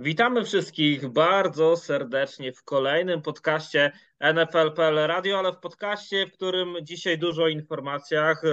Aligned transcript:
Witamy 0.00 0.44
wszystkich 0.44 1.08
bardzo 1.08 1.76
serdecznie 1.76 2.52
w 2.52 2.62
kolejnym 2.62 3.22
podcaście 3.22 3.92
NFL.pl 4.20 4.94
Radio, 4.94 5.38
ale 5.38 5.52
w 5.52 5.58
podcaście, 5.58 6.26
w 6.26 6.32
którym 6.32 6.76
dzisiaj 6.82 7.18
dużo 7.18 7.42
o 7.42 7.48
informacjach, 7.48 8.44
e, 8.44 8.48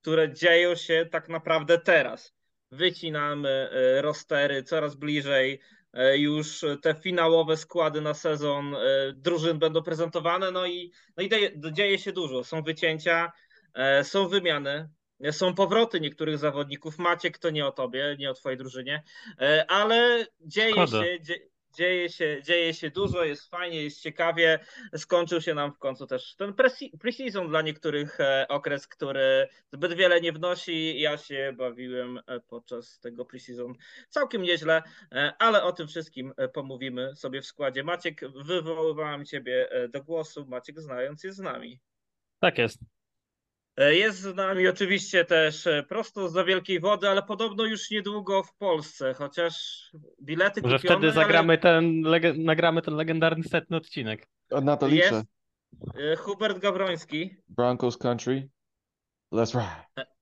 które 0.00 0.32
dzieją 0.32 0.74
się 0.74 1.06
tak 1.10 1.28
naprawdę 1.28 1.78
teraz. 1.78 2.34
Wycinamy 2.70 3.48
e, 3.48 4.02
rostery 4.02 4.62
coraz 4.62 4.94
bliżej, 4.96 5.60
e, 5.92 6.18
już 6.18 6.64
te 6.82 6.94
finałowe 6.94 7.56
składy 7.56 8.00
na 8.00 8.14
sezon 8.14 8.76
drużyn 9.14 9.58
będą 9.58 9.82
prezentowane, 9.82 10.50
no 10.50 10.66
i, 10.66 10.92
no 11.16 11.22
i 11.22 11.30
dzieje 11.72 11.98
się 11.98 12.12
dużo. 12.12 12.44
Są 12.44 12.62
wycięcia, 12.62 13.32
są 14.02 14.28
wymiany, 14.28 14.88
są 15.30 15.54
powroty 15.54 16.00
niektórych 16.00 16.38
zawodników. 16.38 16.98
Maciek 16.98 17.38
to 17.38 17.50
nie 17.50 17.66
o 17.66 17.72
tobie, 17.72 18.16
nie 18.18 18.30
o 18.30 18.34
twojej 18.34 18.58
drużynie, 18.58 19.02
e, 19.40 19.70
ale 19.70 20.26
dzieje 20.40 20.86
się, 20.86 21.18
dzieje 21.74 22.08
się, 22.08 22.42
dzieje 22.42 22.74
się 22.74 22.90
dużo, 22.90 23.24
jest 23.24 23.50
fajnie, 23.50 23.82
jest 23.82 24.00
ciekawie. 24.00 24.58
Skończył 24.96 25.40
się 25.40 25.54
nam 25.54 25.72
w 25.72 25.78
końcu 25.78 26.06
też 26.06 26.34
ten 26.36 26.54
preseason 27.00 27.48
dla 27.48 27.62
niektórych 27.62 28.20
e, 28.20 28.46
okres, 28.48 28.86
który 28.86 29.48
zbyt 29.72 29.92
wiele 29.92 30.20
nie 30.20 30.32
wnosi. 30.32 31.00
Ja 31.00 31.18
się 31.18 31.54
bawiłem 31.56 32.18
e, 32.26 32.40
podczas 32.40 33.00
tego 33.00 33.24
preseason 33.24 33.74
całkiem 34.08 34.42
nieźle, 34.42 34.82
ale 35.38 35.62
o 35.62 35.72
tym 35.72 35.88
wszystkim 35.88 36.32
pomówimy 36.52 37.16
sobie 37.16 37.42
w 37.42 37.46
składzie. 37.46 37.84
Maciek, 37.84 38.20
wywoływałem 38.44 39.24
ciebie 39.24 39.68
do 39.88 40.02
głosu. 40.02 40.46
Maciek 40.46 40.80
znając 40.80 41.24
jest 41.24 41.36
z 41.36 41.40
nami. 41.40 41.80
Tak 42.40 42.58
jest. 42.58 42.97
E, 43.78 43.94
jest 43.94 44.18
z 44.20 44.36
nami 44.36 44.68
oczywiście 44.68 45.24
też 45.24 45.66
e, 45.66 45.82
prosto 45.82 46.28
z 46.28 46.46
Wielkiej 46.46 46.80
Wody, 46.80 47.08
ale 47.08 47.22
podobno 47.22 47.64
już 47.64 47.90
niedługo 47.90 48.42
w 48.42 48.54
Polsce, 48.54 49.14
chociaż 49.14 49.82
bilety 50.22 50.62
Może 50.62 50.76
kupione, 50.76 50.96
wtedy 50.98 51.12
zagramy 51.12 51.52
ale... 51.52 51.58
ten, 51.58 52.00
nagramy 52.36 52.82
ten 52.82 52.94
legendarny 52.94 53.44
setny 53.44 53.76
odcinek. 53.76 54.28
Na 54.62 54.76
to 54.76 54.88
liczę. 54.88 55.04
Jest 55.04 55.26
e, 55.98 56.16
Hubert 56.16 56.58
Gawroński. 56.58 57.36
Broncos 57.48 57.98
Country. 57.98 58.48
Let's 59.32 59.54
ride. 59.54 60.17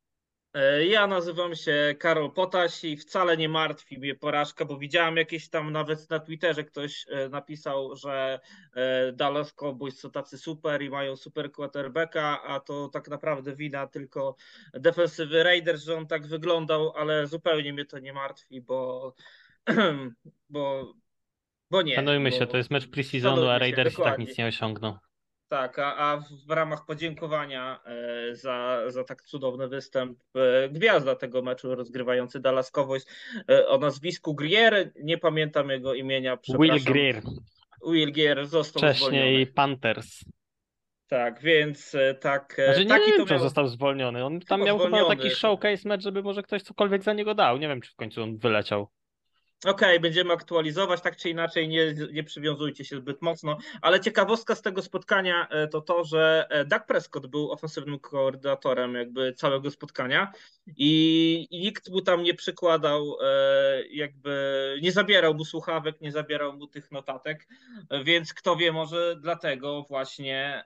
E, 0.56 0.86
ja 0.86 1.06
nazywam 1.06 1.54
się 1.54 1.94
Karol 1.98 2.30
Potaś 2.30 2.84
i 2.84 2.96
wcale 2.96 3.36
nie 3.36 3.48
martwi 3.48 3.98
mnie 3.98 4.14
porażka, 4.14 4.64
bo 4.64 4.78
widziałem 4.78 5.16
jakieś 5.16 5.48
tam 5.48 5.72
nawet 5.72 6.10
na 6.10 6.18
Twitterze 6.18 6.64
ktoś 6.64 7.06
e, 7.08 7.28
napisał, 7.28 7.96
że 7.96 8.40
e, 8.74 9.12
Dallas 9.12 9.52
Cowboys 9.52 9.98
są 9.98 10.10
tacy 10.10 10.38
super 10.38 10.82
i 10.82 10.90
mają 10.90 11.16
super 11.16 11.52
quarterbacka, 11.52 12.42
a 12.42 12.60
to 12.60 12.88
tak 12.88 13.08
naprawdę 13.08 13.56
wina 13.56 13.86
tylko 13.86 14.36
defensywy 14.74 15.42
Raiders, 15.42 15.84
że 15.84 15.96
on 15.96 16.06
tak 16.06 16.26
wyglądał, 16.26 16.92
ale 16.96 17.26
zupełnie 17.26 17.72
mnie 17.72 17.84
to 17.84 17.98
nie 17.98 18.12
martwi, 18.12 18.60
bo 18.60 19.12
bo, 20.50 20.94
bo 21.70 21.82
nie. 21.82 21.94
Szanujmy 21.94 22.30
bo, 22.30 22.36
się, 22.36 22.46
to 22.46 22.56
jest 22.56 22.70
mecz 22.70 22.88
preseasonu, 22.88 23.48
a 23.48 23.58
Raiders 23.58 23.98
i 23.98 24.02
tak 24.02 24.18
nic 24.18 24.38
nie 24.38 24.46
osiągną. 24.46 24.98
Tak, 25.48 25.78
a, 25.78 25.97
a 25.97 26.22
w 26.47 26.50
ramach 26.50 26.84
podziękowania 26.86 27.80
e, 27.84 28.34
za, 28.34 28.83
za 28.89 29.05
tak 29.05 29.22
cudowny 29.22 29.69
występ 29.69 30.19
e, 30.34 30.69
gwiazda 30.69 31.16
tego 31.16 31.42
meczu 31.42 31.75
rozgrywający 31.75 32.41
Dallas 32.41 32.70
Cowboys 32.70 33.06
e, 33.48 33.69
o 33.69 33.78
nazwisku 33.78 34.34
Grier, 34.34 34.92
nie 35.03 35.19
pamiętam 35.19 35.70
jego 35.70 35.94
imienia, 35.94 36.38
Will 36.58 36.84
Grier. 36.84 37.22
Will 37.91 38.12
Grier 38.12 38.47
został 38.47 38.80
Wcześniej 38.80 39.11
zwolniony. 39.11 39.47
Panthers. 39.47 40.25
Tak, 41.08 41.42
więc 41.42 41.97
tak. 42.20 42.55
Znaczy 42.64 42.84
nie 42.84 42.88
taki 42.88 43.10
wiem, 43.10 43.27
to 43.27 43.34
miał... 43.34 43.42
został 43.42 43.69
zwolniony. 43.69 44.25
On 44.25 44.41
tam 44.41 44.62
miał 44.62 44.78
chyba 44.78 45.08
taki 45.08 45.31
showcase 45.31 45.88
mecz, 45.88 46.03
żeby 46.03 46.22
może 46.22 46.42
ktoś 46.42 46.62
cokolwiek 46.62 47.03
za 47.03 47.12
niego 47.12 47.34
dał. 47.34 47.58
Nie 47.58 47.69
wiem, 47.69 47.81
czy 47.81 47.92
w 47.92 47.97
końcu 47.97 48.22
on 48.22 48.38
wyleciał. 48.38 48.88
Okej, 49.65 49.72
okay, 49.72 50.00
będziemy 50.00 50.33
aktualizować, 50.33 51.00
tak 51.00 51.17
czy 51.17 51.31
inaczej, 51.31 51.69
nie, 51.69 51.94
nie 52.12 52.25
przywiązujcie 52.25 52.84
się 52.84 52.97
zbyt 52.97 53.22
mocno, 53.22 53.59
ale 53.83 54.00
ciekawostka 54.00 54.55
z 54.55 54.62
tego 54.62 54.83
spotkania 54.83 55.49
e, 55.49 55.69
to 55.69 55.81
to, 55.81 56.05
że 56.05 56.47
e, 56.50 56.65
Doug 56.65 56.87
Prescott 56.87 57.27
był 57.27 57.53
ofensywnym 57.53 57.99
koordynatorem 57.99 58.94
jakby 58.94 59.33
całego 59.33 59.71
spotkania 59.71 60.33
i, 60.67 61.47
i 61.50 61.61
nikt 61.61 61.91
mu 61.91 62.00
tam 62.00 62.22
nie 62.22 62.34
przykładał, 62.34 63.17
e, 63.22 63.87
jakby 63.91 64.78
nie 64.83 64.93
zabierał 64.93 65.34
mu 65.34 65.44
słuchawek, 65.44 66.00
nie 66.00 66.12
zabierał 66.12 66.53
mu 66.53 66.67
tych 66.67 66.93
notatek, 66.93 67.49
więc 68.05 68.34
kto 68.34 68.56
wie, 68.56 68.73
może 68.73 69.17
dlatego 69.21 69.83
właśnie 69.83 70.65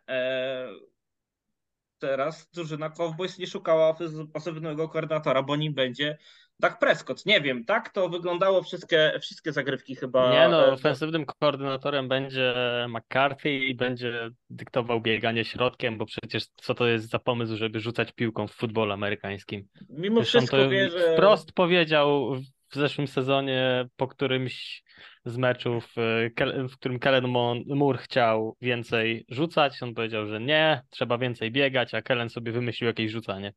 teraz 1.99 2.51
drużyna 2.55 2.91
Cowboys 2.91 3.39
nie 3.39 3.47
szukała 3.47 3.97
ofensywnego 4.35 4.89
koordynatora, 4.89 5.43
bo 5.43 5.57
nim 5.57 5.75
będzie 5.75 6.19
tak 6.61 6.79
Prescott, 6.79 7.27
nie 7.27 7.41
wiem, 7.41 7.65
tak 7.65 7.89
to 7.89 8.09
wyglądało 8.09 8.63
wszystkie, 8.63 9.13
wszystkie 9.21 9.53
zagrywki 9.53 9.97
chyba. 9.97 10.33
Nie 10.33 10.49
no, 10.49 10.67
e, 10.67 10.73
ofensywnym 10.73 11.27
koordynatorem 11.27 12.09
będzie 12.09 12.55
McCarthy 12.89 13.53
i 13.53 13.75
będzie 13.75 14.31
dyktował 14.51 15.01
bieganie 15.01 15.45
środkiem, 15.45 15.99
bo 15.99 16.07
przecież 16.07 16.47
co 16.57 16.75
to 16.75 16.87
jest 16.87 17.09
za 17.09 17.19
pomysł, 17.19 17.57
żeby 17.57 17.81
rzucać 17.81 18.13
piłką 18.13 18.47
w 18.47 18.53
futbolu 18.53 18.93
amerykańskim. 18.93 19.69
Mimo 19.89 20.17
Zresztą 20.17 20.39
wszystko 20.39 20.69
wie, 20.69 20.91
że... 20.91 21.13
Wprost 21.13 21.53
powiedział 21.53 22.35
w 22.71 22.75
zeszłym 22.75 23.07
sezonie 23.07 23.89
po 23.97 24.09
którymś 24.09 24.83
z 25.25 25.37
meczów, 25.37 25.95
e, 26.39 26.69
w 26.69 26.77
którym 26.77 26.99
Kellen 26.99 27.27
Moore 27.67 27.99
chciał 27.99 28.57
więcej 28.61 29.25
rzucać. 29.29 29.83
On 29.83 29.95
powiedział, 29.95 30.27
że 30.27 30.41
nie, 30.41 30.83
trzeba 30.91 31.19
więcej 31.19 31.51
biegać, 31.51 31.95
a 31.95 32.03
Kellen 32.03 32.31
sobie 32.31 32.53
wymyślił 32.53 32.89
jakieś 32.89 33.11
rzucanie. 33.11 33.53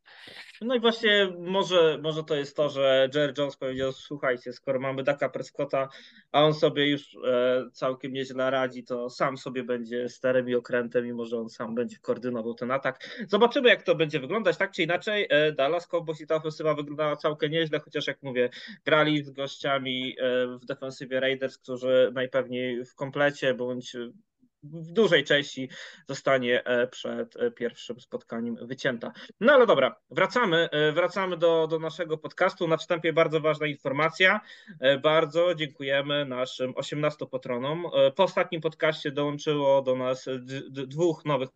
No 0.62 0.76
i 0.76 0.80
właśnie 0.80 1.34
może, 1.40 2.00
może 2.04 2.24
to 2.24 2.36
jest 2.36 2.58
to, 2.58 2.70
że 2.70 3.10
Jerry 3.16 3.34
Jones 3.38 3.58
powiedział, 3.58 3.92
słuchajcie, 3.92 4.54
skoro 4.54 4.80
mamy 4.80 5.04
Daka 5.04 5.30
Prescotta, 5.30 5.90
a 6.32 6.44
on 6.44 6.54
sobie 6.54 6.90
już 6.90 7.18
e, 7.28 7.64
całkiem 7.74 8.14
nieźle 8.14 8.52
radzi, 8.52 8.84
to 8.84 9.10
sam 9.10 9.38
sobie 9.38 9.64
będzie 9.64 10.10
sterem 10.10 10.50
i 10.50 10.56
okrętem 10.56 11.08
i 11.08 11.14
może 11.14 11.38
on 11.38 11.50
sam 11.50 11.76
będzie 11.76 11.98
koordynował 12.02 12.54
ten 12.54 12.72
atak. 12.72 13.10
Zobaczymy, 13.28 13.70
jak 13.70 13.84
to 13.84 13.96
będzie 13.96 14.20
wyglądać. 14.20 14.58
Tak 14.58 14.72
czy 14.72 14.84
inaczej, 14.84 15.28
e, 15.30 15.52
Dallas 15.52 15.88
Cowboys 15.88 16.22
i 16.22 16.28
ta 16.28 16.36
ofensywa 16.36 16.74
wyglądała 16.74 17.16
całkiem 17.16 17.52
nieźle, 17.52 17.80
chociaż 17.80 18.08
jak 18.08 18.24
mówię, 18.24 18.50
grali 18.86 19.24
z 19.24 19.32
gościami 19.32 20.16
w 20.62 20.66
defensywie 20.66 21.20
Raiders, 21.20 21.53
którzy 21.58 22.12
najpewniej 22.14 22.86
w 22.86 22.96
komplecie 22.96 23.54
bądź 23.54 23.96
w 24.64 24.92
dużej 24.92 25.24
części 25.24 25.70
zostanie 26.10 26.64
e, 26.64 26.88
przed 26.88 27.36
e, 27.36 27.52
pierwszym 27.52 28.00
spotkaniem 28.00 28.56
wycięta. 28.62 29.12
No 29.40 29.54
ale 29.54 29.66
dobra, 29.66 29.96
wracamy, 30.12 30.70
e, 30.72 30.92
wracamy 30.92 31.38
do, 31.38 31.68
do 31.68 31.80
naszego 31.80 32.18
podcastu. 32.18 32.68
Na 32.68 32.78
wstępie 32.78 33.14
bardzo 33.14 33.40
ważna 33.40 33.68
informacja. 33.68 34.42
Bardzo 35.04 35.56
dziękujemy 35.56 36.26
naszym 36.26 36.74
18 36.76 37.26
patronom. 37.26 37.86
Po 38.16 38.24
ostatnim 38.24 38.62
podcaście 38.62 39.12
dołączyło 39.12 39.82
do 39.82 39.96
nas 39.96 40.26
dwóch 40.72 41.26
nowych 41.26 41.50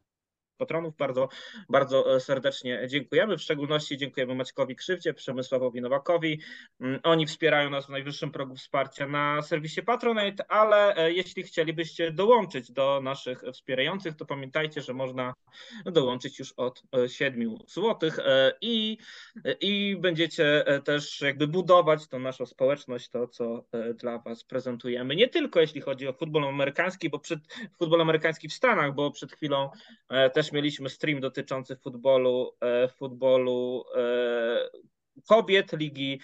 patronów. 0.58 0.96
Bardzo, 0.98 1.30
bardzo 1.70 2.16
e, 2.16 2.20
serdecznie 2.20 2.88
dziękujemy. 2.88 3.38
W 3.38 3.42
szczególności 3.42 3.98
dziękujemy 3.98 4.36
Maćkowi 4.36 4.76
Krzywdzie, 4.76 5.14
Przemysławowi 5.14 5.82
Nowakowi. 5.82 6.42
Mm, 6.82 7.00
oni 7.04 7.26
wspierają 7.26 7.70
nas 7.70 7.86
w 7.86 7.90
najwyższym 7.90 8.32
progu 8.32 8.56
wsparcia 8.56 9.08
na 9.08 9.42
serwisie 9.42 9.82
Patronate, 9.82 10.52
ale 10.52 10.96
e, 10.96 11.14
jeśli 11.14 11.44
chcielibyście 11.44 12.12
dołączyć 12.12 12.72
do 12.72 13.02
naszych 13.04 13.44
wspierających, 13.54 14.16
to 14.16 14.26
pamiętajcie, 14.26 14.82
że 14.82 14.94
można 14.94 15.34
dołączyć 15.86 16.40
już 16.40 16.54
od 16.58 16.84
7 17.08 17.42
e, 17.42 17.58
zł 17.68 18.12
i, 18.62 18.98
i 19.62 19.98
będziecie 20.00 20.66
też 20.86 21.22
jakby 21.22 21.48
budować 21.48 22.08
tą 22.08 22.20
naszą 22.20 22.46
społeczność, 22.46 23.10
to 23.10 23.28
co 23.28 23.64
dla 23.96 24.20
Was 24.20 24.44
prezentujemy. 24.44 25.16
Nie 25.16 25.28
tylko 25.28 25.60
jeśli 25.60 25.82
chodzi 25.82 26.08
o 26.08 26.14
futbol 26.14 26.46
amerykański, 26.46 27.10
bo 27.10 27.20
przed 27.20 27.40
futbol 27.80 28.02
amerykański 28.02 28.50
w 28.50 28.54
Stanach, 28.54 28.96
bo 28.96 29.12
przed 29.12 29.32
chwilą 29.32 29.70
też 30.34 30.47
też 30.48 30.54
mieliśmy 30.54 30.90
stream 30.90 31.20
dotyczący 31.20 31.76
futbolu, 31.76 32.52
e, 32.62 32.88
futbolu 32.88 33.84
e, 33.96 34.70
kobiet 35.28 35.74
ligi 35.74 36.20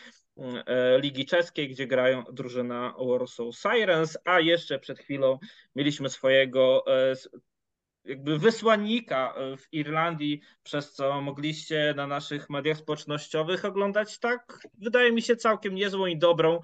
e, 0.66 1.00
Ligi 1.00 1.25
Czeskiej, 1.25 1.70
gdzie 1.70 1.88
grają 1.88 2.24
drużyna 2.31 2.94
Warsaw 3.00 3.48
Sirens, 3.56 4.18
a 4.25 4.40
jeszcze 4.40 4.80
przed 4.80 5.00
chwilą 5.00 5.40
mieliśmy 5.75 6.10
swojego 6.10 6.86
jakby 8.06 8.40
wysłannika 8.40 9.36
w 9.58 9.74
Irlandii, 9.74 10.42
przez 10.64 10.94
co 10.94 11.22
mogliście 11.22 11.94
na 11.98 12.08
naszych 12.08 12.50
mediach 12.50 12.78
społecznościowych 12.78 13.66
oglądać 13.66 14.20
tak, 14.20 14.60
wydaje 14.78 15.12
mi 15.12 15.22
się, 15.22 15.36
całkiem 15.36 15.76
niezłą 15.76 16.06
i 16.06 16.18
dobrą 16.18 16.60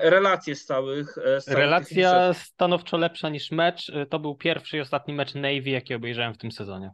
relację 0.00 0.54
z 0.54 0.64
całych. 0.64 1.06
Z 1.40 1.44
całych 1.44 1.58
Relacja 1.58 2.34
stanowczo 2.34 2.96
lepsza 2.96 3.28
niż 3.28 3.50
mecz. 3.50 3.92
To 4.10 4.18
był 4.18 4.34
pierwszy 4.34 4.76
i 4.76 4.80
ostatni 4.80 5.14
mecz 5.14 5.34
Navy, 5.34 5.70
jaki 5.70 5.94
obejrzałem 5.94 6.34
w 6.34 6.38
tym 6.38 6.52
sezonie. 6.52 6.90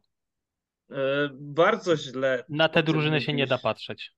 Bardzo 1.33 1.97
źle. 1.97 2.45
Na 2.49 2.69
te 2.69 2.83
drużyny 2.83 3.21
się 3.21 3.33
nie 3.33 3.47
da 3.47 3.59
patrzeć. 3.59 4.13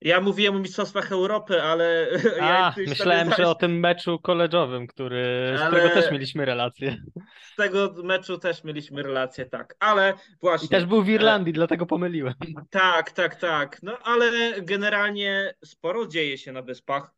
Ja 0.00 0.20
mówiłem 0.20 0.56
o 0.56 0.58
Mistrzostwach 0.58 1.12
Europy, 1.12 1.62
ale. 1.62 2.08
A, 2.40 2.44
ja 2.44 2.74
myślałem, 2.86 3.30
że 3.38 3.48
o 3.48 3.54
tym 3.54 3.80
meczu 3.80 4.18
koleżowym, 4.18 4.86
który, 4.86 5.46
ale... 5.48 5.58
z 5.58 5.66
którego 5.66 5.88
też 5.88 6.12
mieliśmy 6.12 6.44
relację. 6.44 6.96
Z 7.52 7.56
tego 7.56 7.94
meczu 8.04 8.38
też 8.38 8.64
mieliśmy 8.64 9.02
relację, 9.02 9.46
tak. 9.46 9.76
Ale 9.80 10.14
właśnie. 10.40 10.66
I 10.66 10.68
też 10.68 10.84
był 10.84 11.02
w 11.02 11.08
Irlandii, 11.08 11.50
e... 11.50 11.54
dlatego 11.54 11.86
pomyliłem. 11.86 12.34
Tak, 12.70 13.10
tak, 13.10 13.36
tak. 13.36 13.82
No 13.82 13.98
ale 13.98 14.30
generalnie 14.62 15.54
sporo 15.64 16.06
dzieje 16.06 16.38
się 16.38 16.52
na 16.52 16.62
wyspach. 16.62 17.10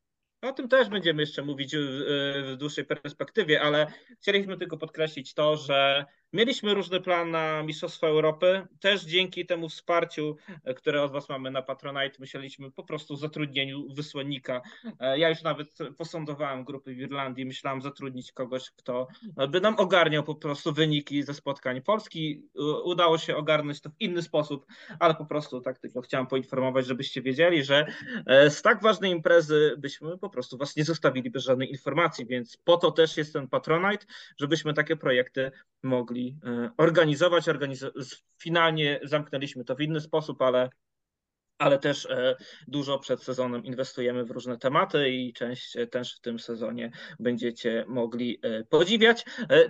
O 0.42 0.52
tym 0.52 0.68
też 0.68 0.88
będziemy 0.88 1.22
jeszcze 1.22 1.42
mówić 1.42 1.76
w 1.76 2.56
dłuższej 2.58 2.84
perspektywie, 2.84 3.62
ale 3.62 3.86
chcieliśmy 4.20 4.56
tylko 4.56 4.76
podkreślić 4.76 5.34
to, 5.34 5.56
że 5.56 6.04
Mieliśmy 6.32 6.74
różny 6.74 7.00
plan 7.00 7.30
na 7.30 7.62
Mistrzostwa 7.62 8.06
Europy. 8.06 8.66
Też 8.80 9.04
dzięki 9.04 9.46
temu 9.46 9.68
wsparciu, 9.68 10.36
e, 10.64 10.74
które 10.74 11.02
od 11.02 11.12
Was 11.12 11.28
mamy 11.28 11.50
na 11.50 11.62
Patronite, 11.62 12.16
myśleliśmy 12.18 12.70
po 12.70 12.84
prostu 12.84 13.14
o 13.14 13.16
zatrudnieniu 13.16 13.94
wysłannika. 13.94 14.60
E, 15.00 15.18
ja 15.18 15.28
już 15.28 15.42
nawet 15.42 15.78
posądowałem 15.98 16.64
grupy 16.64 16.94
w 16.94 16.98
Irlandii, 16.98 17.46
myślałem 17.46 17.82
zatrudnić 17.82 18.32
kogoś, 18.32 18.70
kto 18.70 19.08
by 19.48 19.60
nam 19.60 19.74
ogarniał 19.78 20.22
po 20.22 20.34
prostu 20.34 20.72
wyniki 20.72 21.22
ze 21.22 21.34
spotkań 21.34 21.82
Polski. 21.82 22.42
Udało 22.84 23.18
się 23.18 23.36
ogarnąć 23.36 23.80
to 23.80 23.90
w 23.90 24.00
inny 24.00 24.22
sposób, 24.22 24.66
ale 24.98 25.14
po 25.14 25.26
prostu 25.26 25.60
tak 25.60 25.78
tylko 25.78 26.00
chciałem 26.00 26.26
poinformować, 26.26 26.86
żebyście 26.86 27.22
wiedzieli, 27.22 27.64
że 27.64 27.86
e, 28.26 28.50
z 28.50 28.62
tak 28.62 28.82
ważnej 28.82 29.12
imprezy 29.12 29.74
byśmy 29.78 30.18
po 30.18 30.30
prostu 30.30 30.58
Was 30.58 30.76
nie 30.76 30.84
zostawili 30.84 31.30
bez 31.30 31.44
żadnej 31.44 31.70
informacji, 31.70 32.26
więc 32.26 32.56
po 32.56 32.76
to 32.76 32.90
też 32.90 33.16
jest 33.16 33.32
ten 33.32 33.48
Patronite, 33.48 34.06
żebyśmy 34.36 34.74
takie 34.74 34.96
projekty 34.96 35.50
mogli 35.82 36.19
e, 36.28 36.70
organizować. 36.76 37.48
Organiz- 37.48 37.90
finalnie 38.38 39.00
zamknęliśmy 39.04 39.64
to 39.64 39.74
w 39.74 39.80
inny 39.80 40.00
sposób, 40.00 40.42
ale 40.42 40.70
ale 41.60 41.78
też 41.78 42.06
e, 42.06 42.36
dużo 42.68 42.98
przed 42.98 43.22
sezonem 43.22 43.64
inwestujemy 43.64 44.24
w 44.24 44.30
różne 44.30 44.58
tematy 44.58 45.10
i 45.10 45.32
część 45.32 45.76
e, 45.76 45.86
też 45.86 46.16
w 46.16 46.20
tym 46.20 46.38
sezonie 46.38 46.90
będziecie 47.18 47.84
mogli 47.88 48.38
e, 48.42 48.64
podziwiać. 48.64 49.24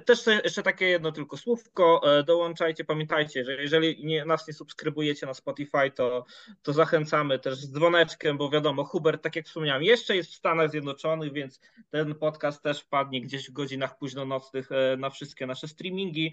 Też 0.06 0.26
jeszcze 0.44 0.62
takie 0.62 0.86
jedno 0.86 1.12
tylko 1.12 1.36
słówko, 1.36 2.02
dołączajcie, 2.26 2.84
pamiętajcie, 2.84 3.44
że 3.44 3.54
jeżeli 3.54 4.04
nie, 4.04 4.24
nas 4.24 4.48
nie 4.48 4.54
subskrybujecie 4.54 5.26
na 5.26 5.34
Spotify, 5.34 5.90
to, 5.94 6.24
to 6.62 6.72
zachęcamy 6.72 7.38
też 7.38 7.58
z 7.58 7.72
dzwoneczkiem, 7.72 8.38
bo 8.38 8.50
wiadomo, 8.50 8.84
Hubert, 8.84 9.22
tak 9.22 9.36
jak 9.36 9.46
wspomniałem, 9.46 9.82
jeszcze 9.82 10.16
jest 10.16 10.30
w 10.30 10.34
Stanach 10.34 10.70
Zjednoczonych, 10.70 11.32
więc 11.32 11.60
ten 11.90 12.14
podcast 12.14 12.62
też 12.62 12.80
wpadnie 12.80 13.20
gdzieś 13.20 13.50
w 13.50 13.52
godzinach 13.52 13.98
późnonocnych 13.98 14.68
na 14.98 15.10
wszystkie 15.10 15.46
nasze 15.46 15.68
streamingi. 15.68 16.32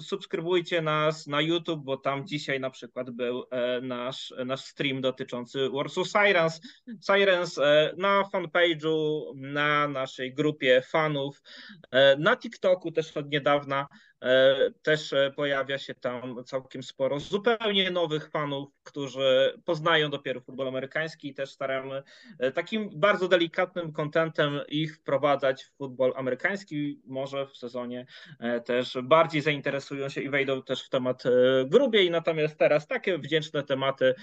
Subskrybujcie 0.00 0.82
nas 0.82 1.26
na 1.26 1.40
YouTube, 1.40 1.84
bo 1.84 1.96
tam 1.96 2.26
dzisiaj 2.26 2.60
na 2.60 2.70
przykład 2.70 3.10
był 3.10 3.44
nasz 3.82 4.32
nasz 4.48 4.64
stream 4.64 5.00
dotyczący 5.00 5.70
Warsaw 5.70 6.06
Sirens, 6.06 6.60
Sirens 7.06 7.58
e, 7.58 7.94
na 7.96 8.22
fanpage'u, 8.32 9.22
na 9.34 9.88
naszej 9.88 10.34
grupie 10.34 10.82
fanów, 10.82 11.42
e, 11.90 12.16
na 12.16 12.36
TikToku 12.36 12.92
też 12.92 13.16
od 13.16 13.30
niedawna 13.30 13.86
też 14.82 15.12
e, 15.12 15.32
pojawia 15.36 15.78
się 15.78 15.94
tam 15.94 16.44
całkiem 16.44 16.82
sporo 16.82 17.20
zupełnie 17.20 17.90
nowych 17.90 18.30
fanów, 18.30 18.68
którzy 18.82 19.60
poznają 19.64 20.10
dopiero 20.10 20.40
futbol 20.40 20.68
amerykański 20.68 21.28
i 21.28 21.34
też 21.34 21.50
staramy 21.50 22.02
e, 22.38 22.52
takim 22.52 22.90
bardzo 22.94 23.28
delikatnym 23.28 23.92
kontentem 23.92 24.60
ich 24.68 24.96
wprowadzać 24.96 25.64
w 25.64 25.76
futbol 25.76 26.12
amerykański. 26.16 27.00
Może 27.06 27.46
w 27.46 27.56
sezonie 27.56 28.06
też 28.64 28.98
bardziej 29.02 29.42
zainteresują 29.42 30.08
się 30.08 30.20
i 30.20 30.30
wejdą 30.30 30.62
też 30.62 30.84
w 30.84 30.88
temat 30.88 31.22
grubiej. 31.66 32.10
Natomiast 32.10 32.58
teraz 32.58 32.86
takie 32.86 33.18
wdzięczne 33.18 33.62
tematy 33.62 34.14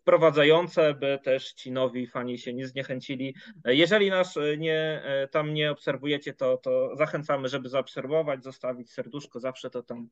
wprowadzające, 0.00 0.94
by 0.94 1.18
też 1.22 1.52
ci 1.52 1.72
nowi 1.72 2.06
fani 2.06 2.38
się 2.38 2.54
nie 2.54 2.66
zniechęcili. 2.66 3.34
Jeżeli 3.64 4.10
nas 4.10 4.38
nie, 4.58 5.02
tam 5.30 5.54
nie 5.54 5.70
obserwujecie, 5.70 6.34
to, 6.34 6.56
to 6.56 6.96
zachęcamy, 6.96 7.48
żeby 7.48 7.68
zaobserwować 7.68 8.39
zostawić 8.42 8.92
serduszko, 8.92 9.40
zawsze 9.40 9.70
to 9.70 9.82
tam 9.82 10.08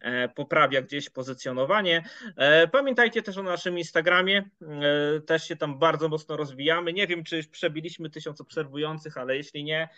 e, 0.00 0.28
poprawia 0.28 0.82
gdzieś 0.82 1.10
pozycjonowanie. 1.10 2.04
E, 2.36 2.68
pamiętajcie 2.68 3.22
też 3.22 3.38
o 3.38 3.42
naszym 3.42 3.78
Instagramie, 3.78 4.50
e, 4.62 5.20
też 5.20 5.48
się 5.48 5.56
tam 5.56 5.78
bardzo 5.78 6.08
mocno 6.08 6.36
rozwijamy. 6.36 6.92
Nie 6.92 7.06
wiem, 7.06 7.24
czy 7.24 7.36
już 7.36 7.46
przebiliśmy 7.46 8.10
tysiąc 8.10 8.40
obserwujących, 8.40 9.18
ale 9.18 9.36
jeśli 9.36 9.64
nie, 9.64 9.88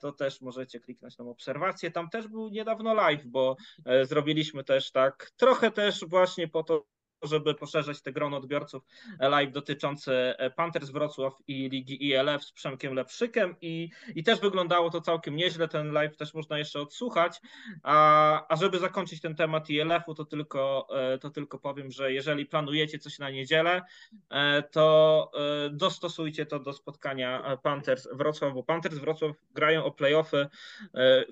to 0.00 0.12
też 0.12 0.40
możecie 0.40 0.80
kliknąć 0.80 1.18
na 1.18 1.24
obserwację. 1.24 1.90
Tam 1.90 2.10
też 2.10 2.28
był 2.28 2.48
niedawno 2.48 2.94
live, 2.94 3.26
bo 3.26 3.56
zrobiliśmy 4.02 4.64
też 4.64 4.90
tak 4.90 5.30
trochę 5.36 5.70
też 5.70 6.04
właśnie 6.04 6.48
po 6.48 6.62
to, 6.62 6.86
żeby 7.22 7.54
poszerzać 7.54 8.02
te 8.02 8.12
grono 8.12 8.36
odbiorców 8.36 8.82
live 9.20 9.52
dotyczące 9.52 10.36
Panthers 10.56 10.90
Wrocław 10.90 11.34
i 11.46 11.68
Ligi 11.68 12.08
ILF 12.08 12.44
z 12.44 12.52
Przemkiem 12.52 12.94
Lepszykiem 12.94 13.56
i, 13.60 13.90
i 14.14 14.24
też 14.24 14.40
wyglądało 14.40 14.90
to 14.90 15.00
całkiem 15.00 15.36
nieźle, 15.36 15.68
ten 15.68 15.92
live 15.92 16.16
też 16.16 16.34
można 16.34 16.58
jeszcze 16.58 16.80
odsłuchać, 16.80 17.40
a, 17.82 18.46
a 18.48 18.56
żeby 18.56 18.78
zakończyć 18.78 19.20
ten 19.20 19.34
temat 19.34 19.70
ILF-u, 19.70 20.14
to 20.14 20.24
tylko, 20.24 20.86
e, 20.90 21.18
to 21.18 21.30
tylko 21.30 21.58
powiem, 21.58 21.90
że 21.90 22.12
jeżeli 22.12 22.46
planujecie 22.46 22.98
coś 22.98 23.18
na 23.18 23.30
niedzielę, 23.30 23.82
e, 24.30 24.62
to 24.62 25.30
e, 25.66 25.70
dostosujcie 25.70 26.46
to 26.46 26.58
do 26.58 26.72
spotkania 26.72 27.58
Panthers 27.62 28.08
Wrocław, 28.12 28.54
bo 28.54 28.62
Panthers 28.62 28.98
Wrocław 28.98 29.32
grają 29.54 29.84
o 29.84 29.90
playoffy, 29.90 30.48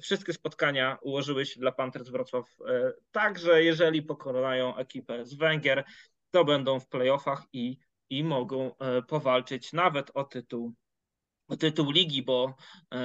wszystkie 0.02 0.32
spotkania 0.32 0.98
ułożyły 1.02 1.46
się 1.46 1.60
dla 1.60 1.72
Panthers 1.72 2.08
Wrocław 2.08 2.44
także 3.12 3.62
jeżeli 3.62 4.02
pokonają 4.02 4.76
ekipę 4.76 5.24
z 5.24 5.34
Węgier, 5.34 5.73
to 6.30 6.44
będą 6.44 6.80
w 6.80 6.88
playoffach 6.88 7.46
i, 7.52 7.78
i 8.10 8.24
mogą 8.24 8.76
e, 8.76 9.02
powalczyć 9.02 9.72
nawet 9.72 10.10
o 10.14 10.24
tytuł 10.24 10.74
tytuł 11.56 11.90
ligi, 11.90 12.22
bo 12.22 12.54
e, 12.92 12.98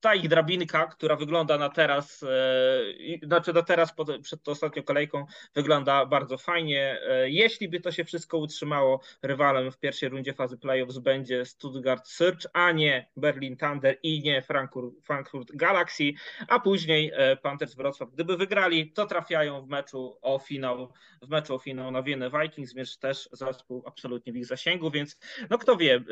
ta 0.00 0.14
ich 0.14 0.28
drabinka, 0.28 0.86
która 0.86 1.16
wygląda 1.16 1.58
na 1.58 1.68
teraz, 1.68 2.22
e, 2.22 3.26
znaczy 3.26 3.52
na 3.52 3.62
teraz 3.62 3.94
przed 4.22 4.42
tą 4.42 4.52
ostatnią 4.52 4.82
kolejką 4.82 5.26
wygląda 5.54 6.06
bardzo 6.06 6.38
fajnie. 6.38 7.00
Jeśli 7.24 7.68
by 7.68 7.80
to 7.80 7.92
się 7.92 8.04
wszystko 8.04 8.38
utrzymało, 8.38 9.00
rywalem 9.22 9.72
w 9.72 9.78
pierwszej 9.78 10.08
rundzie 10.08 10.34
fazy 10.34 10.58
playoffs 10.58 10.98
będzie 10.98 11.44
Stuttgart 11.44 12.08
Search, 12.08 12.46
a 12.52 12.72
nie 12.72 13.08
Berlin 13.16 13.56
Thunder 13.56 13.98
i 14.02 14.22
nie 14.22 14.42
Frankfurt, 14.42 14.94
Frankfurt 15.02 15.52
Galaxy, 15.56 16.12
a 16.48 16.60
później 16.60 17.12
Panthers 17.42 17.74
Wrocław. 17.74 18.10
Gdyby 18.10 18.36
wygrali, 18.36 18.92
to 18.92 19.06
trafiają 19.06 19.62
w 19.62 19.68
meczu 19.68 20.18
o 20.22 20.38
finał 20.38 20.92
w 21.22 21.28
meczu 21.28 21.54
o 21.54 21.58
finał 21.58 21.90
na 21.90 22.02
Wienę 22.02 22.30
Vikings, 22.30 22.74
więc 22.74 22.98
też 22.98 23.28
zespół 23.32 23.82
absolutnie 23.86 24.32
w 24.32 24.36
ich 24.36 24.46
zasięgu, 24.46 24.90
więc 24.90 25.18
no 25.50 25.58
kto 25.58 25.76
wie, 25.76 26.04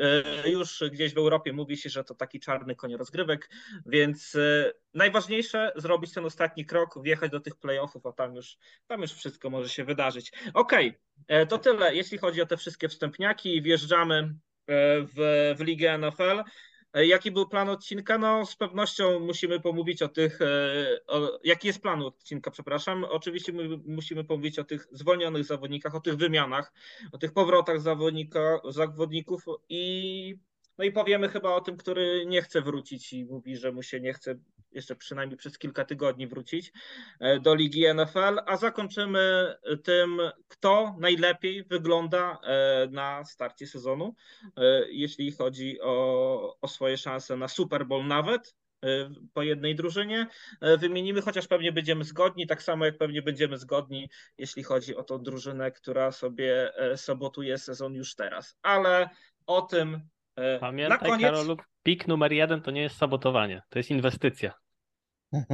e, 0.43 0.49
już 0.49 0.83
gdzieś 0.91 1.13
w 1.13 1.17
Europie 1.17 1.53
mówi 1.55 1.77
się, 1.77 1.89
że 1.89 2.03
to 2.03 2.15
taki 2.15 2.39
czarny 2.39 2.75
koń 2.75 2.95
rozgrywek, 2.95 3.49
więc 3.85 4.35
e, 4.35 4.71
najważniejsze 4.93 5.71
zrobić 5.75 6.13
ten 6.13 6.25
ostatni 6.25 6.65
krok, 6.65 7.03
wjechać 7.03 7.31
do 7.31 7.39
tych 7.39 7.55
playoffów, 7.55 8.05
a 8.05 8.11
tam 8.11 8.35
już, 8.35 8.57
tam 8.87 9.01
już 9.01 9.13
wszystko 9.13 9.49
może 9.49 9.69
się 9.69 9.83
wydarzyć. 9.83 10.31
Okej, 10.53 10.99
okay, 11.23 11.47
to 11.47 11.57
tyle, 11.57 11.95
jeśli 11.95 12.17
chodzi 12.17 12.41
o 12.41 12.45
te 12.45 12.57
wszystkie 12.57 12.89
wstępniaki. 12.89 13.61
Wjeżdżamy 13.61 14.35
w, 14.67 15.53
w 15.57 15.61
ligę 15.61 15.97
NFL. 15.97 16.43
E, 16.95 17.05
jaki 17.05 17.31
był 17.31 17.47
plan 17.47 17.69
odcinka? 17.69 18.17
No, 18.17 18.45
z 18.45 18.55
pewnością 18.55 19.19
musimy 19.19 19.59
pomówić 19.59 20.01
o 20.01 20.07
tych. 20.07 20.41
E, 20.41 20.47
o, 21.07 21.39
jaki 21.43 21.67
jest 21.67 21.81
plan 21.81 22.01
odcinka, 22.01 22.51
przepraszam? 22.51 23.03
Oczywiście 23.03 23.53
my 23.53 23.77
musimy 23.85 24.23
pomówić 24.23 24.59
o 24.59 24.63
tych 24.63 24.87
zwolnionych 24.91 25.45
zawodnikach, 25.45 25.95
o 25.95 25.99
tych 25.99 26.15
wymianach, 26.15 26.73
o 27.11 27.17
tych 27.17 27.33
powrotach 27.33 27.81
zawodnika, 27.81 28.59
zawodników 28.69 29.45
i 29.69 30.35
no 30.77 30.85
i 30.85 30.91
powiemy 30.91 31.29
chyba 31.29 31.55
o 31.55 31.61
tym, 31.61 31.77
który 31.77 32.25
nie 32.25 32.41
chce 32.41 32.61
wrócić 32.61 33.13
i 33.13 33.25
mówi, 33.25 33.57
że 33.57 33.71
mu 33.71 33.83
się 33.83 33.99
nie 33.99 34.13
chce 34.13 34.35
jeszcze 34.75 34.95
przynajmniej 34.95 35.37
przez 35.37 35.57
kilka 35.57 35.85
tygodni 35.85 36.27
wrócić 36.27 36.71
e, 37.19 37.39
do 37.39 37.55
ligi 37.55 37.85
NFL, 37.93 38.39
a 38.45 38.57
zakończymy 38.57 39.55
tym, 39.83 40.19
kto 40.47 40.95
najlepiej 40.99 41.63
wygląda 41.63 42.39
e, 42.43 42.87
na 42.91 43.25
starcie 43.25 43.67
sezonu, 43.67 44.15
e, 44.57 44.61
jeśli 44.89 45.31
chodzi 45.31 45.81
o, 45.81 46.57
o 46.61 46.67
swoje 46.67 46.97
szanse 46.97 47.37
na 47.37 47.47
Super 47.47 47.85
Bowl 47.85 48.07
nawet 48.07 48.55
po 49.33 49.43
jednej 49.43 49.75
drużynie 49.75 50.27
wymienimy, 50.61 51.21
chociaż 51.21 51.47
pewnie 51.47 51.71
będziemy 51.71 52.03
zgodni, 52.03 52.47
tak 52.47 52.63
samo 52.63 52.85
jak 52.85 52.97
pewnie 52.97 53.21
będziemy 53.21 53.57
zgodni, 53.57 54.09
jeśli 54.37 54.63
chodzi 54.63 54.95
o 54.95 55.03
tą 55.03 55.23
drużynę, 55.23 55.71
która 55.71 56.11
sobie 56.11 56.73
sabotuje 56.95 57.57
sezon 57.57 57.93
już 57.93 58.15
teraz. 58.15 58.57
Ale 58.61 59.09
o 59.45 59.61
tym 59.61 60.01
Pamiętaj, 60.59 60.99
na 60.99 61.09
koniec... 61.09 61.31
Karolu, 61.31 61.57
pik 61.83 62.07
numer 62.07 62.33
jeden 62.33 62.61
to 62.61 62.71
nie 62.71 62.81
jest 62.81 62.97
sabotowanie, 62.97 63.61
to 63.69 63.79
jest 63.79 63.91
inwestycja. 63.91 64.53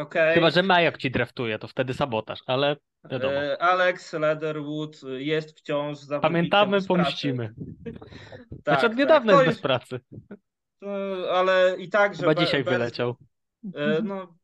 Okay. 0.00 0.34
Chyba, 0.34 0.50
że 0.50 0.62
Majok 0.62 0.98
ci 0.98 1.10
draftuje, 1.10 1.58
to 1.58 1.68
wtedy 1.68 1.94
sabotaż, 1.94 2.40
ale 2.46 2.76
wiadomo. 3.10 3.34
E, 3.34 3.62
Alex 3.62 4.12
Leatherwood 4.12 5.00
jest 5.18 5.58
wciąż 5.58 5.98
zawodnikiem 5.98 6.32
Pamiętamy, 6.32 6.82
pomścimy. 6.82 7.54
tak, 8.64 8.64
znaczy 8.64 8.86
od 8.86 8.92
tak. 8.92 8.96
niedawna 8.96 9.32
jest 9.32 9.46
bez 9.46 9.60
pracy. 9.60 10.00
ale 11.32 11.76
i 11.78 11.88
tak, 11.88 12.14
że... 12.14 12.20
Chyba 12.20 12.34
dzisiaj 12.34 12.64
bez... 12.64 12.72
wyleciał. 12.72 13.16
E, 13.74 14.02
no, 14.02 14.34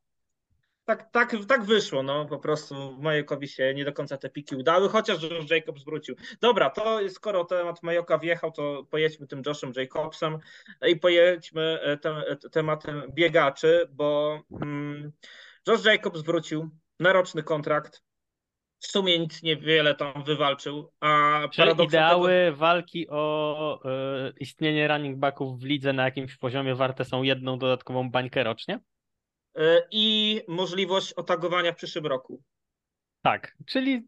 tak, 0.86 1.10
tak, 1.10 1.36
tak 1.48 1.64
wyszło, 1.64 2.02
no 2.02 2.26
po 2.26 2.38
prostu 2.38 2.96
Majokowi 2.98 3.48
się 3.48 3.74
nie 3.74 3.84
do 3.84 3.92
końca 3.92 4.16
te 4.16 4.30
piki 4.30 4.56
udały, 4.56 4.88
chociaż 4.88 5.22
Josh 5.22 5.50
Jacobs 5.50 5.84
wrócił. 5.84 6.16
Dobra, 6.40 6.70
to 6.70 7.08
skoro 7.08 7.44
temat 7.44 7.82
Majoka 7.82 8.18
wjechał, 8.18 8.52
to 8.52 8.86
pojedźmy 8.90 9.26
tym 9.26 9.42
Joshem 9.46 9.72
Jacobsem 9.76 10.38
i 10.88 10.96
pojedźmy 10.96 11.80
e, 11.82 11.96
te, 11.96 12.10
e, 12.10 12.36
tematem 12.36 13.02
biegaczy, 13.14 13.88
bo 13.90 14.40
mm, 14.62 15.12
Josh 15.68 15.84
Jacobs 15.84 16.20
wrócił 16.20 16.70
na 17.00 17.12
roczny 17.12 17.42
kontrakt. 17.42 18.02
w 18.78 18.86
sumie 18.86 19.18
nic 19.18 19.42
niewiele 19.42 19.94
tam 19.94 20.24
wywalczył, 20.24 20.92
a 21.00 21.40
ideały 21.84 22.52
walki 22.52 23.06
o 23.10 23.80
e, 23.84 24.32
istnienie 24.40 24.88
running 24.88 25.18
backów 25.18 25.60
w 25.60 25.64
lidze 25.64 25.92
na 25.92 26.04
jakimś 26.04 26.36
poziomie 26.36 26.74
warte 26.74 27.04
są 27.04 27.22
jedną 27.22 27.58
dodatkową 27.58 28.10
bańkę 28.10 28.44
rocznie? 28.44 28.80
E, 29.56 29.82
i 29.90 30.40
możliwość 30.48 31.12
otagowania 31.12 31.72
w 31.72 31.76
przyszłym 31.76 32.06
roku. 32.06 32.42
Tak, 33.22 33.56
czyli 33.66 34.06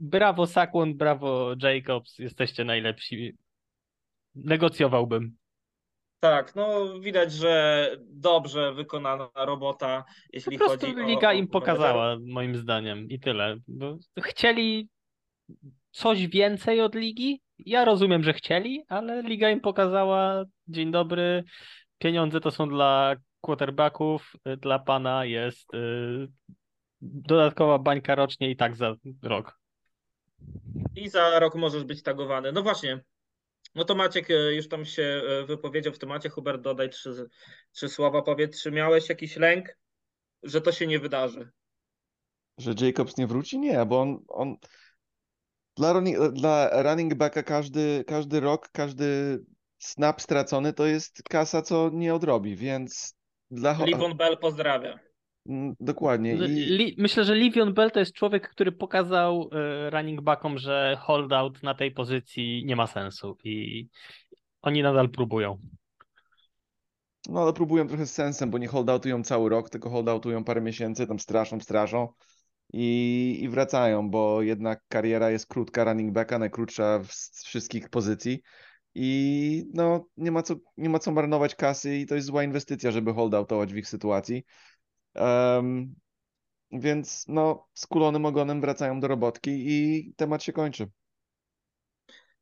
brawo 0.00 0.46
Saquon, 0.46 0.94
brawo 0.94 1.54
Jacobs, 1.62 2.18
jesteście 2.18 2.64
najlepsi. 2.64 3.34
Negocjowałbym. 4.34 5.36
Tak, 6.20 6.54
no 6.54 6.98
widać, 7.00 7.32
że 7.32 7.90
dobrze 8.00 8.74
wykonana 8.74 9.28
robota, 9.34 10.04
Po 10.06 10.12
jeśli 10.32 10.58
prostu 10.58 10.86
chodzi 10.86 11.00
o... 11.00 11.06
liga 11.06 11.32
im 11.32 11.48
pokazała, 11.48 12.16
moim 12.26 12.56
zdaniem, 12.56 13.08
i 13.08 13.20
tyle. 13.20 13.56
Bo 13.68 13.98
chcieli 14.20 14.88
coś 15.90 16.26
więcej 16.26 16.80
od 16.80 16.94
ligi. 16.94 17.40
Ja 17.58 17.84
rozumiem, 17.84 18.22
że 18.22 18.32
chcieli, 18.32 18.84
ale 18.88 19.22
liga 19.22 19.50
im 19.50 19.60
pokazała, 19.60 20.44
dzień 20.68 20.90
dobry, 20.90 21.44
pieniądze 21.98 22.40
to 22.40 22.50
są 22.50 22.68
dla 22.68 23.16
quarterbacków, 23.46 24.32
y, 24.48 24.56
dla 24.56 24.78
pana 24.78 25.24
jest 25.24 25.74
y, 25.74 26.28
dodatkowa 27.00 27.78
bańka 27.78 28.14
rocznie 28.14 28.50
i 28.50 28.56
tak 28.56 28.76
za 28.76 28.94
rok. 29.22 29.58
I 30.96 31.08
za 31.08 31.38
rok 31.38 31.54
możesz 31.54 31.84
być 31.84 32.02
tagowany. 32.02 32.52
No 32.52 32.62
właśnie. 32.62 33.04
No 33.74 33.84
to 33.84 33.94
Maciek 33.94 34.30
e, 34.30 34.54
już 34.54 34.68
tam 34.68 34.84
się 34.84 35.22
wypowiedział 35.46 35.92
w 35.92 35.98
temacie. 35.98 36.28
Hubert, 36.28 36.62
dodaj 36.62 36.90
trzy, 36.90 37.28
trzy 37.72 37.88
słowa. 37.88 38.22
Powiedz, 38.22 38.62
czy 38.62 38.70
miałeś 38.70 39.08
jakiś 39.08 39.36
lęk, 39.36 39.78
że 40.42 40.60
to 40.60 40.72
się 40.72 40.86
nie 40.86 40.98
wydarzy? 40.98 41.50
Że 42.58 42.74
Jacobs 42.80 43.16
nie 43.16 43.26
wróci? 43.26 43.58
Nie, 43.58 43.86
bo 43.86 44.00
on, 44.00 44.24
on 44.28 44.56
dla, 45.76 45.92
running, 45.92 46.32
dla 46.32 46.82
running 46.82 47.14
backa 47.14 47.42
każdy, 47.42 48.04
każdy 48.06 48.40
rok, 48.40 48.68
każdy 48.72 49.38
snap 49.78 50.22
stracony 50.22 50.72
to 50.72 50.86
jest 50.86 51.22
kasa, 51.22 51.62
co 51.62 51.90
nie 51.92 52.14
odrobi, 52.14 52.56
więc 52.56 53.15
dla... 53.50 53.84
Livon 53.84 54.16
Bell 54.16 54.38
pozdrawia. 54.38 54.98
Mm, 55.48 55.74
Dokładnie. 55.80 56.34
I 56.34 56.38
Li, 56.38 56.94
myślę, 56.98 57.24
że 57.24 57.34
Livion 57.34 57.74
Bell 57.74 57.90
to 57.90 58.00
jest 58.00 58.12
człowiek, 58.12 58.48
który 58.48 58.72
pokazał 58.72 59.50
y, 59.86 59.90
running 59.90 60.20
backom, 60.20 60.58
że 60.58 60.96
holdout 61.00 61.62
na 61.62 61.74
tej 61.74 61.90
pozycji 61.90 62.62
nie 62.66 62.76
ma 62.76 62.86
sensu 62.86 63.36
i 63.44 63.88
oni 64.62 64.82
nadal 64.82 65.10
próbują. 65.10 65.58
no 67.28 67.42
ale 67.42 67.52
próbują 67.52 67.88
trochę 67.88 68.06
z 68.06 68.12
sensem, 68.12 68.50
bo 68.50 68.58
nie 68.58 68.68
holdoutują 68.68 69.22
cały 69.22 69.50
rok, 69.50 69.70
tylko 69.70 69.90
holdoutują 69.90 70.44
parę 70.44 70.60
miesięcy, 70.60 71.06
tam 71.06 71.18
straszą, 71.18 71.60
straszą 71.60 72.08
i, 72.72 73.38
i 73.42 73.48
wracają, 73.48 74.10
bo 74.10 74.42
jednak 74.42 74.82
kariera 74.88 75.30
jest 75.30 75.46
krótka 75.46 75.84
running 75.84 76.12
backa, 76.12 76.38
najkrótsza 76.38 77.00
z 77.08 77.44
wszystkich 77.44 77.88
pozycji 77.88 78.42
i 78.98 79.64
no 79.74 80.06
nie 80.16 80.30
ma 80.30 80.42
co, 80.42 80.54
nie 80.76 80.88
ma 80.88 80.98
co 80.98 81.12
marnować 81.12 81.54
kasy 81.54 81.96
i 81.96 82.06
to 82.06 82.14
jest 82.14 82.26
zła 82.26 82.44
inwestycja, 82.44 82.90
żeby 82.90 83.12
holdoutować 83.12 83.72
w 83.72 83.76
ich 83.76 83.88
sytuacji. 83.88 84.44
Em, 85.14 85.94
więc 86.72 87.24
no 87.28 87.68
skulonym 87.74 88.26
ogonem 88.26 88.60
wracają 88.60 89.00
do 89.00 89.08
robotki 89.08 89.50
i 89.66 90.12
temat 90.16 90.42
się 90.42 90.52
kończy. 90.52 90.90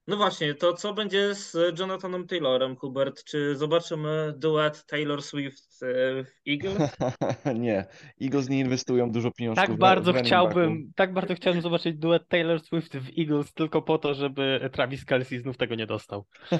No 0.06 0.16
właśnie, 0.16 0.54
to 0.54 0.72
co 0.72 0.94
będzie 0.94 1.34
z 1.34 1.78
Jonathanem 1.78 2.26
Taylorem, 2.26 2.76
Hubert? 2.76 3.24
Czy 3.24 3.56
zobaczymy 3.56 4.34
duet 4.36 4.86
Taylor 4.86 5.22
Swift 5.22 5.82
e, 5.82 6.24
w 6.24 6.30
Eagles? 6.48 6.96
Nie, 7.60 7.84
Eagles 8.22 8.48
nie 8.48 8.60
inwestują 8.60 9.10
dużo 9.10 9.30
pieniążków 9.30 9.66
Tak 9.66 9.76
w- 9.76 9.78
bardzo 9.78 10.12
chciałbym, 10.12 10.92
tak 10.96 11.12
bardzo 11.12 11.34
chciałbym 11.34 11.62
zobaczyć 11.62 11.96
duet 11.96 12.28
Taylor 12.28 12.60
Swift 12.60 12.96
w 12.96 13.18
Eagles 13.18 13.52
tylko 13.52 13.82
po 13.82 13.98
to, 13.98 14.14
żeby 14.14 14.70
Travis 14.72 15.04
Kelce 15.04 15.38
znów 15.40 15.56
tego 15.56 15.74
nie 15.74 15.86
dostał. 15.86 16.24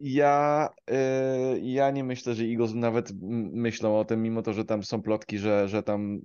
Ja, 0.00 0.68
y, 0.90 0.94
ja 1.60 1.90
nie 1.90 2.04
myślę, 2.04 2.34
że 2.34 2.44
Eagles 2.44 2.74
nawet 2.74 3.12
myślą 3.52 3.98
o 4.00 4.04
tym, 4.04 4.22
mimo 4.22 4.42
to, 4.42 4.52
że 4.52 4.64
tam 4.64 4.82
są 4.82 5.02
plotki, 5.02 5.38
że, 5.38 5.68
że 5.68 5.82
tam 5.82 6.20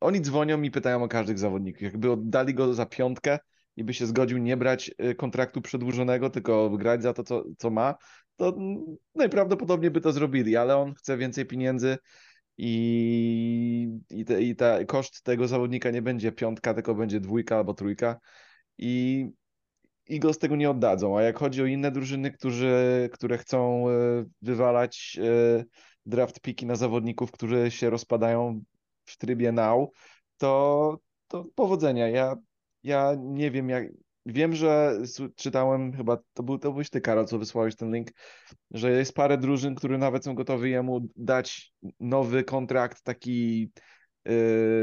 oni 0.00 0.20
dzwonią 0.20 0.62
i 0.62 0.70
pytają 0.70 1.02
o 1.02 1.08
każdych 1.08 1.38
zawodników. 1.38 1.82
Jakby 1.82 2.10
oddali 2.10 2.54
go 2.54 2.74
za 2.74 2.86
piątkę 2.86 3.38
i 3.76 3.84
by 3.84 3.94
się 3.94 4.06
zgodził 4.06 4.38
nie 4.38 4.56
brać 4.56 4.90
y, 5.04 5.14
kontraktu 5.14 5.60
przedłużonego, 5.62 6.30
tylko 6.30 6.70
grać 6.70 7.02
za 7.02 7.12
to, 7.12 7.24
co, 7.24 7.44
co 7.58 7.70
ma, 7.70 7.94
to 8.36 8.56
najprawdopodobniej 9.14 9.90
by 9.90 10.00
to 10.00 10.12
zrobili, 10.12 10.56
ale 10.56 10.76
on 10.76 10.94
chce 10.94 11.16
więcej 11.16 11.46
pieniędzy 11.46 11.98
i, 12.58 13.88
i, 14.10 14.24
te, 14.24 14.42
i 14.42 14.56
ta, 14.56 14.84
koszt 14.84 15.22
tego 15.22 15.48
zawodnika 15.48 15.90
nie 15.90 16.02
będzie 16.02 16.32
piątka, 16.32 16.74
tylko 16.74 16.94
będzie 16.94 17.20
dwójka 17.20 17.56
albo 17.56 17.74
trójka. 17.74 18.20
I 18.78 19.26
Eagles 20.10 20.38
tego 20.38 20.56
nie 20.56 20.70
oddadzą. 20.70 21.18
A 21.18 21.22
jak 21.22 21.38
chodzi 21.38 21.62
o 21.62 21.66
inne 21.66 21.90
drużyny, 21.90 22.30
którzy, 22.30 23.08
które 23.12 23.38
chcą 23.38 23.88
e, 23.88 23.92
wywalać 24.42 25.18
e, 25.22 25.64
draft 26.06 26.40
piki 26.40 26.66
na 26.66 26.76
zawodników, 26.76 27.30
którzy 27.30 27.70
się 27.70 27.90
rozpadają 27.90 28.62
w 29.04 29.16
trybie 29.18 29.52
now, 29.52 29.88
to, 30.38 30.98
to 31.28 31.44
powodzenia. 31.54 32.08
Ja, 32.08 32.36
ja 32.82 33.14
nie 33.18 33.50
wiem, 33.50 33.68
jak. 33.68 33.88
Wiem, 34.28 34.54
że 34.54 34.98
czytałem, 35.36 35.92
chyba 35.92 36.18
to 36.34 36.42
był 36.42 36.58
to 36.58 36.72
byłeś 36.72 36.90
ty, 36.90 37.00
Karol, 37.00 37.26
co 37.26 37.38
wysłałeś 37.38 37.76
ten 37.76 37.94
link, 37.94 38.08
że 38.70 38.90
jest 38.90 39.14
parę 39.14 39.38
drużyn, 39.38 39.74
które 39.74 39.98
nawet 39.98 40.24
są 40.24 40.34
gotowi 40.34 40.70
jemu 40.70 41.08
dać 41.16 41.72
nowy 42.00 42.44
kontrakt, 42.44 43.02
taki, 43.02 43.70
e, 44.24 44.32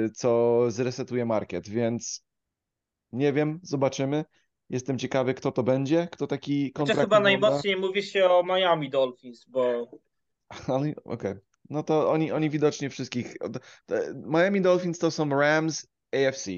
co 0.10 0.62
zresetuje 0.72 1.26
market, 1.26 1.70
więc 1.70 2.26
nie 3.12 3.34
wiem, 3.34 3.60
zobaczymy. 3.64 4.26
Jestem 4.70 4.98
ciekawy, 4.98 5.34
kto 5.34 5.52
to 5.52 5.64
będzie, 5.64 6.08
kto 6.12 6.28
taki 6.28 6.72
Chociaż 6.78 6.96
kontrakt 6.96 7.02
chyba 7.02 7.18
im 7.18 7.36
odda. 7.36 7.48
najmocniej 7.50 7.78
mówi 7.78 8.04
się 8.04 8.26
o 8.26 8.44
Miami 8.44 8.90
Dolphins, 8.90 9.46
bo 9.50 9.92
okej. 11.06 11.34
No 11.70 11.84
to 11.84 12.12
oni, 12.12 12.32
oni 12.32 12.50
widocznie 12.50 12.90
wszystkich. 12.90 13.36
Miami 14.16 14.62
Dolphins 14.62 15.00
to 15.00 15.12
są 15.12 15.30
Rams 15.30 15.88
AFC. 16.12 16.50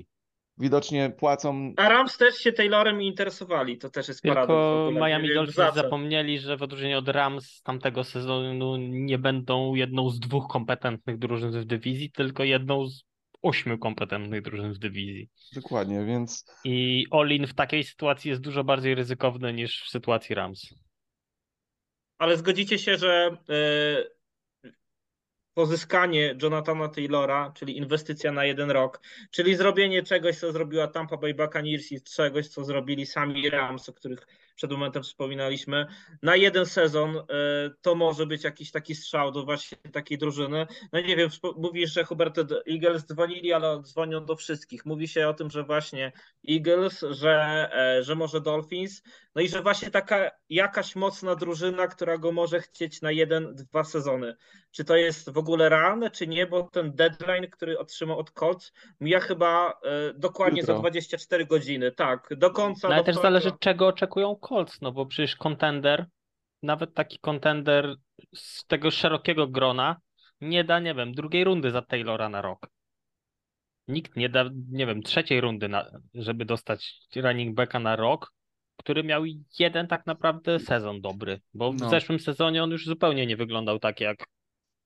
Widocznie 0.58 1.10
płacą. 1.10 1.74
A 1.78 1.90
Rams 1.90 2.18
też 2.18 2.36
się 2.36 2.54
Taylorem 2.54 3.02
interesowali, 3.02 3.78
to 3.78 3.90
też 3.90 4.08
jest 4.08 4.22
paradoks 4.22 4.50
Tylko. 4.50 5.06
Miami 5.06 5.34
Dolphins 5.34 5.76
zapomnieli, 5.76 6.40
że 6.40 6.58
w 6.58 6.64
odróżnieniu 6.64 6.98
od 6.98 7.08
Rams 7.08 7.46
z 7.46 7.62
tamtego 7.62 8.04
sezonu 8.04 8.78
nie 8.78 9.18
będą 9.18 9.76
jedną 9.76 10.10
z 10.10 10.20
dwóch 10.20 10.48
kompetentnych 10.48 11.18
drużyn 11.18 11.52
w 11.52 11.66
dywizji, 11.66 12.12
tylko 12.12 12.44
jedną 12.44 12.88
z 12.88 13.04
ośmiu 13.42 13.78
kompetentnych 13.78 14.42
drużyn 14.42 14.74
w 14.74 14.78
dywizji. 14.78 15.30
Dokładnie, 15.56 16.06
więc 16.06 16.46
I 16.64 17.06
Olin 17.12 17.48
w 17.48 17.54
takiej 17.54 17.84
sytuacji 17.84 18.30
jest 18.30 18.42
dużo 18.42 18.64
bardziej 18.64 18.96
ryzykowny 18.96 19.54
niż 19.54 19.84
w 19.84 19.90
sytuacji 19.90 20.36
Rams. 20.36 20.74
Ale 22.18 22.38
zgodzicie 22.38 22.80
się, 22.80 22.98
że 22.98 23.38
e, 23.50 24.15
pozyskanie 25.56 26.36
Jonathana 26.42 26.90
Taylora, 26.90 27.52
czyli 27.56 27.78
inwestycja 27.78 28.32
na 28.32 28.46
jeden 28.46 28.72
rok, 28.72 29.02
czyli 29.32 29.56
zrobienie 29.56 30.04
czegoś, 30.04 30.38
co 30.38 30.52
zrobiła 30.52 30.88
Tampa 30.88 31.18
Bay 31.18 31.34
Buccaneers 31.34 31.92
i 31.92 32.02
czegoś, 32.02 32.48
co 32.48 32.64
zrobili 32.64 33.06
sami 33.06 33.50
Rams, 33.50 33.90
o 33.90 33.94
których 33.94 34.28
przed 34.56 34.72
momentem 34.72 35.04
wspominaliśmy, 35.04 35.86
na 36.22 36.36
jeden 36.36 36.66
sezon 36.66 37.18
e, 37.18 37.24
to 37.82 37.96
może 37.96 38.26
być 38.26 38.44
jakiś 38.44 38.72
taki 38.72 38.96
strzał 38.96 39.32
do 39.32 39.44
właśnie 39.46 39.78
takiej 39.92 40.18
drużyny. 40.18 40.68
No 40.94 41.02
nie 41.02 41.16
wiem, 41.16 41.30
mówisz, 41.58 41.94
że 41.94 42.04
Hubert 42.04 42.40
Eagles 42.70 43.06
dzwonili, 43.06 43.54
ale 43.54 43.82
dzwonią 43.82 44.26
do 44.26 44.36
wszystkich. 44.36 44.86
Mówi 44.86 45.08
się 45.08 45.28
o 45.28 45.34
tym, 45.34 45.50
że 45.50 45.64
właśnie 45.64 46.12
Eagles, 46.50 47.06
że, 47.10 47.70
e, 47.74 48.04
że 48.04 48.16
może 48.16 48.42
Dolphins, 48.42 49.04
no 49.36 49.42
i 49.42 49.50
że 49.50 49.62
właśnie 49.62 49.92
taka 49.92 50.32
jakaś 50.50 50.96
mocna 50.96 51.36
drużyna, 51.36 51.88
która 51.88 52.18
go 52.18 52.32
może 52.32 52.60
chcieć 52.60 53.02
na 53.02 53.12
jeden, 53.12 53.56
dwa 53.56 53.84
sezony. 53.84 54.36
Czy 54.76 54.86
to 54.86 54.96
jest 54.96 55.30
w 55.30 55.38
ogóle 55.38 55.70
realne, 55.70 56.12
czy 56.12 56.28
nie? 56.28 56.48
Bo 56.48 56.64
ten 56.64 56.92
deadline, 56.96 57.48
który 57.52 57.80
otrzymał 57.80 58.20
od 58.20 58.32
Colts, 58.32 58.74
mija 59.00 59.20
chyba 59.20 59.70
e, 59.70 60.14
dokładnie 60.14 60.62
Jutro. 60.62 60.76
za 60.76 60.80
24 60.80 61.46
godziny. 61.46 61.92
Tak, 61.92 62.28
do 62.38 62.52
końca. 62.52 62.88
No, 62.88 62.94
ale 62.94 63.02
do 63.02 63.06
też 63.06 63.16
wtorka. 63.16 63.28
zależy, 63.28 63.52
czego 63.60 63.88
oczekują 63.88 64.36
Colts, 64.36 64.82
no 64.82 64.92
bo 64.92 65.06
przecież 65.06 65.36
kontender, 65.36 66.06
nawet 66.64 66.94
taki 66.94 67.20
kontender 67.20 67.96
z 68.36 68.66
tego 68.66 68.92
szerokiego 68.92 69.48
grona, 69.48 69.98
nie 70.42 70.64
da, 70.64 70.80
nie 70.80 70.94
wiem, 70.96 71.14
drugiej 71.14 71.44
rundy 71.44 71.72
za 71.72 71.82
Taylora 71.82 72.30
na 72.30 72.42
rok. 72.42 72.68
Nikt 73.88 74.16
nie 74.16 74.30
da, 74.30 74.46
nie 74.72 74.86
wiem, 74.86 75.02
trzeciej 75.04 75.42
rundy, 75.42 75.68
na, 75.70 75.86
żeby 76.14 76.46
dostać 76.46 77.00
running 77.16 77.56
backa 77.56 77.80
na 77.80 77.96
rok, 77.96 78.34
który 78.78 79.04
miał 79.04 79.24
jeden 79.60 79.88
tak 79.88 80.06
naprawdę 80.06 80.60
sezon 80.60 81.02
dobry, 81.02 81.42
bo 81.54 81.72
w 81.72 81.80
No. 81.80 81.90
zeszłym 81.90 82.20
sezonie 82.20 82.64
on 82.64 82.72
już 82.72 82.86
zupełnie 82.86 83.26
nie 83.26 83.38
wyglądał 83.38 83.80
tak 83.80 84.00
jak, 84.02 84.18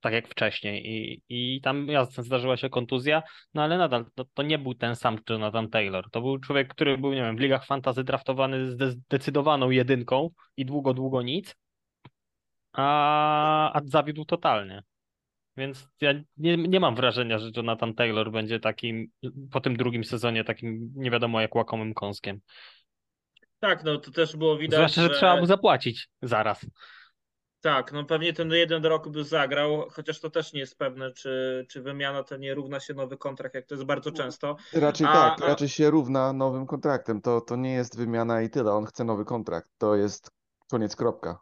tak 0.01 0.13
jak 0.13 0.27
wcześniej 0.27 0.87
i, 0.87 1.23
i 1.29 1.61
tam 1.61 1.87
jasne 1.87 2.23
zdarzyła 2.23 2.57
się 2.57 2.69
kontuzja, 2.69 3.23
no 3.53 3.63
ale 3.63 3.77
nadal 3.77 4.05
to, 4.15 4.25
to 4.33 4.43
nie 4.43 4.59
był 4.59 4.73
ten 4.73 4.95
sam 4.95 5.17
Jonathan 5.29 5.69
Taylor. 5.69 6.09
To 6.11 6.21
był 6.21 6.39
człowiek, 6.39 6.67
który 6.73 6.97
był, 6.97 7.13
nie 7.13 7.21
wiem, 7.21 7.37
w 7.37 7.39
ligach 7.39 7.65
fantasy 7.65 8.03
draftowany 8.03 8.71
z 8.71 8.81
zdecydowaną 8.81 9.69
jedynką 9.69 10.29
i 10.57 10.65
długo, 10.65 10.93
długo 10.93 11.21
nic, 11.21 11.55
a, 12.73 13.71
a 13.73 13.81
zawiódł 13.85 14.25
totalnie. 14.25 14.83
Więc 15.57 15.87
ja 16.01 16.13
nie, 16.37 16.57
nie 16.57 16.79
mam 16.79 16.95
wrażenia, 16.95 17.39
że 17.39 17.51
Jonathan 17.55 17.93
Taylor 17.93 18.31
będzie 18.31 18.59
takim 18.59 19.07
po 19.51 19.61
tym 19.61 19.77
drugim 19.77 20.03
sezonie 20.03 20.43
takim 20.43 20.93
nie 20.95 21.11
wiadomo 21.11 21.41
jak 21.41 21.55
łakomym 21.55 21.93
kąskiem. 21.93 22.39
Tak, 23.59 23.83
no 23.83 23.97
to 23.97 24.11
też 24.11 24.35
było 24.35 24.57
widać, 24.57 24.77
Zwłaszcza, 24.77 25.01
że 25.01 25.09
trzeba 25.09 25.35
mu 25.35 25.45
zapłacić 25.45 26.09
zaraz. 26.21 26.65
Tak, 27.61 27.91
no 27.91 28.05
pewnie 28.05 28.33
ten 28.33 28.51
jeden 28.51 28.85
rok 28.85 29.09
by 29.09 29.23
zagrał, 29.23 29.89
chociaż 29.89 30.19
to 30.19 30.29
też 30.29 30.53
nie 30.53 30.59
jest 30.59 30.77
pewne, 30.77 31.11
czy, 31.11 31.65
czy 31.69 31.81
wymiana 31.81 32.23
to 32.23 32.37
nie 32.37 32.53
równa 32.53 32.79
się 32.79 32.93
nowy 32.93 33.17
kontrakt, 33.17 33.55
jak 33.55 33.65
to 33.65 33.75
jest 33.75 33.85
bardzo 33.85 34.11
często. 34.11 34.55
Raczej 34.73 35.07
A- 35.07 35.13
tak, 35.13 35.41
a- 35.41 35.47
raczej 35.47 35.69
się 35.69 35.89
równa 35.89 36.33
nowym 36.33 36.65
kontraktem. 36.65 37.21
To, 37.21 37.41
to 37.41 37.55
nie 37.55 37.73
jest 37.73 37.97
wymiana 37.97 38.41
i 38.41 38.49
tyle. 38.49 38.71
On 38.71 38.85
chce 38.85 39.03
nowy 39.03 39.25
kontrakt. 39.25 39.69
To 39.77 39.95
jest 39.95 40.31
koniec, 40.71 40.95
kropka. 40.95 41.39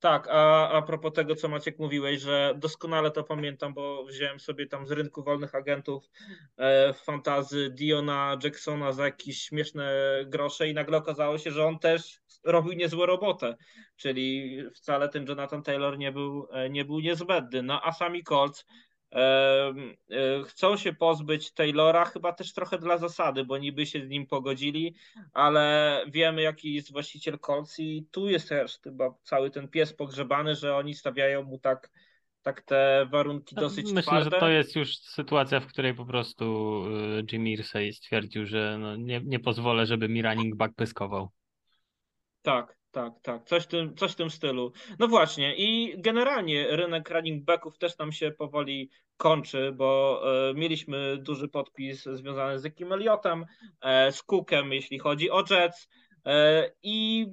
Tak, 0.00 0.28
a, 0.30 0.68
a 0.70 0.82
propos 0.82 1.12
tego, 1.12 1.36
co 1.36 1.48
Maciek 1.48 1.78
mówiłeś, 1.78 2.20
że 2.20 2.54
doskonale 2.56 3.10
to 3.10 3.24
pamiętam, 3.24 3.74
bo 3.74 4.04
wziąłem 4.04 4.40
sobie 4.40 4.66
tam 4.66 4.86
z 4.86 4.90
rynku 4.90 5.22
wolnych 5.22 5.54
agentów 5.54 6.04
e, 6.56 6.92
fantazy 6.92 7.70
Diona 7.70 8.36
Jacksona 8.44 8.92
za 8.92 9.04
jakieś 9.04 9.42
śmieszne 9.42 9.92
grosze 10.26 10.68
i 10.68 10.74
nagle 10.74 10.98
okazało 10.98 11.38
się, 11.38 11.50
że 11.50 11.66
on 11.66 11.78
też 11.78 12.21
robił 12.44 12.72
niezłą 12.72 13.06
robotę, 13.06 13.56
czyli 13.96 14.56
wcale 14.74 15.08
ten 15.08 15.26
Jonathan 15.26 15.62
Taylor 15.62 15.98
nie 15.98 16.12
był, 16.12 16.48
e, 16.50 16.70
nie 16.70 16.84
był 16.84 17.00
niezbędny. 17.00 17.62
No 17.62 17.80
a 17.82 17.92
sami 17.92 18.24
Colts 18.24 18.66
e, 19.12 19.18
e, 20.10 20.42
chcą 20.44 20.76
się 20.76 20.92
pozbyć 20.92 21.52
Taylora 21.52 22.04
chyba 22.04 22.32
też 22.32 22.52
trochę 22.52 22.78
dla 22.78 22.98
zasady, 22.98 23.44
bo 23.44 23.58
niby 23.58 23.86
się 23.86 24.06
z 24.06 24.08
nim 24.08 24.26
pogodzili, 24.26 24.94
ale 25.32 25.96
wiemy, 26.08 26.42
jaki 26.42 26.74
jest 26.74 26.92
właściciel 26.92 27.38
Colts 27.38 27.78
i 27.78 28.06
tu 28.10 28.28
jest 28.28 28.48
też 28.48 28.78
chyba 28.84 29.14
cały 29.22 29.50
ten 29.50 29.68
pies 29.68 29.92
pogrzebany, 29.92 30.54
że 30.54 30.76
oni 30.76 30.94
stawiają 30.94 31.42
mu 31.42 31.58
tak, 31.58 31.90
tak 32.42 32.62
te 32.62 33.06
warunki 33.10 33.54
dosyć 33.54 33.86
Myślę, 33.86 34.02
twarde. 34.02 34.30
że 34.30 34.40
to 34.40 34.48
jest 34.48 34.76
już 34.76 34.98
sytuacja, 34.98 35.60
w 35.60 35.66
której 35.66 35.94
po 35.94 36.06
prostu 36.06 36.74
Jim 37.32 37.48
Irsay 37.48 37.92
stwierdził, 37.92 38.46
że 38.46 38.78
no 38.78 38.96
nie, 38.96 39.20
nie 39.24 39.40
pozwolę, 39.40 39.86
żeby 39.86 40.08
mi 40.08 40.22
running 40.22 40.56
back 40.56 40.74
pyskował. 40.74 41.30
Tak, 42.42 42.76
tak, 42.90 43.12
tak. 43.22 43.44
Coś 43.44 43.62
w 43.62 43.66
tym, 43.66 43.96
coś 43.96 44.12
w 44.12 44.16
tym 44.16 44.30
stylu. 44.30 44.72
No 44.98 45.08
właśnie, 45.08 45.56
i 45.56 45.94
generalnie 45.98 46.76
rynek 46.76 47.10
running 47.10 47.44
backów 47.44 47.78
też 47.78 47.98
nam 47.98 48.12
się 48.12 48.30
powoli 48.30 48.90
kończy, 49.16 49.72
bo 49.72 50.22
e, 50.50 50.54
mieliśmy 50.54 51.16
duży 51.16 51.48
podpis 51.48 52.02
związany 52.04 52.58
z 52.58 52.66
Ekim 52.66 52.92
Elliotem, 52.92 53.46
e, 53.80 54.12
z 54.12 54.22
Cookiem, 54.22 54.72
jeśli 54.72 54.98
chodzi 54.98 55.30
o 55.30 55.44
Jets. 55.50 55.88
E, 56.26 56.70
I 56.82 57.26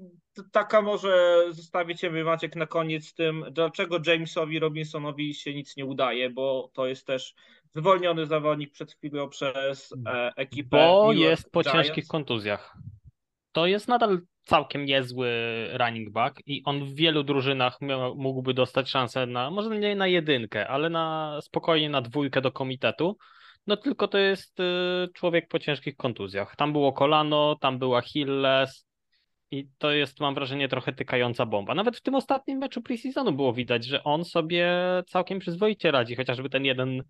taka 0.51 0.81
może 0.81 1.43
zostawię 1.49 1.95
Ciebie, 1.95 2.23
Maciek, 2.23 2.55
na 2.55 2.65
koniec 2.65 3.05
z 3.05 3.13
tym, 3.13 3.45
dlaczego 3.51 3.97
Jamesowi 4.05 4.59
Robinsonowi 4.59 5.33
się 5.33 5.53
nic 5.53 5.77
nie 5.77 5.85
udaje, 5.85 6.29
bo 6.29 6.71
to 6.73 6.87
jest 6.87 7.07
też 7.07 7.35
zwolniony 7.75 8.25
zawodnik 8.25 8.71
przed 8.71 8.93
chwilą 8.93 9.29
przez 9.29 9.93
e, 10.07 10.31
ekipę. 10.35 10.77
Bo 10.77 11.07
New 11.07 11.17
York 11.19 11.29
jest 11.29 11.51
po 11.51 11.61
Giants. 11.61 11.87
ciężkich 11.87 12.07
kontuzjach. 12.07 12.77
To 13.51 13.65
jest 13.65 13.87
nadal 13.87 14.21
całkiem 14.49 14.85
niezły 14.85 15.29
running 15.73 16.09
back 16.09 16.41
i 16.45 16.61
on 16.65 16.85
w 16.85 16.93
wielu 16.95 17.23
drużynach 17.23 17.81
miał, 17.81 18.15
mógłby 18.15 18.53
dostać 18.53 18.89
szansę 18.89 19.25
na, 19.25 19.51
może 19.51 19.79
nie 19.79 19.95
na 19.95 20.07
jedynkę, 20.07 20.67
ale 20.67 20.89
na 20.89 21.37
spokojnie 21.41 21.89
na 21.89 22.01
dwójkę 22.01 22.41
do 22.41 22.51
komitetu. 22.51 23.17
No 23.67 23.77
tylko 23.77 24.07
to 24.07 24.17
jest 24.17 24.59
y, 24.59 24.63
człowiek 25.13 25.47
po 25.47 25.59
ciężkich 25.59 25.95
kontuzjach. 25.95 26.55
Tam 26.55 26.71
było 26.71 26.93
kolano, 26.93 27.55
tam 27.61 27.79
była 27.79 27.97
Achilles 27.97 28.87
i 29.51 29.67
to 29.77 29.91
jest, 29.91 30.19
mam 30.19 30.35
wrażenie, 30.35 30.67
trochę 30.67 30.93
tykająca 30.93 31.45
bomba. 31.45 31.75
Nawet 31.75 31.97
w 31.97 32.01
tym 32.01 32.15
ostatnim 32.15 32.57
meczu 32.57 32.81
preseasonu 32.81 33.31
było 33.31 33.53
widać, 33.53 33.85
że 33.85 34.03
on 34.03 34.25
sobie 34.25 34.71
całkiem 35.07 35.39
przyzwoicie 35.39 35.91
radzi, 35.91 36.15
chociażby 36.15 36.49
ten 36.49 36.65
jeden 36.65 37.03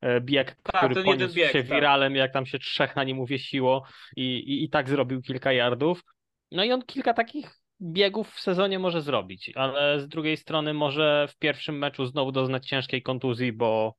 e, 0.00 0.20
bieg, 0.20 0.56
Tak, 0.62 0.84
który 0.84 1.04
poniósł 1.04 1.34
bieg, 1.34 1.52
się 1.52 1.64
tak. 1.64 1.76
wiralem, 1.76 2.16
jak 2.16 2.32
tam 2.32 2.46
się 2.46 2.58
trzech 2.58 2.96
na 2.96 3.04
nim 3.04 3.18
uwiesiło 3.20 3.84
i, 4.16 4.22
i, 4.22 4.64
i 4.64 4.70
tak 4.70 4.88
zrobił 4.88 5.22
kilka 5.22 5.52
yardów. 5.52 6.02
No 6.52 6.64
i 6.64 6.72
on 6.72 6.82
kilka 6.82 7.14
takich 7.14 7.60
biegów 7.80 8.32
w 8.32 8.40
sezonie 8.40 8.78
może 8.78 9.02
zrobić, 9.02 9.52
ale 9.54 10.00
z 10.00 10.08
drugiej 10.08 10.36
strony 10.36 10.74
może 10.74 11.26
w 11.30 11.36
pierwszym 11.36 11.78
meczu 11.78 12.06
znowu 12.06 12.32
doznać 12.32 12.66
ciężkiej 12.68 13.02
kontuzji, 13.02 13.52
bo, 13.52 13.94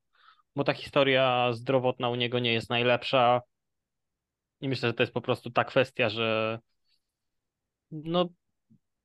bo 0.56 0.64
ta 0.64 0.74
historia 0.74 1.54
zdrowotna 1.54 2.10
u 2.10 2.16
niego 2.16 2.40
nie 2.40 2.54
jest 2.54 2.70
najlepsza. 2.70 3.42
I 4.62 4.70
myślę, 4.70 4.90
że 4.90 4.94
to 4.94 5.04
jest 5.04 5.14
po 5.14 5.22
prostu 5.22 5.52
ta 5.52 5.64
kwestia, 5.64 6.10
że 6.10 6.60
no, 7.92 8.30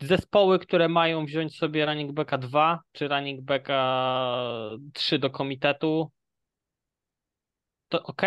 zespoły, 0.00 0.58
które 0.58 0.88
mają 0.88 1.24
wziąć 1.26 1.56
sobie 1.58 1.86
running 1.86 2.12
backa 2.12 2.38
2 2.38 2.80
czy 2.92 3.08
running 3.08 3.40
backa 3.40 4.70
3 4.94 5.18
do 5.18 5.30
komitetu, 5.30 6.12
to 7.88 8.02
ok. 8.02 8.22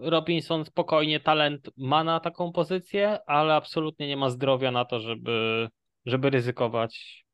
Robinson 0.00 0.64
spokojnie 0.64 1.20
talent 1.20 1.70
ma 1.76 2.04
na 2.04 2.20
taką 2.20 2.52
pozycję, 2.52 3.18
ale 3.26 3.54
absolutnie 3.54 4.08
nie 4.08 4.16
ma 4.16 4.30
zdrowia 4.30 4.70
na 4.70 4.84
to, 4.84 5.00
żeby, 5.00 5.68
żeby 6.06 6.30
ryzykować 6.30 7.24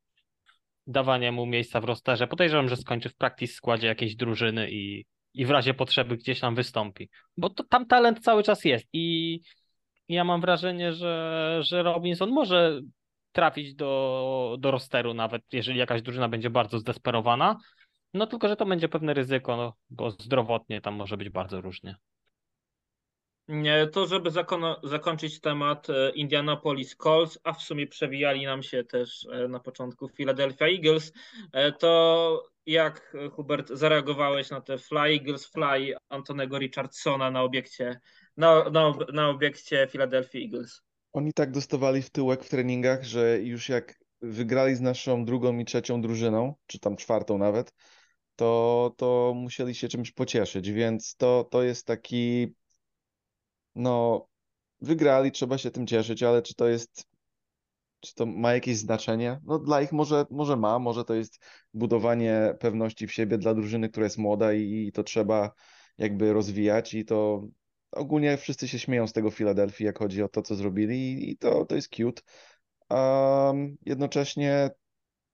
dawanie 0.86 1.32
mu 1.32 1.46
miejsca 1.46 1.80
w 1.80 1.84
rosterze. 1.84 2.26
Podejrzewam, 2.26 2.68
że 2.68 2.76
skończy 2.76 3.08
w 3.08 3.16
practice 3.16 3.54
składzie 3.54 3.86
jakiejś 3.86 4.16
drużyny 4.16 4.70
i, 4.70 5.04
i 5.34 5.46
w 5.46 5.50
razie 5.50 5.74
potrzeby 5.74 6.16
gdzieś 6.16 6.40
tam 6.40 6.54
wystąpi. 6.54 7.10
Bo 7.36 7.50
to, 7.50 7.64
tam 7.64 7.86
talent 7.86 8.20
cały 8.20 8.42
czas 8.42 8.64
jest 8.64 8.86
i 8.92 9.40
ja 10.08 10.24
mam 10.24 10.40
wrażenie, 10.40 10.92
że, 10.92 11.58
że 11.62 11.82
Robinson 11.82 12.30
może 12.30 12.80
trafić 13.32 13.74
do, 13.74 14.56
do 14.58 14.70
rosteru 14.70 15.14
nawet, 15.14 15.42
jeżeli 15.52 15.78
jakaś 15.78 16.02
drużyna 16.02 16.28
będzie 16.28 16.50
bardzo 16.50 16.78
zdesperowana. 16.78 17.56
No 18.14 18.26
tylko, 18.26 18.48
że 18.48 18.56
to 18.56 18.66
będzie 18.66 18.88
pewne 18.88 19.14
ryzyko, 19.14 19.56
no, 19.56 19.74
bo 19.90 20.10
zdrowotnie 20.10 20.80
tam 20.80 20.94
może 20.94 21.16
być 21.16 21.28
bardzo 21.28 21.60
różnie. 21.60 21.96
To, 23.92 24.06
żeby 24.06 24.30
zakończyć 24.82 25.40
temat 25.40 25.90
e, 25.90 26.10
Indianapolis 26.10 26.96
Colts, 26.96 27.38
a 27.44 27.52
w 27.52 27.62
sumie 27.62 27.86
przewijali 27.86 28.44
nam 28.44 28.62
się 28.62 28.84
też 28.84 29.26
e, 29.32 29.48
na 29.48 29.60
początku 29.60 30.08
Philadelphia 30.08 30.66
Eagles, 30.66 31.12
e, 31.52 31.72
to 31.72 32.42
jak 32.66 33.16
Hubert 33.32 33.68
zareagowałeś 33.68 34.50
na 34.50 34.60
te 34.60 34.78
Fly 34.78 35.00
Eagles 35.00 35.46
Fly 35.46 35.94
Antonego 36.08 36.58
Richardsona 36.58 37.30
na 37.30 37.42
obiekcie, 37.42 38.00
na, 38.36 38.70
na, 38.70 38.94
na 39.12 39.28
obiekcie 39.28 39.86
Philadelphia 39.86 40.40
Eagles? 40.40 40.82
Oni 41.12 41.32
tak 41.32 41.50
dostawali 41.50 42.02
w 42.02 42.10
tyłek 42.10 42.44
w 42.44 42.48
treningach, 42.48 43.04
że 43.04 43.38
już 43.42 43.68
jak 43.68 43.94
wygrali 44.22 44.74
z 44.74 44.80
naszą 44.80 45.24
drugą 45.24 45.58
i 45.58 45.64
trzecią 45.64 46.00
drużyną, 46.00 46.54
czy 46.66 46.78
tam 46.78 46.96
czwartą 46.96 47.38
nawet, 47.38 47.72
to, 48.36 48.94
to 48.96 49.32
musieli 49.36 49.74
się 49.74 49.88
czymś 49.88 50.12
pocieszyć, 50.12 50.70
więc 50.70 51.16
to, 51.16 51.48
to 51.50 51.62
jest 51.62 51.86
taki, 51.86 52.54
no, 53.74 54.26
wygrali, 54.80 55.32
trzeba 55.32 55.58
się 55.58 55.70
tym 55.70 55.86
cieszyć, 55.86 56.22
ale 56.22 56.42
czy 56.42 56.54
to 56.54 56.68
jest, 56.68 57.06
czy 58.00 58.14
to 58.14 58.26
ma 58.26 58.54
jakieś 58.54 58.78
znaczenie? 58.78 59.40
No 59.44 59.58
dla 59.58 59.82
ich 59.82 59.92
może, 59.92 60.26
może 60.30 60.56
ma, 60.56 60.78
może 60.78 61.04
to 61.04 61.14
jest 61.14 61.44
budowanie 61.74 62.54
pewności 62.60 63.06
w 63.06 63.12
siebie 63.12 63.38
dla 63.38 63.54
drużyny, 63.54 63.88
która 63.88 64.04
jest 64.04 64.18
młoda 64.18 64.52
i, 64.52 64.86
i 64.86 64.92
to 64.92 65.02
trzeba 65.02 65.52
jakby 65.98 66.32
rozwijać 66.32 66.94
i 66.94 67.04
to 67.04 67.48
ogólnie 67.92 68.36
wszyscy 68.36 68.68
się 68.68 68.78
śmieją 68.78 69.06
z 69.06 69.12
tego 69.12 69.30
Filadelfii, 69.30 69.86
jak 69.86 69.98
chodzi 69.98 70.22
o 70.22 70.28
to, 70.28 70.42
co 70.42 70.54
zrobili 70.54 71.12
i, 71.12 71.30
i 71.30 71.36
to, 71.36 71.64
to 71.64 71.74
jest 71.74 71.88
cute. 71.96 72.22
Um, 72.90 73.76
jednocześnie 73.86 74.70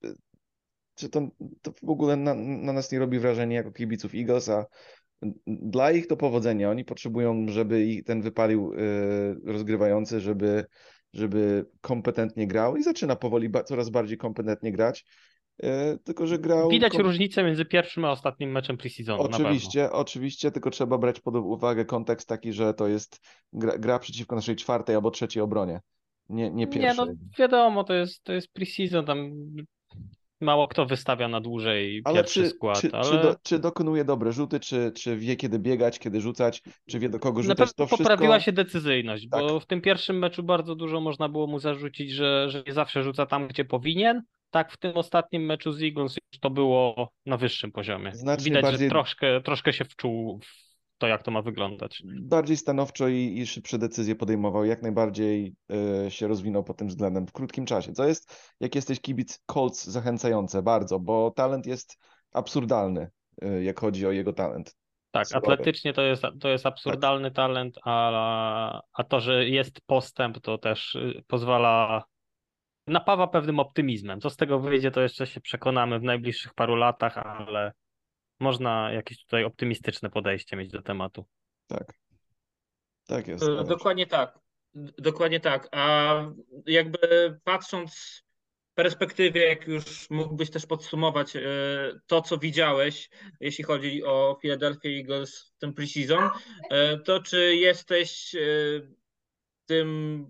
y, 0.05 0.15
czy 0.95 1.09
to, 1.09 1.29
to 1.63 1.73
w 1.83 1.91
ogóle 1.91 2.17
na, 2.17 2.35
na 2.35 2.73
nas 2.73 2.93
nie 2.93 2.99
robi 2.99 3.19
wrażenia 3.19 3.57
jako 3.57 3.73
kibiców 3.73 4.15
Eagles, 4.15 4.49
a 4.49 4.67
dla 5.47 5.93
ich 5.93 6.07
to 6.07 6.17
powodzenia. 6.17 6.71
Oni 6.71 6.85
potrzebują, 6.85 7.47
żeby 7.49 7.85
ich 7.85 8.05
ten 8.05 8.23
wypalił 8.23 8.73
y, 8.75 8.79
rozgrywający, 9.45 10.21
żeby, 10.21 10.65
żeby 11.13 11.67
kompetentnie 11.81 12.47
grał 12.47 12.77
i 12.77 12.83
zaczyna 12.83 13.17
powoli 13.17 13.51
coraz 13.65 13.91
bardziej 13.91 14.19
kompetentnie 14.19 14.73
grać. 14.73 15.05
Y, 15.65 15.67
tylko, 16.05 16.27
że 16.27 16.39
grał. 16.39 16.69
Widać 16.69 16.93
kom- 16.93 17.03
różnicę 17.03 17.45
między 17.45 17.65
pierwszym 17.65 18.05
a 18.05 18.11
ostatnim 18.11 18.51
meczem 18.51 18.77
preseasonu. 18.77 19.23
Oczywiście, 19.23 19.93
oczywiście, 19.93 20.51
tylko 20.51 20.71
trzeba 20.71 20.99
brać 20.99 21.21
pod 21.21 21.37
uwagę 21.37 21.85
kontekst 21.85 22.29
taki, 22.29 22.53
że 22.53 22.75
to 22.75 22.89
jest 22.89 23.21
gra, 23.53 23.79
gra 23.79 23.99
przeciwko 23.99 24.37
naszej 24.37 24.57
czwartej 24.57 24.97
albo 24.97 25.11
trzeciej 25.11 25.43
obronie. 25.43 25.81
Nie, 26.29 26.51
nie 26.51 26.51
Nie, 26.51 26.67
pierwszej. 26.67 27.07
no 27.07 27.13
wiadomo, 27.39 27.85
to 27.85 27.95
jest, 27.95 28.25
to 28.25 28.33
jest 28.33 28.53
preseason, 28.53 29.05
tam 29.07 29.33
mało 30.41 30.69
kto 30.69 30.87
wystawia 30.87 31.29
na 31.29 31.41
dłużej 31.41 32.03
Ale 32.05 32.17
pierwszy 32.17 32.43
czy, 32.43 32.49
skład, 32.49 32.81
czy, 32.81 32.93
ale 32.93 33.05
czy, 33.05 33.19
do, 33.19 33.37
czy 33.43 33.59
dokonuje 33.59 34.05
dobre 34.05 34.33
rzuty, 34.33 34.61
czy, 34.61 34.93
czy 34.97 35.17
wie 35.17 35.37
kiedy 35.37 35.59
biegać, 35.59 35.99
kiedy 35.99 36.21
rzucać, 36.21 36.63
czy 36.89 36.99
wie 36.99 37.09
do 37.09 37.19
kogo 37.19 37.39
na 37.39 37.43
rzucać, 37.43 37.59
pewno 37.59 37.73
to 37.75 37.87
wszystko... 37.87 38.05
poprawiła 38.05 38.41
się 38.41 38.53
decyzyjność, 38.53 39.29
Tak. 39.31 39.41
bo 39.41 39.61
w 39.61 39.67
tym 39.67 39.81
pierwszym 39.81 40.19
meczu 40.19 40.43
bardzo 40.43 40.75
dużo 40.75 41.01
można 41.01 41.29
było 41.29 41.47
mu 41.47 41.59
zarzucić, 41.59 42.11
że, 42.11 42.51
że 42.51 42.63
nie 42.67 42.73
zawsze 42.73 43.03
rzuca 43.03 43.27
tam, 43.27 43.49
gdzie 43.49 43.65
powinien. 43.65 44.23
Tak, 44.51 44.73
w 44.73 44.77
tym 44.77 44.97
ostatnim 44.97 45.43
meczu 45.43 45.73
z 45.73 45.83
Eagles 45.83 46.17
już 46.33 46.41
to 46.41 46.51
było 46.51 47.13
na 47.27 47.37
wyższym 47.37 47.73
poziomie. 47.73 48.11
Znacznie 48.15 48.45
Widać, 48.45 48.63
bardziej- 48.63 48.89
że 48.89 48.91
troszkę, 48.91 49.41
troszkę 49.41 49.73
się 49.73 49.85
wczuł 49.85 50.41
w 50.45 50.70
to, 51.01 51.07
jak 51.07 51.23
to 51.23 51.31
ma 51.31 51.43
wyglądać. 51.43 52.03
bardziej 52.05 52.57
stanowczo 52.57 53.09
i, 53.09 53.39
i 53.39 53.47
szybsze 53.47 53.79
decyzje 53.79 54.15
podejmował, 54.15 54.65
jak 54.65 54.83
najbardziej 54.83 55.55
e, 56.07 56.11
się 56.11 56.29
rozwinął 56.29 56.65
pod 56.65 56.77
tym 56.77 56.89
względem 56.89 57.27
w 57.27 57.33
krótkim 57.33 57.67
czasie. 57.67 57.93
Co 57.93 58.05
jest, 58.05 58.55
jak 58.61 58.75
jesteś 58.75 59.01
kibic 59.01 59.43
Colts, 59.47 59.85
zachęcające 59.85 60.63
bardzo, 60.63 60.99
bo 60.99 61.31
talent 61.31 61.67
jest 61.67 61.99
absurdalny, 62.33 63.11
y, 63.45 63.63
jak 63.63 63.81
chodzi 63.81 64.07
o 64.07 64.11
jego 64.11 64.33
talent. 64.33 64.77
Tak, 65.11 65.27
Słaby. 65.27 65.53
atletycznie 65.53 65.93
to 65.93 66.03
jest, 66.03 66.23
to 66.41 66.49
jest 66.49 66.67
absurdalny 66.67 67.31
talent, 67.31 67.79
a, 67.85 68.83
a 68.93 69.05
to, 69.05 69.21
że 69.21 69.49
jest 69.49 69.81
postęp, 69.87 70.41
to 70.41 70.59
też 70.59 70.95
y, 70.95 71.23
pozwala, 71.27 72.05
napawa 72.87 73.27
pewnym 73.27 73.59
optymizmem. 73.59 74.21
Co 74.21 74.31
z 74.31 74.37
tego 74.37 74.59
wyjdzie, 74.59 74.91
to 74.91 75.01
jeszcze 75.01 75.27
się 75.27 75.41
przekonamy 75.41 75.99
w 75.99 76.03
najbliższych 76.03 76.55
paru 76.55 76.77
latach, 76.77 77.19
ale 77.19 77.73
można 78.41 78.93
jakieś 78.93 79.25
tutaj 79.25 79.45
optymistyczne 79.45 80.11
podejście 80.11 80.57
mieć 80.57 80.71
do 80.71 80.83
tematu. 80.83 81.25
Tak. 81.67 81.95
Tak 83.07 83.29
jest. 83.29 83.45
E. 83.45 83.65
Dokładnie 83.65 84.07
tak. 84.07 84.39
Dokładnie 84.99 85.41
tak. 85.41 85.69
A 85.73 86.15
jakby 86.67 86.99
patrząc 87.45 88.23
w 88.71 88.75
perspektywie, 88.75 89.47
jak 89.47 89.69
już 89.69 90.11
mógłbyś 90.11 90.51
też 90.51 90.67
podsumować 90.67 91.37
e, 91.37 91.41
to, 92.07 92.23
co 92.23 92.39
widziałeś, 92.39 93.11
jeśli 93.41 93.65
chodzi 93.65 94.05
o 94.05 94.39
Philadelphia 94.43 94.89
Eagles 94.89 95.53
w 95.57 95.59
tym 95.59 95.75
preseason, 95.75 96.31
e, 96.71 96.99
to 96.99 97.23
czy 97.23 97.57
jesteś 97.57 98.37
tym 99.67 100.27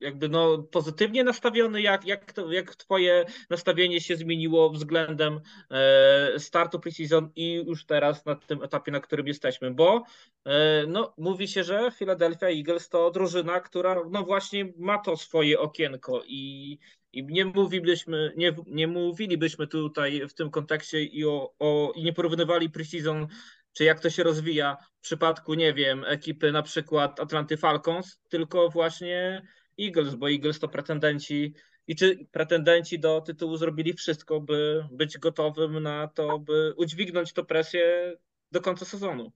jakby 0.00 0.28
no 0.28 0.58
pozytywnie 0.58 1.24
nastawiony, 1.24 1.82
jak, 1.82 2.06
jak, 2.06 2.32
to, 2.32 2.52
jak 2.52 2.76
twoje 2.76 3.24
nastawienie 3.50 4.00
się 4.00 4.16
zmieniło 4.16 4.70
względem 4.70 5.40
e, 5.70 6.38
startu 6.38 6.80
preseason 6.80 7.30
i 7.36 7.54
już 7.54 7.86
teraz 7.86 8.26
na 8.26 8.34
tym 8.34 8.62
etapie, 8.62 8.92
na 8.92 9.00
którym 9.00 9.26
jesteśmy, 9.26 9.70
bo 9.70 10.02
e, 10.44 10.84
no, 10.86 11.14
mówi 11.18 11.48
się, 11.48 11.64
że 11.64 11.90
Philadelphia 11.90 12.48
Eagles 12.48 12.88
to 12.88 13.10
drużyna, 13.10 13.60
która 13.60 13.96
no 14.10 14.22
właśnie 14.22 14.72
ma 14.76 14.98
to 14.98 15.16
swoje 15.16 15.60
okienko 15.60 16.22
i, 16.26 16.78
i 17.12 17.24
nie 17.24 17.44
mówilibyśmy, 17.44 18.32
nie, 18.36 18.56
nie 18.66 18.86
mówilibyśmy 18.86 19.66
tutaj 19.66 20.28
w 20.28 20.34
tym 20.34 20.50
kontekście 20.50 21.04
i, 21.04 21.24
o, 21.24 21.54
o, 21.58 21.92
i 21.96 22.02
nie 22.02 22.12
porównywali 22.12 22.70
preseason 22.70 23.26
czy 23.72 23.84
jak 23.84 24.00
to 24.00 24.10
się 24.10 24.22
rozwija 24.22 24.76
w 24.98 25.00
przypadku, 25.00 25.54
nie 25.54 25.74
wiem, 25.74 26.04
ekipy 26.06 26.52
na 26.52 26.62
przykład 26.62 27.20
Atlanty 27.20 27.56
Falcons, 27.56 28.20
tylko 28.28 28.68
właśnie 28.68 29.42
Eagles, 29.80 30.14
bo 30.14 30.30
Eagles 30.30 30.58
to 30.58 30.68
pretendenci 30.68 31.54
i 31.86 31.96
czy 31.96 32.26
pretendenci 32.30 32.98
do 32.98 33.20
tytułu 33.20 33.56
zrobili 33.56 33.92
wszystko, 33.92 34.40
by 34.40 34.84
być 34.92 35.18
gotowym 35.18 35.82
na 35.82 36.08
to, 36.08 36.38
by 36.38 36.74
udźwignąć 36.76 37.32
tę 37.32 37.44
presję 37.44 38.14
do 38.52 38.60
końca 38.60 38.84
sezonu. 38.84 39.32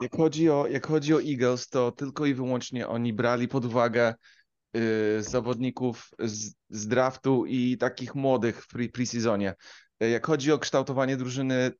Jak 0.00 0.16
chodzi 0.16 0.50
o, 0.50 0.66
jak 0.66 0.86
chodzi 0.86 1.14
o 1.14 1.22
Eagles, 1.22 1.68
to 1.68 1.92
tylko 1.92 2.26
i 2.26 2.34
wyłącznie 2.34 2.88
oni 2.88 3.12
brali 3.12 3.48
pod 3.48 3.64
uwagę 3.64 4.14
y, 4.76 5.22
zawodników 5.22 6.10
z, 6.18 6.54
z 6.68 6.88
draftu 6.88 7.46
i 7.46 7.78
takich 7.78 8.14
młodych 8.14 8.64
w 8.64 8.74
pre- 8.74 8.90
preseasonie. 8.90 9.54
Y, 10.02 10.10
Jak 10.10 10.26
chodzi 10.26 10.52
o 10.52 10.58
kształtowanie 10.58 11.16
drużyny 11.16 11.72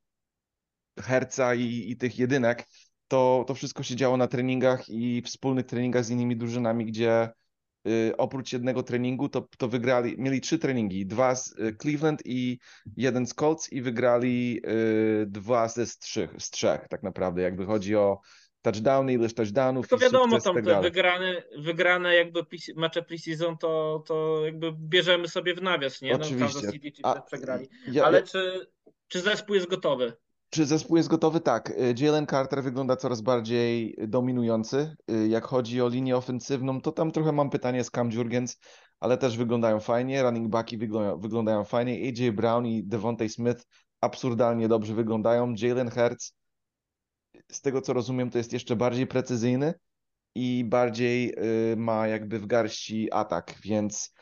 Herca 0.99 1.55
i, 1.55 1.91
i 1.91 1.97
tych 1.97 2.19
jedynek, 2.19 2.65
to, 3.07 3.43
to 3.47 3.55
wszystko 3.55 3.83
się 3.83 3.95
działo 3.95 4.17
na 4.17 4.27
treningach 4.27 4.89
i 4.89 5.21
wspólnych 5.21 5.65
treningach 5.65 6.05
z 6.05 6.09
innymi 6.09 6.37
drużynami, 6.37 6.85
gdzie 6.85 7.29
oprócz 8.17 8.53
jednego 8.53 8.83
treningu 8.83 9.29
to, 9.29 9.47
to 9.57 9.67
wygrali, 9.67 10.15
mieli 10.17 10.41
trzy 10.41 10.59
treningi, 10.59 11.05
dwa 11.05 11.35
z 11.35 11.51
y, 11.59 11.75
Cleveland 11.81 12.21
i 12.25 12.59
jeden 12.97 13.27
z 13.27 13.33
Colts 13.33 13.73
i 13.73 13.81
wygrali 13.81 14.61
y, 15.21 15.25
dwa 15.27 15.67
ze 15.67 15.85
z 15.85 15.97
trzech, 15.99 16.31
z 16.39 16.49
trzech 16.49 16.87
tak 16.89 17.03
naprawdę, 17.03 17.41
jak 17.41 17.57
wychodzi 17.57 17.95
o 17.95 18.19
touchdowny, 18.61 19.13
ilość 19.13 19.35
touchdownów 19.35 19.91
i 19.91 19.97
wiadomo, 19.97 20.37
i 20.37 20.41
tam 20.41 20.55
tak 20.55 20.65
te 20.65 20.81
wygrane, 20.81 21.43
wygrane 21.57 22.15
jakby 22.15 22.45
mecze 22.75 23.01
preseason 23.01 23.57
to, 23.57 24.03
to 24.07 24.45
jakby 24.45 24.71
bierzemy 24.79 25.27
sobie 25.27 25.55
w 25.55 25.61
nawias, 25.61 26.01
nie? 26.01 26.11
No, 26.11 26.15
Oczywiście. 26.15 26.53
Kansas 26.53 26.73
City 26.73 26.91
czy 26.91 27.01
przegrali. 27.27 27.69
Ja, 27.91 28.05
Ale 28.05 28.19
ja, 28.19 28.25
czy, 28.25 28.67
czy 29.07 29.21
zespół 29.21 29.55
jest 29.55 29.67
gotowy? 29.67 30.13
Czy 30.53 30.65
zespół 30.65 30.97
jest 30.97 31.09
gotowy? 31.09 31.39
Tak. 31.39 31.69
Y, 31.69 31.95
Jalen 31.97 32.27
Carter 32.27 32.63
wygląda 32.63 32.95
coraz 32.95 33.21
bardziej 33.21 33.95
dominujący. 34.07 34.95
Y, 35.11 35.27
Jak 35.27 35.45
chodzi 35.45 35.81
o 35.81 35.87
linię 35.89 36.17
ofensywną, 36.17 36.81
to 36.81 36.91
tam 36.91 37.11
trochę 37.11 37.31
mam 37.31 37.49
pytanie 37.49 37.83
z 37.83 37.91
Cam 37.91 38.11
Jurgens, 38.11 38.59
ale 38.99 39.17
też 39.17 39.37
wyglądają 39.37 39.79
fajnie. 39.79 40.23
Running 40.23 40.47
backi 40.47 40.77
wyglądają, 40.77 41.19
wyglądają 41.19 41.63
fajnie. 41.63 41.93
AJ 41.93 42.31
Brown 42.31 42.65
i 42.65 42.83
Devontae 42.83 43.29
Smith 43.29 43.65
absurdalnie 44.01 44.67
dobrze 44.67 44.93
wyglądają. 44.93 45.53
Jalen 45.57 45.89
Hurts, 45.89 46.35
z 47.51 47.61
tego 47.61 47.81
co 47.81 47.93
rozumiem, 47.93 48.29
to 48.29 48.37
jest 48.37 48.53
jeszcze 48.53 48.75
bardziej 48.75 49.07
precyzyjny 49.07 49.73
i 50.35 50.65
bardziej 50.65 51.35
y, 51.71 51.75
ma 51.77 52.07
jakby 52.07 52.39
w 52.39 52.45
garści 52.45 53.11
atak, 53.11 53.55
więc 53.63 54.13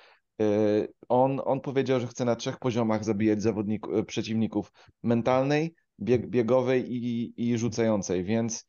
y, 0.42 0.94
on, 1.10 1.42
on 1.46 1.62
powiedział, 1.62 2.00
że 2.00 2.08
chce 2.08 2.26
na 2.26 2.36
trzech 2.36 2.60
poziomach 2.60 3.04
zabijać 3.04 3.42
zawodnik, 3.42 3.88
y, 3.88 4.04
przeciwników 4.04 4.72
mentalnej, 5.04 5.76
bieg, 6.02 6.28
biegowej 6.28 6.94
i, 6.94 7.34
i 7.38 7.58
rzucającej, 7.58 8.24
więc 8.24 8.68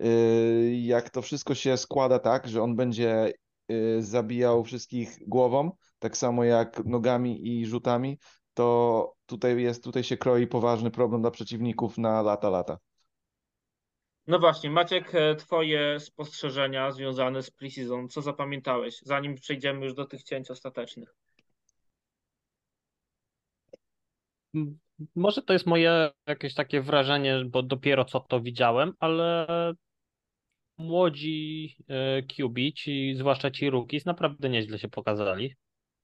y, 0.00 0.74
jak 0.82 1.10
to 1.10 1.22
wszystko 1.22 1.54
się 1.54 1.76
składa 1.76 2.18
tak, 2.18 2.48
że 2.48 2.62
on 2.62 2.76
będzie 2.76 3.32
y, 3.70 4.02
zabijał 4.02 4.64
wszystkich 4.64 5.28
głową, 5.28 5.70
tak 5.98 6.16
samo 6.16 6.44
jak 6.44 6.84
nogami 6.84 7.48
i 7.48 7.66
rzutami, 7.66 8.18
to 8.54 9.14
tutaj 9.26 9.62
jest, 9.62 9.84
tutaj 9.84 10.04
się 10.04 10.16
kroi 10.16 10.46
poważny 10.46 10.90
problem 10.90 11.20
dla 11.20 11.30
przeciwników 11.30 11.98
na 11.98 12.22
lata, 12.22 12.50
lata. 12.50 12.78
No 14.26 14.38
właśnie, 14.38 14.70
Maciek, 14.70 15.14
e, 15.14 15.36
twoje 15.36 16.00
spostrzeżenia 16.00 16.90
związane 16.90 17.42
z 17.42 17.50
preseason, 17.50 18.08
co 18.08 18.22
zapamiętałeś, 18.22 19.00
zanim 19.02 19.34
przejdziemy 19.34 19.84
już 19.84 19.94
do 19.94 20.04
tych 20.04 20.22
cięć 20.22 20.50
ostatecznych? 20.50 21.14
Może 25.14 25.42
to 25.42 25.52
jest 25.52 25.66
moje 25.66 26.10
jakieś 26.26 26.54
takie 26.54 26.80
wrażenie, 26.80 27.44
bo 27.44 27.62
dopiero 27.62 28.04
co 28.04 28.20
to 28.20 28.40
widziałem, 28.40 28.92
ale 28.98 29.46
młodzi 30.78 31.76
e, 31.88 32.22
QB, 32.22 32.58
ci, 32.74 33.14
zwłaszcza 33.16 33.50
ci 33.50 33.70
rookies, 33.70 34.04
naprawdę 34.04 34.48
nieźle 34.48 34.78
się 34.78 34.88
pokazali. 34.88 35.54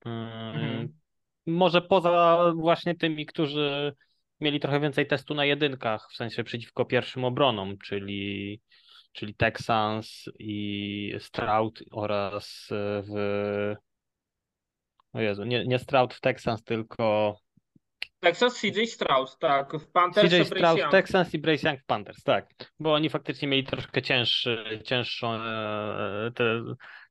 Mhm. 0.04 0.64
Mm, 0.64 0.98
Może 1.46 1.82
poza 1.82 2.38
właśnie 2.56 2.94
tymi, 2.94 3.26
którzy 3.26 3.92
mieli 4.40 4.60
trochę 4.60 4.80
więcej 4.80 5.06
testu 5.06 5.34
na 5.34 5.44
jedynkach, 5.44 6.08
w 6.12 6.16
sensie 6.16 6.44
przeciwko 6.44 6.84
pierwszym 6.84 7.24
obronom, 7.24 7.78
czyli, 7.78 8.60
czyli 9.12 9.34
Texans 9.34 10.24
i 10.38 11.14
Stroud 11.18 11.82
oraz 11.92 12.68
e, 12.72 13.02
w. 13.02 13.74
O 15.12 15.20
Jezu, 15.20 15.44
nie, 15.44 15.66
nie 15.66 15.78
Stroud 15.78 16.14
w 16.14 16.20
Texans, 16.20 16.64
tylko 16.64 17.36
Texas 18.20 18.60
CJ 18.60 18.84
Stroud, 18.84 19.38
tak, 19.38 19.72
w 19.72 19.92
Panthers 19.92 20.30
CJ 20.30 20.50
Brace 20.50 20.74
w 20.74 20.78
Young. 20.78 20.90
Texans 20.90 21.34
i 21.34 21.38
Bryce 21.38 21.68
Young 21.68 21.80
w 21.80 21.84
Panthers, 21.84 22.22
tak. 22.22 22.46
Bo 22.80 22.94
oni 22.94 23.10
faktycznie 23.10 23.48
mieli 23.48 23.64
troszkę 23.64 24.02
cięższy, 24.02 24.80
cięższą 24.84 25.34
e, 25.34 26.30
te, 26.34 26.62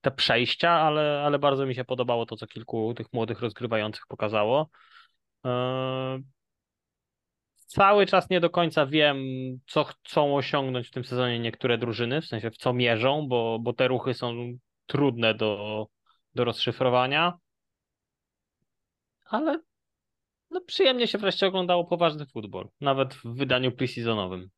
te 0.02 0.12
przejścia, 0.12 0.72
ale, 0.72 1.22
ale 1.26 1.40
bardzo 1.40 1.66
mi 1.66 1.76
się 1.76 1.86
podobało 1.86 2.26
to, 2.26 2.36
co 2.36 2.48
kilku 2.48 2.94
tych 2.94 3.14
młodych 3.14 3.42
rozgrywających 3.42 4.04
pokazało. 4.08 4.70
E, 5.46 6.20
Cały 7.70 8.06
czas 8.06 8.30
nie 8.30 8.40
do 8.40 8.50
końca 8.50 8.86
wiem, 8.86 9.18
co 9.68 9.84
chcą 9.84 10.36
osiągnąć 10.36 10.88
w 10.88 10.92
tym 10.92 11.04
sezonie 11.04 11.40
niektóre 11.40 11.78
drużyny, 11.78 12.22
w 12.22 12.26
sensie 12.26 12.52
w 12.52 12.58
co 12.58 12.74
mierzą, 12.74 13.28
bo, 13.28 13.60
bo 13.60 13.74
te 13.74 13.88
ruchy 13.88 14.14
są 14.14 14.58
trudne 14.86 15.34
do, 15.34 15.86
do 16.36 16.46
rozszyfrowania. 16.46 17.34
Ale 19.30 19.60
no, 20.52 20.62
przyjemnie 20.62 21.08
się 21.08 21.18
wreszcie 21.18 21.48
oglądało 21.48 21.86
poważny 21.86 22.26
futbol, 22.26 22.70
nawet 22.82 23.14
w 23.14 23.36
wydaniu 23.38 23.72
preseasonowym. 23.72 24.50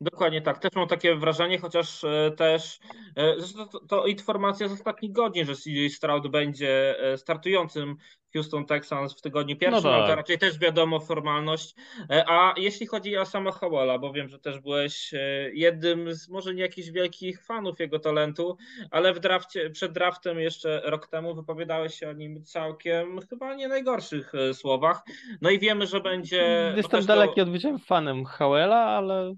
Dokładnie 0.00 0.42
tak, 0.42 0.58
też 0.58 0.70
mam 0.74 0.88
takie 0.88 1.14
wrażenie, 1.14 1.58
chociaż 1.58 2.04
e, 2.04 2.30
też 2.36 2.78
e, 3.16 3.34
zresztą 3.38 3.68
to, 3.68 3.80
to 3.80 4.06
informacja 4.06 4.68
z 4.68 4.72
ostatnich 4.72 5.12
godzin, 5.12 5.46
że 5.46 5.54
CJ 5.54 5.88
Stroud 5.88 6.28
będzie 6.28 7.00
e, 7.00 7.18
startującym 7.18 7.96
Houston 8.32 8.66
Texans 8.66 9.18
w 9.18 9.20
tygodniu 9.20 9.56
pierwszym, 9.56 9.86
ale 9.86 10.02
to 10.02 10.08
tak. 10.08 10.16
raczej 10.16 10.38
też 10.38 10.58
wiadomo 10.58 11.00
formalność. 11.00 11.74
A 12.08 12.54
jeśli 12.56 12.86
chodzi 12.86 13.16
o 13.16 13.26
sama 13.26 13.50
Howella, 13.50 13.98
bo 13.98 14.12
wiem, 14.12 14.28
że 14.28 14.38
też 14.38 14.60
byłeś 14.60 15.14
jednym 15.52 16.14
z 16.14 16.28
może 16.28 16.54
nie 16.54 16.62
jakichś 16.62 16.88
wielkich 16.88 17.44
fanów 17.44 17.80
jego 17.80 17.98
talentu, 17.98 18.56
ale 18.90 19.14
w 19.14 19.20
drafcie, 19.20 19.70
przed 19.70 19.92
draftem 19.92 20.40
jeszcze 20.40 20.82
rok 20.84 21.06
temu 21.06 21.34
wypowiadałeś 21.34 21.94
się 21.94 22.08
o 22.08 22.12
nim 22.12 22.44
całkiem 22.44 23.20
chyba 23.30 23.54
nie 23.54 23.68
najgorszych 23.68 24.32
słowach. 24.52 25.02
No 25.40 25.50
i 25.50 25.58
wiemy, 25.58 25.86
że 25.86 26.00
będzie. 26.00 26.72
Jestem 26.76 26.90
też 26.90 27.06
to- 27.06 27.14
daleki 27.14 27.40
od 27.40 27.50
bycia 27.50 27.78
fanem 27.78 28.24
Howella, 28.24 28.84
ale 28.84 29.34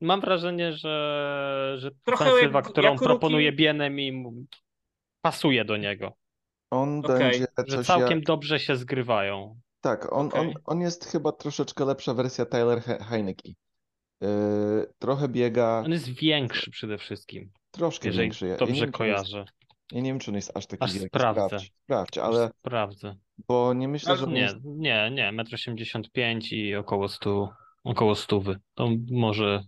mam 0.00 0.20
wrażenie, 0.20 0.72
że, 0.72 1.74
że 1.78 1.90
Trochę 2.04 2.24
ofensywa, 2.24 2.62
którą 2.62 2.90
jak 2.90 3.00
proponuje 3.02 3.52
mu- 4.12 4.44
pasuje 5.22 5.64
do 5.64 5.76
niego. 5.76 6.12
On 6.70 6.98
Okej, 6.98 7.18
będzie 7.18 7.46
Że 7.66 7.84
całkiem 7.84 8.18
jak... 8.18 8.26
dobrze 8.26 8.58
się 8.60 8.76
zgrywają. 8.76 9.60
Tak, 9.80 10.12
on, 10.12 10.26
Okej. 10.26 10.40
on, 10.40 10.52
on 10.64 10.80
jest 10.80 11.04
chyba 11.04 11.32
troszeczkę 11.32 11.84
lepsza 11.84 12.14
wersja 12.14 12.46
Tyler 12.46 12.80
He- 12.80 13.04
Heineke. 13.04 13.48
Yy, 14.20 14.28
trochę 14.98 15.28
biega, 15.28 15.82
On 15.84 15.92
jest 15.92 16.08
większy 16.08 16.70
przede 16.70 16.98
wszystkim, 16.98 17.50
troszkę 17.70 18.08
jeżeli 18.08 18.22
większy. 18.22 18.46
Ja, 18.46 18.50
ja 18.52 18.54
nie 18.54 18.66
dobrze 18.66 18.84
jest, 18.84 18.92
kojarzę. 18.92 19.44
ja 19.92 20.00
nie 20.00 20.10
wiem, 20.10 20.18
czy 20.18 20.30
on 20.30 20.34
jest 20.34 20.56
aż 20.56 20.66
taki 20.66 20.84
Aż 20.84 20.92
wielki. 20.92 21.08
sprawdzę. 21.08 21.46
Sprawdź, 21.58 21.72
sprawdź, 21.84 22.18
Aż 22.18 22.24
ale 22.24 22.50
Sprawdzę. 22.58 23.16
Bo 23.48 23.74
nie 23.74 23.88
myślę, 23.88 24.16
że 24.16 24.26
Nie, 24.26 24.40
jest... 24.40 24.56
nie, 24.64 25.10
nie, 25.10 25.32
1,85 25.32 26.08
m 26.16 26.38
i 26.50 26.74
około 26.74 27.08
100, 27.08 27.48
około 27.84 28.14
100. 28.14 28.40
To 28.74 28.88
może, 29.10 29.64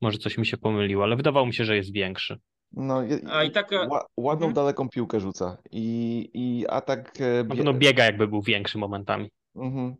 może 0.00 0.18
coś 0.18 0.38
mi 0.38 0.46
się 0.46 0.56
pomyliło, 0.56 1.04
ale 1.04 1.16
wydawało 1.16 1.46
mi 1.46 1.54
się, 1.54 1.64
że 1.64 1.76
jest 1.76 1.92
większy. 1.92 2.38
No, 2.72 3.02
A 3.30 3.44
i 3.44 3.50
taka- 3.50 3.86
ła- 3.86 4.04
ładną, 4.16 4.46
Mhm. 4.46 4.54
daleką 4.54 4.88
piłkę 4.88 5.20
rzuca. 5.20 5.56
I, 5.70 6.30
i 6.34 6.66
atak... 6.68 7.20
e, 7.20 7.44
bie- 7.44 7.56
pewno 7.56 7.74
biega 7.74 8.04
jakby 8.04 8.28
był 8.28 8.42
większy 8.42 8.78
momentami. 8.78 9.30
Mhm. 9.56 9.94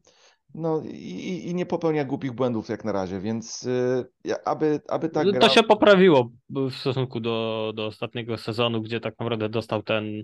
No 0.54 0.82
i, 0.84 1.42
i- 1.48 1.54
nie 1.54 1.66
popełnia 1.66 2.04
głupich 2.04 2.32
błędów 2.32 2.68
jak 2.68 2.84
na 2.84 2.92
razie, 2.92 3.20
więc 3.20 3.62
y, 3.66 4.04
aby, 4.44 4.80
aby 4.88 5.08
ta 5.08 5.24
To 5.24 5.32
gra... 5.32 5.48
się 5.48 5.62
poprawiło 5.62 6.30
w 6.50 6.70
stosunku 6.72 7.20
do, 7.20 7.72
do 7.76 7.86
ostatniego 7.86 8.38
sezonu, 8.38 8.82
gdzie 8.82 9.00
tak 9.00 9.14
naprawdę 9.18 9.48
dostał 9.48 9.82
ten 9.82 10.22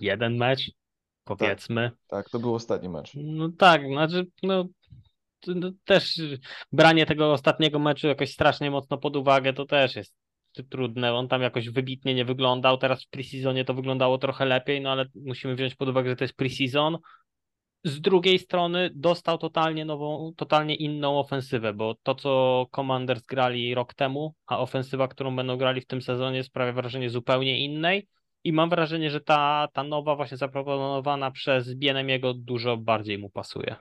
jeden 0.00 0.36
mecz, 0.36 0.70
powiedzmy. 1.24 1.90
Tak, 2.08 2.30
to 2.30 2.38
był 2.38 2.54
ostatni 2.54 2.88
mecz. 2.88 3.12
No 3.14 3.48
tak, 3.58 3.86
znaczy, 3.86 4.26
no, 4.42 4.64
to- 4.64 4.70
no 5.46 5.70
też 5.84 6.20
branie 6.72 7.06
tego 7.06 7.32
ostatniego 7.32 7.78
meczu 7.78 8.06
jakoś 8.06 8.32
strasznie 8.32 8.70
mocno 8.70 8.98
pod 8.98 9.16
uwagę, 9.16 9.52
to 9.52 9.66
też 9.66 9.96
jest 9.96 10.14
trudne. 10.62 11.14
On 11.14 11.28
tam 11.28 11.42
jakoś 11.42 11.70
wybitnie 11.70 12.14
nie 12.14 12.24
wyglądał. 12.24 12.78
Teraz 12.78 13.04
w 13.04 13.08
preseasonie 13.08 13.64
to 13.64 13.74
wyglądało 13.74 14.18
trochę 14.18 14.44
lepiej, 14.44 14.80
no 14.80 14.90
ale 14.90 15.06
musimy 15.14 15.54
wziąć 15.54 15.74
pod 15.74 15.88
uwagę, 15.88 16.10
że 16.10 16.16
to 16.16 16.24
jest 16.24 16.36
preseason. 16.36 16.98
Z 17.84 18.00
drugiej 18.00 18.38
strony 18.38 18.90
dostał 18.94 19.38
totalnie 19.38 19.84
nową, 19.84 20.32
totalnie 20.36 20.74
inną 20.74 21.18
ofensywę, 21.18 21.72
bo 21.72 21.94
to, 22.02 22.14
co 22.14 22.66
Commanders 22.70 23.22
grali 23.22 23.74
rok 23.74 23.94
temu, 23.94 24.34
a 24.46 24.60
ofensywa, 24.60 25.08
którą 25.08 25.36
będą 25.36 25.56
grali 25.56 25.80
w 25.80 25.86
tym 25.86 26.02
sezonie, 26.02 26.44
sprawia 26.44 26.72
wrażenie 26.72 27.10
zupełnie 27.10 27.64
innej. 27.64 28.08
I 28.44 28.52
mam 28.52 28.70
wrażenie, 28.70 29.10
że 29.10 29.20
ta, 29.20 29.68
ta 29.72 29.82
nowa, 29.82 30.16
właśnie 30.16 30.36
zaproponowana 30.36 31.30
przez 31.30 31.74
Bienemiego 31.74 32.34
dużo 32.34 32.76
bardziej 32.76 33.18
mu 33.18 33.30
pasuje. 33.30 33.76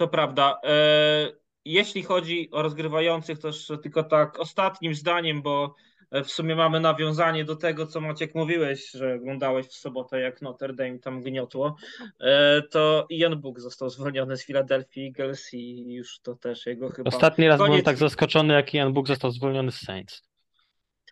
To 0.00 0.08
prawda. 0.08 0.60
E, 0.64 1.32
Jeśli 1.64 2.02
chodzi 2.02 2.48
o 2.50 2.62
rozgrywających, 2.62 3.38
to 3.38 3.46
jeszcze 3.46 3.78
tylko 3.78 4.02
tak 4.02 4.38
ostatnim 4.38 4.94
zdaniem, 4.94 5.42
bo 5.42 5.74
e, 6.10 6.24
w 6.24 6.30
sumie 6.30 6.56
mamy 6.56 6.80
nawiązanie 6.80 7.44
do 7.44 7.56
tego, 7.56 7.86
co 7.86 8.00
Maciek 8.00 8.34
mówiłeś, 8.34 8.90
że 8.90 9.14
oglądałeś 9.14 9.66
w 9.66 9.74
sobotę, 9.74 10.20
jak 10.20 10.42
Notre 10.42 10.72
Dame 10.72 10.98
tam 10.98 11.22
gniotło, 11.22 11.76
e, 12.20 12.62
to 12.62 13.06
Ian 13.10 13.40
Book 13.40 13.60
został 13.60 13.90
zwolniony 13.90 14.36
z 14.36 14.44
Philadelphia 14.44 15.00
Eagles 15.00 15.54
i 15.54 15.92
już 15.92 16.20
to 16.20 16.34
też 16.34 16.66
jego 16.66 16.90
chyba... 16.90 17.08
Ostatni 17.08 17.48
raz 17.48 17.56
byłem 17.56 17.72
koniec- 17.72 17.84
tak 17.84 17.96
zaskoczony, 17.96 18.54
jak 18.54 18.74
Ian 18.74 18.92
Book 18.92 19.06
został 19.06 19.30
zwolniony 19.30 19.72
z 19.72 19.80
Saints. 19.80 20.22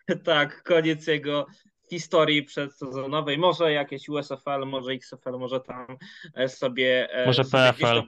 Tak, 0.23 0.63
koniec 0.63 1.07
jego 1.07 1.45
historii 1.89 2.43
przedsezonowej. 2.43 3.37
Może 3.37 3.71
jakieś 3.71 4.09
USFL, 4.09 4.65
może 4.65 4.91
XFL, 4.91 5.37
może 5.39 5.59
tam 5.59 5.97
sobie. 6.47 7.09
Może 7.25 7.43
sobie 7.43 7.73
PFL. 7.73 8.01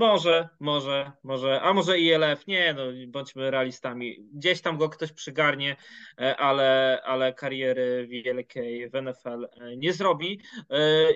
Może, 0.00 0.48
może, 0.60 1.12
może, 1.24 1.60
a 1.60 1.72
może 1.72 1.98
ILF, 1.98 2.46
nie, 2.46 2.74
no 2.74 2.82
bądźmy 3.08 3.50
realistami. 3.50 4.16
Gdzieś 4.34 4.60
tam 4.60 4.78
go 4.78 4.88
ktoś 4.88 5.12
przygarnie, 5.12 5.76
e, 6.20 6.36
ale, 6.36 7.00
ale 7.04 7.34
kariery 7.34 8.06
wielkiej 8.10 8.90
w 8.90 8.92
NFL 9.02 9.48
e, 9.60 9.76
nie 9.76 9.92
zrobi. 9.92 10.40
E, 10.70 11.08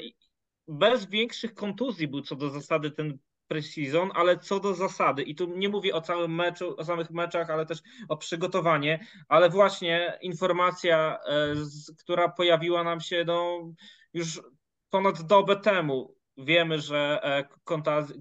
Bez 0.68 1.06
większych 1.06 1.54
kontuzji 1.54 2.08
był 2.08 2.22
co 2.22 2.36
do 2.36 2.50
zasady 2.50 2.90
ten 2.90 3.18
preseason, 3.48 4.10
ale 4.14 4.38
co 4.38 4.60
do 4.60 4.74
zasady, 4.74 5.22
i 5.22 5.34
tu 5.34 5.46
nie 5.56 5.68
mówię 5.68 5.94
o 5.94 6.00
całym 6.00 6.34
meczu, 6.34 6.76
o 6.76 6.84
samych 6.84 7.10
meczach, 7.10 7.50
ale 7.50 7.66
też 7.66 7.78
o 8.08 8.16
przygotowanie, 8.16 9.06
ale 9.28 9.50
właśnie 9.50 10.18
informacja, 10.22 11.18
która 11.98 12.28
pojawiła 12.28 12.84
nam 12.84 13.00
się 13.00 13.24
no, 13.26 13.72
już 14.14 14.42
ponad 14.90 15.22
dobę 15.22 15.56
temu. 15.56 16.23
Wiemy, 16.38 16.80
że 16.80 17.20
e, 17.22 17.44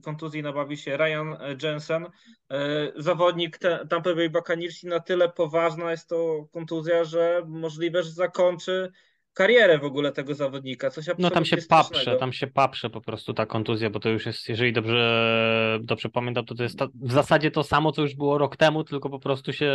kontuzji 0.01 0.43
nabawił 0.43 0.77
się 0.77 0.97
Ryan 0.97 1.37
Jensen, 1.63 2.05
e, 2.05 2.91
zawodnik 2.95 3.57
Tampa 3.89 4.15
Bay 4.15 4.29
Buccaneers 4.29 4.83
na 4.83 4.99
tyle 4.99 5.29
poważna 5.29 5.91
jest 5.91 6.09
to 6.09 6.45
kontuzja, 6.51 7.03
że 7.03 7.41
możliwe, 7.47 8.03
że 8.03 8.11
zakończy 8.11 8.91
karierę 9.33 9.79
w 9.79 9.83
ogóle 9.83 10.11
tego 10.11 10.33
zawodnika. 10.35 10.89
Coś 10.89 11.05
No 11.19 11.29
tam 11.29 11.45
się 11.45 11.57
paprze, 11.57 11.87
strasznego. 11.87 12.19
tam 12.19 12.33
się 12.33 12.47
paprze 12.47 12.89
po 12.89 13.01
prostu 13.01 13.33
ta 13.33 13.45
kontuzja, 13.45 13.89
bo 13.89 13.99
to 13.99 14.09
już 14.09 14.25
jest, 14.25 14.49
jeżeli 14.49 14.73
dobrze, 14.73 15.79
dobrze 15.81 16.09
pamiętam, 16.09 16.45
to 16.45 16.55
to 16.55 16.63
jest 16.63 16.79
ta, 16.79 16.87
w 17.01 17.11
zasadzie 17.11 17.51
to 17.51 17.63
samo, 17.63 17.91
co 17.91 18.01
już 18.01 18.15
było 18.15 18.37
rok 18.37 18.57
temu, 18.57 18.83
tylko 18.83 19.09
po 19.09 19.19
prostu 19.19 19.53
się 19.53 19.71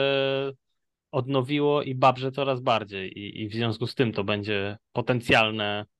odnowiło 1.12 1.82
i 1.82 1.94
babrze 1.94 2.32
coraz 2.32 2.60
bardziej 2.60 3.18
i, 3.18 3.42
i 3.42 3.48
w 3.48 3.52
związku 3.52 3.86
z 3.86 3.94
tym 3.94 4.12
to 4.12 4.24
będzie 4.24 4.78
potencjalne 4.92 5.80
e, 5.80 5.97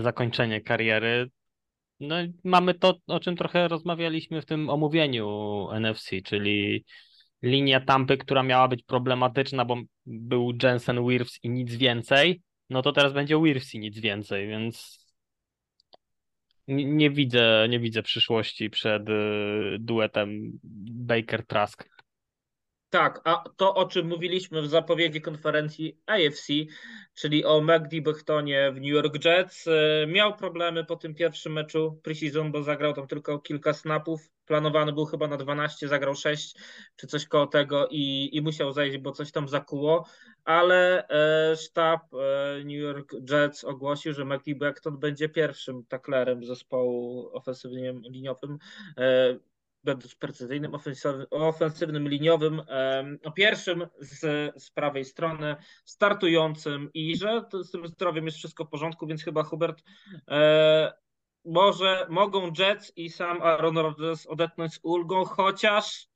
zakończenie 0.00 0.60
kariery. 0.60 1.30
No 2.00 2.16
mamy 2.44 2.74
to, 2.74 2.94
o 3.06 3.20
czym 3.20 3.36
trochę 3.36 3.68
rozmawialiśmy 3.68 4.42
w 4.42 4.46
tym 4.46 4.70
omówieniu 4.70 5.68
NFC, 5.72 6.10
czyli 6.24 6.84
linia 7.42 7.80
Tampy, 7.80 8.16
która 8.16 8.42
miała 8.42 8.68
być 8.68 8.82
problematyczna, 8.82 9.64
bo 9.64 9.76
był 10.06 10.52
Jensen 10.62 11.08
Wirfs 11.08 11.38
i 11.42 11.50
nic 11.50 11.74
więcej, 11.74 12.42
no 12.70 12.82
to 12.82 12.92
teraz 12.92 13.12
będzie 13.12 13.42
Wirfs 13.42 13.74
i 13.74 13.78
nic 13.78 13.98
więcej, 13.98 14.48
więc 14.48 15.06
nie, 16.68 16.84
nie 16.84 17.10
widzę, 17.10 17.66
nie 17.70 17.80
widzę 17.80 18.02
przyszłości 18.02 18.70
przed 18.70 19.08
y, 19.08 19.76
duetem 19.78 20.58
Baker 20.90 21.46
Trask. 21.46 21.95
Tak, 22.90 23.20
a 23.24 23.44
to 23.56 23.74
o 23.74 23.88
czym 23.88 24.08
mówiliśmy 24.08 24.62
w 24.62 24.68
zapowiedzi 24.68 25.20
konferencji 25.20 25.98
AFC, 26.06 26.46
czyli 27.14 27.44
o 27.44 27.60
Magdi 27.60 28.02
Bechtonie 28.02 28.72
w 28.72 28.74
New 28.74 28.90
York 28.90 29.24
Jets, 29.24 29.66
e, 29.68 30.06
miał 30.06 30.36
problemy 30.36 30.84
po 30.84 30.96
tym 30.96 31.14
pierwszym 31.14 31.52
meczu 31.52 32.00
preseason, 32.02 32.52
bo 32.52 32.62
zagrał 32.62 32.92
tam 32.92 33.06
tylko 33.06 33.38
kilka 33.38 33.72
snapów. 33.72 34.30
Planowany 34.46 34.92
był 34.92 35.04
chyba 35.04 35.28
na 35.28 35.36
12, 35.36 35.88
zagrał 35.88 36.14
6 36.14 36.54
czy 36.96 37.06
coś 37.06 37.26
koło 37.26 37.46
tego 37.46 37.88
i, 37.90 38.30
i 38.32 38.42
musiał 38.42 38.72
zejść, 38.72 38.98
bo 38.98 39.12
coś 39.12 39.32
tam 39.32 39.48
zakuło, 39.48 40.06
ale 40.44 41.08
e, 41.08 41.56
sztab 41.56 42.00
e, 42.14 42.58
New 42.64 42.78
York 42.78 43.12
Jets 43.30 43.64
ogłosił, 43.64 44.12
że 44.12 44.24
Magdi 44.24 44.54
Bechton 44.54 44.98
będzie 44.98 45.28
pierwszym 45.28 45.84
taklerem 45.84 46.44
zespołu 46.44 47.30
ofensywnym 47.32 48.02
liniowym. 48.02 48.58
E, 48.98 49.36
będąc 49.84 50.14
precyzyjnym, 50.14 50.72
ofensywnym, 51.30 52.08
liniowym, 52.08 52.62
em, 52.68 53.18
pierwszym 53.34 53.86
z, 53.98 54.20
z 54.62 54.70
prawej 54.70 55.04
strony, 55.04 55.56
startującym 55.84 56.90
i 56.94 57.16
że 57.16 57.44
z 57.62 57.70
tym 57.70 57.86
zdrowiem 57.86 58.24
jest 58.24 58.38
wszystko 58.38 58.64
w 58.64 58.68
porządku, 58.68 59.06
więc 59.06 59.24
chyba 59.24 59.42
Hubert 59.42 59.82
e, 60.28 60.92
może 61.44 62.06
mogą 62.10 62.52
Jets 62.58 62.92
i 62.96 63.10
sam 63.10 63.42
Aaron 63.42 63.78
Rodgers 63.78 64.26
odetchnąć 64.26 64.74
z 64.74 64.80
ulgą, 64.82 65.24
chociaż 65.24 66.08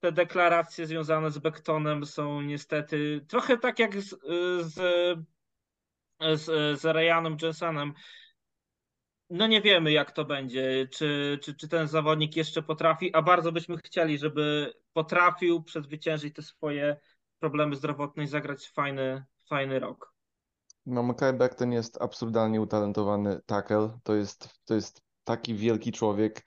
te 0.00 0.12
deklaracje 0.12 0.86
związane 0.86 1.30
z 1.30 1.38
Becktonem 1.38 2.06
są 2.06 2.40
niestety 2.40 3.24
trochę 3.28 3.58
tak 3.58 3.78
jak 3.78 4.00
z, 4.00 4.20
z, 4.60 4.74
z, 6.20 6.80
z 6.80 6.84
Ryanem 6.84 7.36
Jensenem. 7.42 7.94
No 9.34 9.46
nie 9.46 9.60
wiemy, 9.60 9.92
jak 9.92 10.12
to 10.12 10.24
będzie, 10.24 10.88
czy, 10.90 11.38
czy, 11.42 11.54
czy 11.54 11.68
ten 11.68 11.88
zawodnik 11.88 12.36
jeszcze 12.36 12.62
potrafi, 12.62 13.14
a 13.14 13.22
bardzo 13.22 13.52
byśmy 13.52 13.76
chcieli, 13.76 14.18
żeby 14.18 14.74
potrafił 14.92 15.62
przezwyciężyć 15.62 16.34
te 16.34 16.42
swoje 16.42 16.96
problemy 17.38 17.76
zdrowotne 17.76 18.24
i 18.24 18.26
zagrać 18.26 18.68
fajny, 18.68 19.24
fajny 19.48 19.78
rok. 19.78 20.12
No, 20.86 21.02
Mackay 21.02 21.32
Becton 21.32 21.72
jest 21.72 22.02
absurdalnie 22.02 22.60
utalentowany 22.60 23.40
tackle. 23.46 23.98
To 24.02 24.14
jest, 24.14 24.48
to 24.64 24.74
jest 24.74 25.02
taki 25.24 25.54
wielki 25.54 25.92
człowiek 25.92 26.46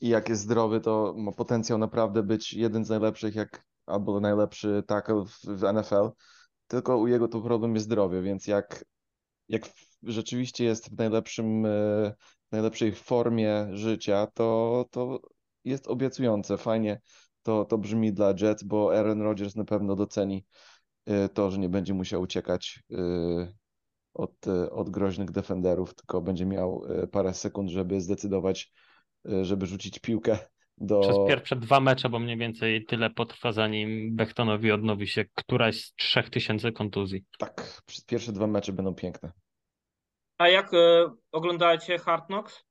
i 0.00 0.08
jak 0.08 0.28
jest 0.28 0.42
zdrowy, 0.42 0.80
to 0.80 1.14
ma 1.16 1.32
potencjał 1.32 1.78
naprawdę 1.78 2.22
być 2.22 2.54
jeden 2.54 2.84
z 2.84 2.88
najlepszych, 2.88 3.34
jak 3.34 3.64
albo 3.86 4.20
najlepszy 4.20 4.82
tackle 4.86 5.24
w, 5.24 5.44
w 5.44 5.72
NFL. 5.72 6.10
Tylko 6.66 6.96
u 6.96 7.06
jego 7.06 7.28
to 7.28 7.40
problem 7.40 7.74
jest 7.74 7.86
zdrowie, 7.86 8.22
więc 8.22 8.46
jak, 8.46 8.84
jak 9.48 9.62
rzeczywiście 10.02 10.64
jest 10.64 10.90
w 10.90 10.98
najlepszym, 10.98 11.66
e, 11.66 11.68
w 12.48 12.52
najlepszej 12.52 12.92
formie 12.92 13.68
życia, 13.72 14.26
to, 14.34 14.84
to 14.90 15.20
jest 15.64 15.88
obiecujące. 15.88 16.56
Fajnie 16.56 17.00
to, 17.42 17.64
to 17.64 17.78
brzmi 17.78 18.12
dla 18.12 18.34
Jets, 18.40 18.62
bo 18.62 18.98
Aaron 18.98 19.22
Rodgers 19.22 19.56
na 19.56 19.64
pewno 19.64 19.96
doceni 19.96 20.44
e, 21.06 21.28
to, 21.28 21.50
że 21.50 21.58
nie 21.58 21.68
będzie 21.68 21.94
musiał 21.94 22.22
uciekać 22.22 22.82
e, 22.92 22.98
od, 24.14 24.46
od 24.70 24.90
groźnych 24.90 25.30
defenderów, 25.30 25.94
tylko 25.94 26.20
będzie 26.20 26.46
miał 26.46 26.82
parę 27.12 27.34
sekund, 27.34 27.70
żeby 27.70 28.00
zdecydować, 28.00 28.72
żeby 29.42 29.66
rzucić 29.66 29.98
piłkę 29.98 30.38
do. 30.80 31.00
Przez 31.00 31.16
pierwsze 31.28 31.56
dwa 31.56 31.80
mecze, 31.80 32.08
bo 32.08 32.18
mniej 32.18 32.38
więcej 32.38 32.84
tyle 32.84 33.10
potrwa, 33.10 33.52
zanim 33.52 34.16
Bechtonowi 34.16 34.72
odnowi 34.72 35.06
się 35.06 35.24
któraś 35.34 35.84
z 35.84 35.94
3000 35.94 36.72
kontuzji. 36.72 37.24
Tak, 37.38 37.82
przez 37.86 38.04
pierwsze 38.04 38.32
dwa 38.32 38.46
mecze 38.46 38.72
będą 38.72 38.94
piękne. 38.94 39.32
A 40.38 40.48
jak 40.48 40.74
e, 40.74 41.10
oglądacie 41.32 41.98
Hard 41.98 42.26
Knocks? 42.26 42.64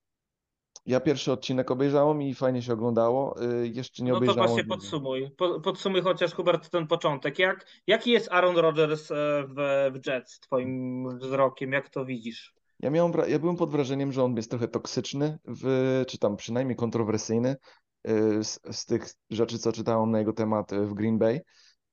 Ja 0.85 0.99
pierwszy 0.99 1.31
odcinek 1.31 1.71
obejrzałem 1.71 2.21
i 2.21 2.33
fajnie 2.33 2.61
się 2.61 2.73
oglądało. 2.73 3.41
E, 3.41 3.67
Jeszcze 3.67 4.03
nie 4.03 4.11
No 4.11 4.15
to 4.15 4.17
obejrzałem. 4.17 4.47
właśnie 4.47 4.63
podsumuj. 4.63 5.31
Po, 5.37 5.59
podsumuj 5.59 6.01
chociaż 6.01 6.33
Hubert 6.33 6.69
ten 6.69 6.87
początek. 6.87 7.39
Jak, 7.39 7.65
jaki 7.87 8.11
jest 8.11 8.31
Aaron 8.31 8.57
Rodgers 8.57 9.11
e, 9.11 9.15
w, 9.47 9.55
w 9.93 10.07
Jets 10.07 10.39
twoim 10.39 11.07
wzrokiem? 11.19 11.71
Jak 11.71 11.89
to 11.89 12.05
widzisz? 12.05 12.53
Ja 12.79 12.89
miałem, 12.89 13.13
ja 13.27 13.39
byłem 13.39 13.55
pod 13.55 13.69
wrażeniem, 13.69 14.11
że 14.11 14.23
on 14.23 14.35
jest 14.35 14.49
trochę 14.49 14.67
toksyczny, 14.67 15.39
w, 15.47 16.03
czy 16.07 16.17
tam 16.17 16.35
przynajmniej 16.37 16.75
kontrowersyjny 16.75 17.55
y, 18.09 18.43
z, 18.43 18.59
z 18.71 18.85
tych 18.85 19.05
rzeczy, 19.29 19.59
co 19.59 19.71
czytałem 19.71 20.11
na 20.11 20.19
jego 20.19 20.33
temat 20.33 20.73
y, 20.73 20.85
w 20.85 20.93
Green 20.93 21.17
Bay, 21.17 21.41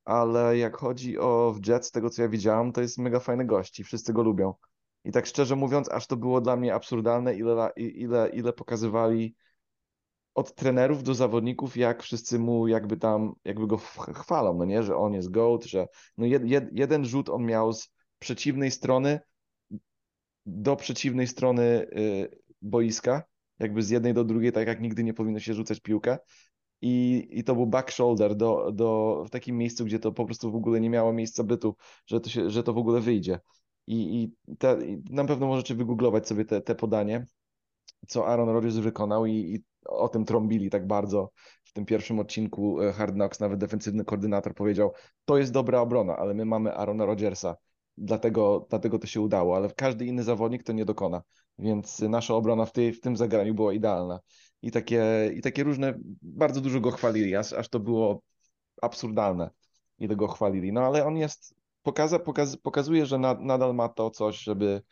ale 0.04 0.58
jak 0.58 0.76
chodzi 0.76 1.18
o 1.18 1.54
w 1.56 1.66
Jets, 1.66 1.88
z 1.88 1.90
tego 1.90 2.10
co 2.10 2.22
ja 2.22 2.28
widziałem, 2.28 2.72
to 2.72 2.80
jest 2.80 2.98
mega 2.98 3.20
fajny 3.20 3.44
gość 3.44 3.80
i 3.80 3.84
wszyscy 3.84 4.12
go 4.12 4.22
lubią. 4.22 4.54
I 5.05 5.12
tak 5.12 5.27
szczerze 5.27 5.57
mówiąc, 5.57 5.88
aż 5.88 6.07
to 6.07 6.17
było 6.17 6.40
dla 6.40 6.57
mnie 6.57 6.75
absurdalne, 6.75 7.35
ile, 7.35 7.71
ile, 7.77 8.29
ile 8.29 8.53
pokazywali 8.53 9.35
od 10.35 10.55
trenerów 10.55 11.03
do 11.03 11.14
zawodników, 11.14 11.77
jak 11.77 12.03
wszyscy 12.03 12.38
mu 12.38 12.69
jakby 12.69 12.97
tam, 12.97 13.33
jakby 13.45 13.67
go 13.67 13.77
ch- 13.77 14.14
chwalą, 14.14 14.55
no 14.55 14.64
nie, 14.64 14.83
że 14.83 14.97
on 14.97 15.14
jest 15.14 15.31
GOAT, 15.31 15.64
że 15.64 15.87
no 16.19 16.27
jed, 16.27 16.45
jed, 16.45 16.64
jeden 16.73 17.05
rzut 17.05 17.29
on 17.29 17.45
miał 17.45 17.73
z 17.73 17.88
przeciwnej 18.19 18.71
strony 18.71 19.21
do 20.47 20.77
przeciwnej 20.77 21.27
strony 21.27 21.62
y, 21.62 22.38
boiska, 22.62 23.23
jakby 23.59 23.83
z 23.83 23.90
jednej 23.90 24.14
do 24.14 24.25
drugiej, 24.25 24.53
tak 24.53 24.69
jak 24.69 24.81
nigdy 24.81 25.05
nie 25.05 25.14
powinno 25.14 25.40
się 25.40 25.55
rzucać 25.55 25.81
piłkę. 25.81 26.19
I, 26.83 27.27
I 27.31 27.45
to 27.45 27.55
był 27.55 27.67
back 27.67 27.90
shoulder 27.90 28.37
do, 28.37 28.73
do, 28.73 29.23
w 29.27 29.31
takim 29.31 29.57
miejscu, 29.57 29.85
gdzie 29.85 29.99
to 29.99 30.12
po 30.12 30.25
prostu 30.25 30.53
w 30.53 30.57
ogóle 30.57 30.81
nie 30.81 30.90
miało 30.90 31.12
miejsca 31.12 31.45
bytu, 31.45 31.77
że 32.07 32.21
to, 32.21 32.31
się, 32.31 32.51
że 32.51 32.62
to 32.62 32.73
w 32.73 32.79
ogóle 32.79 33.01
wyjdzie. 33.01 33.38
I, 33.87 34.23
i, 34.23 34.57
te, 34.57 34.87
i 34.87 35.03
na 35.11 35.25
pewno 35.25 35.47
możecie 35.47 35.75
wygooglować 35.75 36.29
sobie 36.29 36.44
te, 36.44 36.61
te 36.61 36.75
podanie, 36.75 37.27
co 38.09 38.27
Aaron 38.27 38.49
Rodgers 38.49 38.77
wykonał 38.77 39.27
i, 39.27 39.33
i 39.33 39.64
o 39.87 40.09
tym 40.09 40.25
trąbili 40.25 40.70
tak 40.70 40.87
bardzo 40.87 41.31
w 41.64 41.73
tym 41.73 41.85
pierwszym 41.85 42.18
odcinku 42.18 42.81
e, 42.83 42.92
Hard 42.92 43.14
Knocks, 43.14 43.40
nawet 43.40 43.59
defensywny 43.59 44.05
koordynator 44.05 44.55
powiedział, 44.55 44.92
to 45.25 45.38
jest 45.38 45.53
dobra 45.53 45.81
obrona, 45.81 46.16
ale 46.16 46.35
my 46.35 46.44
mamy 46.44 46.75
Aarona 46.75 47.07
Rodgersa, 47.07 47.57
dlatego, 47.97 48.66
dlatego 48.70 48.99
to 48.99 49.07
się 49.07 49.20
udało, 49.20 49.57
ale 49.57 49.70
każdy 49.77 50.07
inny 50.07 50.23
zawodnik 50.23 50.62
to 50.62 50.73
nie 50.73 50.85
dokona, 50.85 51.23
więc 51.59 52.01
nasza 52.01 52.35
obrona 52.35 52.66
w, 52.66 52.73
tej, 52.73 52.92
w 52.92 53.01
tym 53.01 53.16
zagraniu 53.16 53.55
była 53.55 53.73
idealna. 53.73 54.20
I 54.62 54.70
takie, 54.70 55.33
I 55.35 55.40
takie 55.40 55.64
różne, 55.64 55.94
bardzo 56.23 56.61
dużo 56.61 56.81
go 56.81 56.90
chwalili, 56.90 57.37
aż, 57.37 57.53
aż 57.53 57.68
to 57.68 57.81
było 57.81 58.23
absurdalne, 58.83 59.51
ile 59.99 60.16
go 60.16 60.29
chwalili. 60.29 60.73
No 60.73 60.81
ale 60.87 61.07
on 61.07 61.16
jest, 61.16 61.55
pokaza, 61.85 62.18
pokaz, 62.18 62.57
pokazuje, 62.57 63.07
że 63.07 63.18
na, 63.18 63.35
nadal 63.35 63.75
ma 63.75 63.88
to 63.88 64.11
coś, 64.11 64.42
żeby 64.42 64.83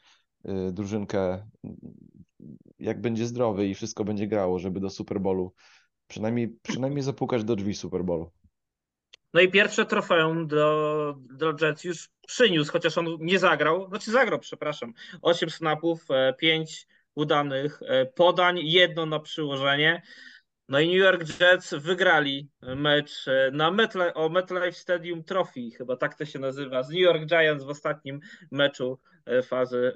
y, 0.49 0.73
drużynkę, 0.73 1.49
jak 2.79 3.01
będzie 3.01 3.27
zdrowy 3.27 3.67
i 3.67 3.75
wszystko 3.75 4.05
będzie 4.05 4.27
grało, 4.27 4.59
żeby 4.59 4.81
do 4.81 4.91
Super 4.91 5.21
Bowlu 5.21 5.55
przynajmniej, 6.07 6.57
przynajmniej 6.63 7.03
zapukać 7.03 7.45
do 7.45 7.57
drzwi 7.57 7.75
Super 7.75 8.05
Bowlu. 8.05 8.31
No 9.35 9.41
i 9.41 9.51
pierwsze 9.51 9.87
trofeum 9.87 10.47
do, 10.47 11.17
do 11.19 11.55
Jets 11.61 11.85
już 11.85 12.11
przyniósł, 12.27 12.73
chociaż 12.73 12.99
on 12.99 13.07
nie 13.21 13.39
zagrał, 13.39 13.89
znaczy 13.89 14.11
zagrał, 14.11 14.39
przepraszam. 14.39 14.93
Osiem 15.23 15.51
snapów, 15.51 16.11
e, 16.11 16.35
pięć 16.39 16.87
udanych 17.15 17.81
e, 17.83 18.07
podań, 18.07 18.59
jedno 18.63 19.07
na 19.07 19.21
przyłożenie. 19.21 20.03
No 20.73 20.81
i 20.81 20.89
New 20.89 20.99
York 20.99 21.41
Jets 21.41 21.75
wygrali 21.75 22.49
mecz 22.63 23.29
e, 23.29 23.51
na 23.51 23.73
o 24.15 24.29
MetLife 24.29 24.73
Stadium 24.73 25.25
Trophy, 25.25 25.71
chyba 25.79 25.97
tak 25.97 26.15
to 26.15 26.25
się 26.25 26.39
nazywa, 26.39 26.83
z 26.83 26.89
New 26.89 27.01
York 27.01 27.27
Giants 27.27 27.65
w 27.65 27.69
ostatnim 27.69 28.21
meczu 28.51 28.99
e, 29.27 29.43
fazy 29.43 29.93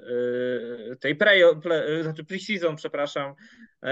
e, 0.91 0.95
tej 0.95 1.15
pre, 1.15 1.55
pre, 1.55 2.03
znaczy 2.03 2.23
pre-season, 2.23 2.75
przepraszam. 2.75 3.35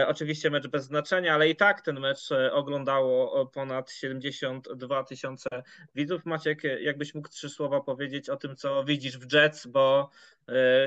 Oczywiście 0.07 0.49
mecz 0.49 0.67
bez 0.67 0.85
znaczenia, 0.85 1.33
ale 1.33 1.49
i 1.49 1.55
tak 1.55 1.81
ten 1.81 1.99
mecz 1.99 2.29
oglądało 2.51 3.45
ponad 3.45 3.91
72 3.91 5.03
tysiące 5.03 5.49
widzów. 5.95 6.25
Maciek, 6.25 6.63
jakbyś 6.81 7.15
mógł 7.15 7.29
trzy 7.29 7.49
słowa 7.49 7.81
powiedzieć 7.81 8.29
o 8.29 8.37
tym, 8.37 8.55
co 8.55 8.83
widzisz 8.83 9.17
w 9.17 9.33
Jets, 9.33 9.67
bo 9.67 10.09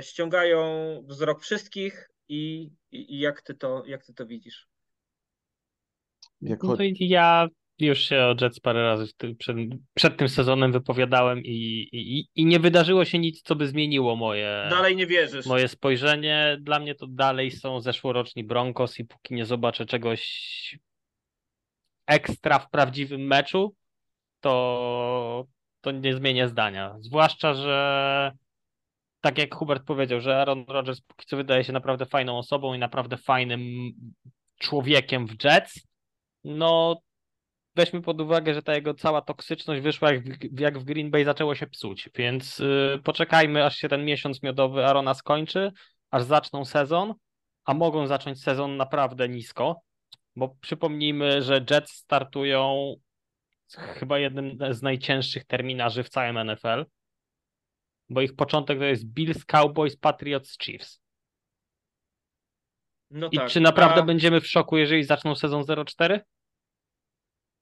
ściągają 0.01 0.63
wzrok 1.07 1.43
wszystkich 1.43 2.11
i, 2.29 2.71
i 2.93 3.19
jak, 3.19 3.43
ty 3.43 3.55
to, 3.55 3.83
jak 3.87 4.05
ty 4.05 4.15
to 4.15 4.27
widzisz? 4.27 4.69
Jak 6.41 6.63
No 6.63 6.77
to 6.77 6.83
ja 7.01 7.49
już 7.79 7.99
się 7.99 8.21
o 8.21 8.35
Jets 8.41 8.61
parę 8.61 8.83
razy 8.83 9.07
przed, 9.39 9.57
przed 9.95 10.17
tym 10.17 10.29
sezonem 10.29 10.73
wypowiadałem 10.73 11.43
i, 11.45 11.89
i, 11.93 12.29
i 12.35 12.47
nie 12.47 12.61
wydarzyło 12.61 13.05
się 13.05 13.19
nic, 13.19 13.43
co 13.43 13.57
by 13.57 13.69
zmieniło 13.69 14.17
moje. 14.17 14.67
Dalej 14.71 14.97
nie 14.97 15.07
wierzysz. 15.07 15.47
Moje 15.47 15.69
spojrzenie. 15.69 16.59
Dla 16.61 16.79
mnie 16.79 16.95
to 16.95 17.07
dalej 17.07 17.51
są 17.51 17.81
zeszłoroczni 17.81 18.45
Broncos 18.45 18.99
i 18.99 19.05
póki 19.05 19.35
nie 19.35 19.47
zobaczę 19.47 19.87
czegoś 19.87 20.79
ekstra 22.07 22.59
w 22.59 22.71
prawdziwym 22.71 23.27
meczu, 23.27 23.75
to, 24.41 25.47
to 25.81 25.91
nie 25.91 26.15
zmienię 26.15 26.49
zdania. 26.49 26.97
Zwłaszcza, 27.01 27.55
że 27.55 28.33
tak 29.21 29.39
jak 29.39 29.55
Hubert 29.55 29.85
powiedział, 29.85 30.21
że 30.21 30.37
Aaron 30.37 30.65
Rodgers 30.69 31.01
póki 31.01 31.27
co 31.27 31.37
wydaje 31.37 31.65
się 31.65 31.73
naprawdę 31.73 32.07
fajną 32.07 32.39
osobą 32.39 32.75
i 32.75 32.79
naprawdę 32.79 33.17
fajnym 33.17 33.93
człowiekiem 34.59 35.27
w 35.27 35.45
Jets 35.45 35.88
no 36.45 37.01
weźmy 37.77 38.03
pod 38.03 38.21
uwagę, 38.21 38.55
że 38.55 38.63
ta 38.63 38.75
jego 38.75 38.95
cała 38.95 39.23
toksyczność 39.23 39.83
wyszła 39.83 40.13
jak 40.13 40.25
w, 40.25 40.61
jak 40.61 40.79
w 40.79 40.85
Green 40.85 41.11
Bay 41.11 41.25
zaczęło 41.25 41.55
się 41.55 41.67
psuć, 41.67 42.11
więc 42.15 42.59
yy, 42.59 43.01
poczekajmy 43.05 43.65
aż 43.65 43.77
się 43.77 43.89
ten 43.89 44.05
miesiąc 44.05 44.43
miodowy 44.43 44.87
Arona 44.87 45.15
skończy, 45.15 45.73
aż 46.11 46.23
zaczną 46.23 46.65
sezon, 46.65 47.15
a 47.65 47.75
mogą 47.75 48.07
zacząć 48.07 48.43
sezon 48.43 48.77
naprawdę 48.77 49.29
nisko, 49.29 49.81
bo 50.37 50.57
przypomnijmy, 50.61 51.43
że 51.43 51.65
Jets 51.71 51.93
startują 51.93 52.95
chyba 53.77 54.19
jednym 54.19 54.59
z 54.71 54.83
najcięższych 54.83 55.45
terminarzy 55.45 56.03
w 56.03 56.09
całym 56.09 56.51
NFL, 56.51 56.87
bo 58.09 58.21
ich 58.21 58.37
początek 58.37 58.79
to 58.79 58.85
jest 58.85 59.05
Bills, 59.05 59.45
Cowboys, 59.45 59.97
Patriots, 59.97 60.59
Chiefs. 60.59 61.01
No 63.11 63.29
I 63.33 63.37
tak. 63.37 63.49
czy 63.49 63.61
naprawdę 63.61 64.01
a... 64.01 64.05
będziemy 64.05 64.41
w 64.41 64.47
szoku, 64.47 64.77
jeżeli 64.77 65.05
zaczną 65.05 65.35
sezon 65.35 65.63
0-4? 65.63 66.21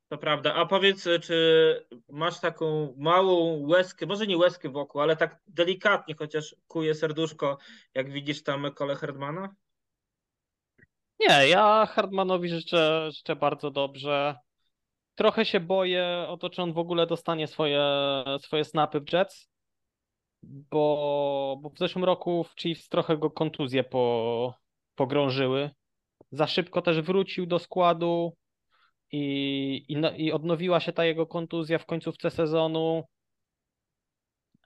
To 0.09 0.19
prawda. 0.19 0.55
A 0.55 0.67
powiedz, 0.67 1.09
czy 1.23 1.87
masz 2.09 2.41
taką 2.41 2.95
małą 2.97 3.67
łezkę, 3.67 4.07
może 4.07 4.27
nie 4.27 4.37
łezkę 4.37 4.69
wokół, 4.69 5.01
ale 5.01 5.17
tak 5.17 5.41
delikatnie 5.47 6.15
chociaż 6.15 6.57
kuje 6.69 6.95
serduszko, 6.95 7.59
jak 7.95 8.13
widzisz 8.13 8.43
tam 8.43 8.73
kole 8.75 8.95
Herdmana? 8.95 9.55
Nie, 11.21 11.49
ja 11.49 11.87
Hardmanowi 11.87 12.49
życzę, 12.49 13.11
życzę 13.11 13.37
bardzo 13.37 13.71
dobrze. 13.71 14.37
Trochę 15.15 15.45
się 15.45 15.61
boję 15.61 16.27
o 16.29 16.37
to, 16.37 16.51
czy 16.51 16.63
on 16.63 16.73
w 16.73 16.79
ogóle 16.79 17.07
dostanie 17.07 17.47
swoje, 17.47 17.83
swoje 18.39 18.65
snapy 18.65 19.01
w 19.01 19.13
Jets, 19.13 19.49
bo, 20.43 21.59
bo 21.61 21.71
w 21.71 21.79
zeszłym 21.79 22.05
roku 22.05 22.45
w 22.45 22.61
Chiefs 22.61 22.89
trochę 22.89 23.17
go 23.17 23.31
kontuzje 23.31 23.85
po, 23.85 24.55
pogrążyły. 24.97 25.71
Za 26.31 26.47
szybko 26.47 26.83
też 26.83 27.01
wrócił 27.01 27.47
do 27.47 27.59
składu 27.59 28.37
i, 29.13 29.85
i, 29.89 29.97
no, 29.97 30.11
i 30.17 30.33
odnowiła 30.33 30.81
się 30.81 30.93
ta 30.93 31.05
jego 31.05 31.27
kontuzja 31.27 31.79
w 31.79 31.87
końcówce 31.87 32.31
sezonu. 32.31 33.05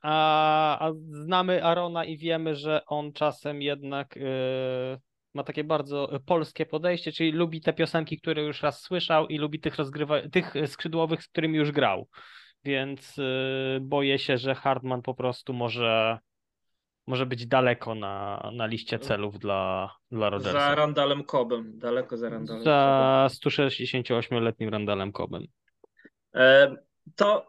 A, 0.02 0.86
a 0.88 0.92
znamy 1.10 1.64
Arona 1.64 2.04
i 2.04 2.18
wiemy, 2.18 2.54
że 2.56 2.82
on 2.86 3.12
czasem 3.12 3.62
jednak 3.62 4.16
yy, 4.16 4.98
ma 5.34 5.44
takie 5.44 5.64
bardzo 5.64 6.20
polskie 6.26 6.66
podejście, 6.66 7.12
czyli 7.12 7.32
lubi 7.32 7.60
te 7.60 7.72
piosenki, 7.72 8.18
które 8.18 8.42
już 8.42 8.62
raz 8.62 8.80
słyszał 8.80 9.26
i 9.26 9.38
lubi 9.38 9.60
tych, 9.60 9.76
rozgrywa- 9.76 10.30
tych 10.30 10.54
skrzydłowych, 10.66 11.22
z 11.22 11.28
którymi 11.28 11.58
już 11.58 11.72
grał. 11.72 12.08
Więc 12.64 13.16
yy, 13.16 13.80
boję 13.80 14.18
się, 14.18 14.38
że 14.38 14.54
Hardman 14.54 15.02
po 15.02 15.14
prostu 15.14 15.52
może 15.52 16.18
może 17.10 17.26
być 17.26 17.46
daleko 17.46 17.94
na, 17.94 18.50
na 18.54 18.66
liście 18.66 18.98
celów 18.98 19.38
dla, 19.38 19.90
dla 20.10 20.30
Rodgersa. 20.30 20.60
Za 20.60 20.74
Randalem 20.74 21.24
Cobem, 21.24 21.78
daleko 21.78 22.16
za 22.16 22.28
Randalem 22.28 22.64
Za 22.64 23.28
168-letnim 23.30 24.68
Randalem 24.68 25.12
Cobem. 25.12 25.46
E, 26.34 26.76
to 27.16 27.46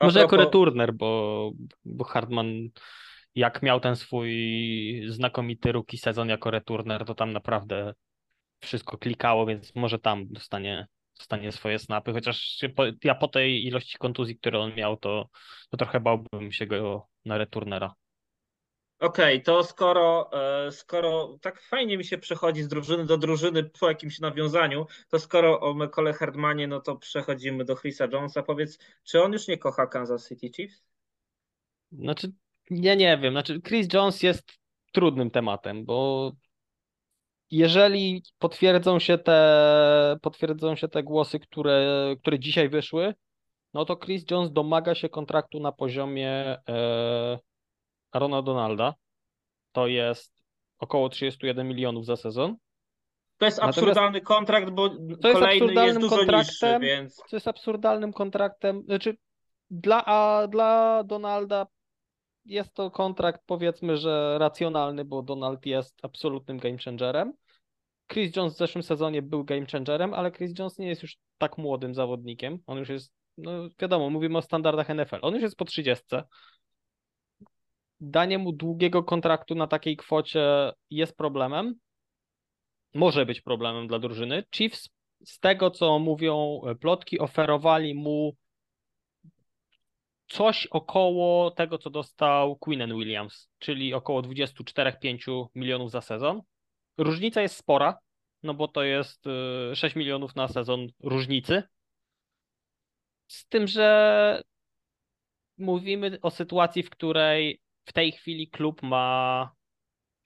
może 0.00 0.20
propos... 0.20 0.32
jako 0.32 0.36
returner, 0.36 0.94
bo, 0.94 1.52
bo 1.84 2.04
Hardman 2.04 2.68
jak 3.34 3.62
miał 3.62 3.80
ten 3.80 3.96
swój 3.96 4.32
znakomity 5.08 5.72
rookie 5.72 5.98
sezon 5.98 6.28
jako 6.28 6.50
returner, 6.50 7.04
to 7.04 7.14
tam 7.14 7.32
naprawdę 7.32 7.94
wszystko 8.60 8.98
klikało, 8.98 9.46
więc 9.46 9.74
może 9.74 9.98
tam 9.98 10.26
dostanie, 10.28 10.86
dostanie 11.18 11.52
swoje 11.52 11.78
snapy, 11.78 12.12
chociaż 12.12 12.58
ja 13.04 13.14
po 13.14 13.28
tej 13.28 13.66
ilości 13.66 13.98
kontuzji, 13.98 14.38
które 14.38 14.58
on 14.58 14.74
miał, 14.74 14.96
to, 14.96 15.28
to 15.70 15.76
trochę 15.76 16.00
bałbym 16.00 16.52
się 16.52 16.66
go 16.66 17.08
na 17.24 17.38
returnera. 17.38 17.94
Okej, 19.00 19.36
okay, 19.36 19.44
to 19.44 19.64
skoro, 19.64 20.30
e, 20.66 20.72
skoro 20.72 21.38
tak 21.40 21.62
fajnie 21.62 21.98
mi 21.98 22.04
się 22.04 22.18
przechodzi 22.18 22.62
z 22.62 22.68
drużyny 22.68 23.04
do 23.04 23.18
drużyny 23.18 23.64
po 23.64 23.88
jakimś 23.88 24.20
nawiązaniu, 24.20 24.86
to 25.08 25.18
skoro 25.18 25.60
o 25.60 25.74
Mekole 25.74 26.12
Herdmanie, 26.12 26.68
no 26.68 26.80
to 26.80 26.96
przechodzimy 26.96 27.64
do 27.64 27.76
Chrisa 27.76 28.06
Jonesa. 28.12 28.42
Powiedz, 28.42 28.78
czy 29.04 29.22
on 29.22 29.32
już 29.32 29.48
nie 29.48 29.58
kocha 29.58 29.86
Kansas 29.86 30.28
City 30.28 30.50
Chiefs? 30.50 30.84
Znaczy, 31.92 32.32
ja 32.70 32.94
nie 32.94 33.18
wiem. 33.18 33.34
Znaczy, 33.34 33.60
Chris 33.62 33.88
Jones 33.92 34.22
jest 34.22 34.52
trudnym 34.92 35.30
tematem, 35.30 35.84
bo 35.84 36.32
jeżeli 37.50 38.22
potwierdzą 38.38 38.98
się 38.98 39.18
te, 39.18 40.16
potwierdzą 40.22 40.76
się 40.76 40.88
te 40.88 41.02
głosy, 41.02 41.40
które, 41.40 42.14
które 42.20 42.38
dzisiaj 42.38 42.68
wyszły, 42.68 43.14
no 43.74 43.84
to 43.84 43.96
Chris 43.96 44.24
Jones 44.30 44.52
domaga 44.52 44.94
się 44.94 45.08
kontraktu 45.08 45.60
na 45.60 45.72
poziomie 45.72 46.58
e, 46.68 47.38
Arona 48.16 48.42
Donalda. 48.42 48.94
To 49.72 49.86
jest 49.86 50.32
około 50.78 51.08
31 51.08 51.68
milionów 51.68 52.06
za 52.06 52.16
sezon. 52.16 52.56
To 53.38 53.44
jest 53.44 53.58
Natomiast- 53.58 53.78
absurdalny 53.78 54.20
kontrakt, 54.20 54.70
bo 54.70 54.88
To 54.88 54.94
jest 54.98 55.20
kolejny 55.20 55.44
jest 55.54 55.62
absurdalnym 55.62 56.02
dużo 56.02 56.16
niższy, 56.16 56.26
kontraktem. 56.26 56.82
więc 56.82 57.14
Co 57.14 57.36
jest 57.36 57.48
absurdalnym 57.48 58.12
kontraktem. 58.12 58.82
Znaczy, 58.82 59.16
dla, 59.70 60.04
a 60.04 60.46
dla 60.48 61.04
Donalda 61.04 61.66
jest 62.44 62.74
to 62.74 62.90
kontrakt, 62.90 63.40
powiedzmy, 63.46 63.96
że 63.96 64.36
racjonalny, 64.38 65.04
bo 65.04 65.22
Donald 65.22 65.66
jest 65.66 65.98
absolutnym 66.02 66.58
game 66.58 66.78
changerem. 66.84 67.32
Chris 68.12 68.36
Jones 68.36 68.54
w 68.54 68.58
zeszłym 68.58 68.82
sezonie 68.82 69.22
był 69.22 69.44
game 69.44 69.66
changerem, 69.72 70.14
ale 70.14 70.32
Chris 70.32 70.58
Jones 70.58 70.78
nie 70.78 70.88
jest 70.88 71.02
już 71.02 71.16
tak 71.38 71.58
młodym 71.58 71.94
zawodnikiem. 71.94 72.58
On 72.66 72.78
już 72.78 72.88
jest, 72.88 73.12
no 73.38 73.50
wiadomo, 73.78 74.10
mówimy 74.10 74.38
o 74.38 74.42
standardach 74.42 74.88
NFL. 74.88 75.18
On 75.22 75.34
już 75.34 75.42
jest 75.42 75.56
po 75.56 75.64
30. 75.64 76.04
Danie 78.00 78.38
mu 78.38 78.52
długiego 78.52 79.02
kontraktu 79.02 79.54
na 79.54 79.66
takiej 79.66 79.96
kwocie 79.96 80.72
jest 80.90 81.16
problemem. 81.16 81.74
Może 82.94 83.26
być 83.26 83.40
problemem 83.40 83.88
dla 83.88 83.98
drużyny. 83.98 84.44
Chiefs, 84.54 84.88
z 85.24 85.38
tego 85.38 85.70
co 85.70 85.98
mówią 85.98 86.60
e, 86.66 86.74
plotki, 86.74 87.18
oferowali 87.18 87.94
mu 87.94 88.36
coś 90.28 90.66
około 90.66 91.50
tego, 91.50 91.78
co 91.78 91.90
dostał 91.90 92.56
Quinnen 92.56 92.94
Williams, 92.94 93.48
czyli 93.58 93.94
około 93.94 94.22
24-5 94.22 95.46
milionów 95.54 95.90
za 95.90 96.00
sezon. 96.00 96.42
Różnica 96.98 97.42
jest 97.42 97.56
spora, 97.56 97.98
no 98.42 98.54
bo 98.54 98.68
to 98.68 98.82
jest 98.82 99.26
y, 99.72 99.76
6 99.76 99.96
milionów 99.96 100.36
na 100.36 100.48
sezon 100.48 100.86
różnicy. 101.02 101.62
Z 103.26 103.46
tym, 103.48 103.66
że 103.66 104.42
mówimy 105.58 106.18
o 106.22 106.30
sytuacji, 106.30 106.82
w 106.82 106.90
której 106.90 107.60
w 107.86 107.92
tej 107.92 108.12
chwili 108.12 108.48
klub 108.48 108.82
ma, 108.82 109.50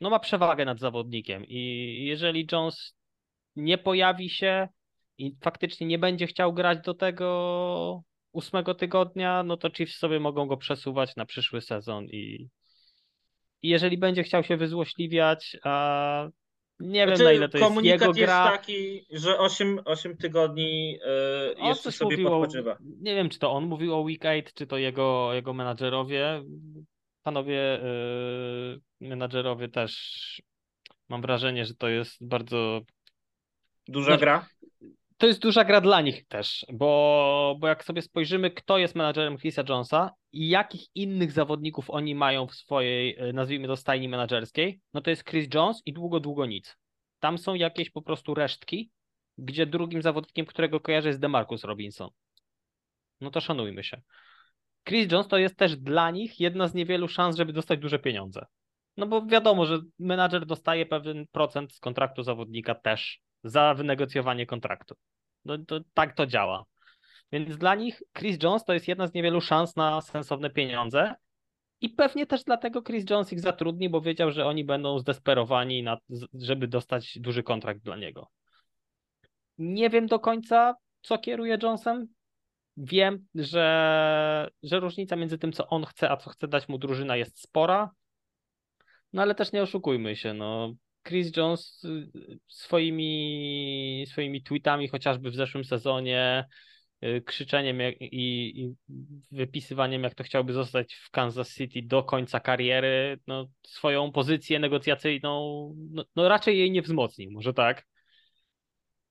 no 0.01 0.11
ma 0.11 0.19
przewagę 0.19 0.65
nad 0.65 0.79
zawodnikiem 0.79 1.45
i 1.49 1.97
jeżeli 2.05 2.47
Jones 2.53 2.97
nie 3.57 3.79
pojawi 3.79 4.31
się 4.31 4.69
i 5.19 5.37
faktycznie 5.41 5.87
nie 5.87 5.99
będzie 5.99 6.27
chciał 6.27 6.53
grać 6.53 6.79
do 6.85 6.95
tego 6.95 8.03
ósmego 8.33 8.75
tygodnia, 8.75 9.43
no 9.43 9.57
to 9.57 9.71
Chiefs 9.71 9.99
sobie 9.99 10.21
mogą 10.21 10.47
go 10.47 10.57
przesuwać 10.57 11.17
na 11.17 11.27
przyszły 11.27 11.61
sezon 11.61 12.05
i, 12.05 12.49
i 13.63 13.69
jeżeli 13.69 13.99
będzie 13.99 14.23
chciał 14.23 14.45
się 14.45 14.57
wyzłośliwiać, 14.57 15.57
a 15.65 16.29
nie 16.81 17.07
wiem 17.07 17.17
Znaczy, 17.17 17.25
na 17.25 17.33
ile 17.33 17.49
to 17.49 17.59
jest 17.59 17.69
komunikat 17.69 18.01
jego 18.01 18.07
jest 18.07 18.19
gra. 18.19 18.51
taki, 18.51 19.07
że 19.11 19.39
8, 19.39 19.81
8 19.85 20.17
tygodni 20.17 20.93
yy, 20.93 21.55
On 21.59 21.69
jeszcze 21.69 21.93
sobie 21.93 22.17
mówił 22.17 22.35
o-. 22.35 22.47
Nie 23.01 23.15
wiem, 23.15 23.29
czy 23.29 23.39
to 23.39 23.53
on 23.53 23.67
mówił 23.67 23.95
o 23.95 24.01
Week 24.01 24.25
8, 24.25 24.43
czy 24.55 24.67
to 24.67 24.79
jego, 24.79 25.35
jego 25.35 25.53
menadżerowie. 25.53 26.43
Panowie 27.23 27.81
yy, 29.01 29.09
menadżerowie 29.09 29.69
też 29.69 30.43
mam 31.09 31.23
wrażenie, 31.23 31.67
że 31.67 31.75
to 31.75 31.89
jest 31.89 32.17
bardzo. 32.21 32.81
Duża 33.89 34.07
Znaczy, 34.07 34.21
gra. 34.21 34.47
To 35.17 35.27
jest 35.27 35.41
duża 35.41 35.65
gra 35.65 35.81
dla 35.81 36.01
nich 36.01 36.27
też, 36.27 36.67
bo, 36.73 37.57
bo 37.59 37.69
jak 37.69 37.85
sobie 37.85 38.03
spojrzymy, 38.03 38.51
kto 38.51 38.79
jest 38.79 38.95
menadżerem 38.95 39.39
Chrisa 39.39 39.63
Jonesa 39.69 40.11
i 40.33 40.49
jakich 40.49 40.87
innych 40.95 41.33
zawodników 41.33 41.91
oni 41.91 42.15
mają 42.15 42.47
w 42.47 42.55
swojej, 42.55 43.17
yy, 43.21 43.33
nazwijmy 43.33 43.69
to, 43.69 43.77
stajni 43.77 44.09
menadżerskiej, 44.09 44.81
no 44.95 45.01
to 45.01 45.11
jest 45.11 45.25
Chris 45.25 45.49
Jones 45.55 45.83
i 45.87 45.93
długo, 45.93 46.21
długo 46.21 46.47
nic. 46.47 46.77
Tam 47.19 47.39
są 47.39 47.55
jakieś 47.55 47.91
po 47.91 48.03
prostu 48.03 48.35
resztki, 48.35 48.91
gdzie 49.39 49.67
drugim 49.67 50.03
zawodnikiem, 50.03 50.47
którego 50.47 50.81
kojarzę 50.81 51.09
jest 51.09 51.21
DeMarcus 51.21 51.65
Robinson. 51.65 52.11
No 53.21 53.31
to 53.31 53.41
szanujmy 53.41 53.85
się. 53.85 54.03
Chris 54.85 55.13
Jones 55.13 55.29
to 55.29 55.39
jest 55.39 55.57
też 55.57 55.77
dla 55.77 56.11
nich 56.11 56.41
jedna 56.41 56.69
z 56.69 56.75
niewielu 56.75 57.09
szans, 57.09 57.37
żeby 57.37 57.53
dostać 57.53 57.81
duże 57.81 57.99
pieniądze. 57.99 58.47
No 58.97 59.07
bo 59.07 59.27
wiadomo, 59.27 59.67
że 59.67 59.79
menadżer 59.99 60.47
dostaje 60.47 60.87
pewien 60.87 61.27
procent 61.33 61.73
z 61.73 61.81
kontraktu 61.81 62.23
zawodnika 62.23 62.75
też 62.75 63.21
za 63.45 63.75
wynegocjowanie 63.75 64.47
kontraktu. 64.47 64.95
No 65.45 65.59
to 65.59 65.81
tak 65.95 66.15
to 66.15 66.27
działa. 66.27 66.65
Więc 67.33 67.59
dla 67.59 67.75
nich 67.75 68.03
Chris 68.19 68.43
Jones 68.43 68.65
to 68.65 68.73
jest 68.73 68.89
jedna 68.89 69.07
z 69.07 69.15
niewielu 69.15 69.41
szans 69.41 69.77
na 69.77 70.01
sensowne 70.01 70.51
pieniądze. 70.51 71.15
I 71.81 71.89
pewnie 71.89 72.27
też 72.27 72.45
dlatego 72.45 72.83
Chris 72.83 73.11
Jones 73.11 73.33
ich 73.33 73.41
zatrudni, 73.41 73.89
bo 73.89 74.01
wiedział, 74.01 74.31
że 74.31 74.47
oni 74.47 74.65
będą 74.65 74.99
zdesperowani, 74.99 75.83
na, 75.83 75.99
żeby 76.35 76.69
dostać 76.69 77.19
duży 77.19 77.43
kontrakt 77.43 77.81
dla 77.81 77.97
niego. 77.97 78.29
Nie 79.59 79.91
wiem 79.91 80.07
do 80.07 80.19
końca, 80.19 80.75
co 81.03 81.19
kieruje 81.19 81.59
Jonesem. 81.63 82.07
Wiem, 82.83 83.27
że, 83.35 84.51
że 84.63 84.81
różnica 84.81 85.17
między 85.17 85.39
tym, 85.39 85.53
co 85.53 85.69
on 85.69 85.85
chce, 85.85 86.11
a 86.11 86.17
co 86.17 86.31
chce 86.31 86.49
dać 86.49 86.69
mu 86.69 86.79
drużyna, 86.79 87.17
jest 87.17 87.43
spora. 87.43 87.91
No 89.13 89.23
ale 89.23 89.35
też 89.35 89.53
nie 89.53 89.63
oszukujmy 89.63 90.17
się. 90.17 90.35
No. 90.35 90.75
Chris 91.09 91.37
Jones 91.37 91.85
y, 91.85 92.39
swoimi, 92.49 94.05
swoimi 94.09 94.43
tweetami, 94.43 94.89
chociażby 94.89 95.31
w 95.31 95.35
zeszłym 95.35 95.65
sezonie, 95.65 96.45
y, 97.05 97.23
krzyczeniem 97.27 97.79
i, 98.01 98.53
i 98.61 98.75
wypisywaniem, 99.31 100.03
jak 100.03 100.15
to 100.15 100.25
chciałby 100.25 100.53
zostać 100.53 100.95
w 100.95 101.11
Kansas 101.11 101.55
City 101.55 101.83
do 101.83 102.03
końca 102.03 102.41
kariery, 102.41 103.19
no, 103.27 103.47
swoją 103.67 104.13
pozycję 104.13 104.59
negocjacyjną, 104.59 105.31
no, 105.91 106.05
no 106.17 106.29
raczej 106.29 106.59
jej 106.59 106.71
nie 106.71 106.83
wzmocnił, 106.83 107.31
może 107.31 107.55
tak. 107.55 107.87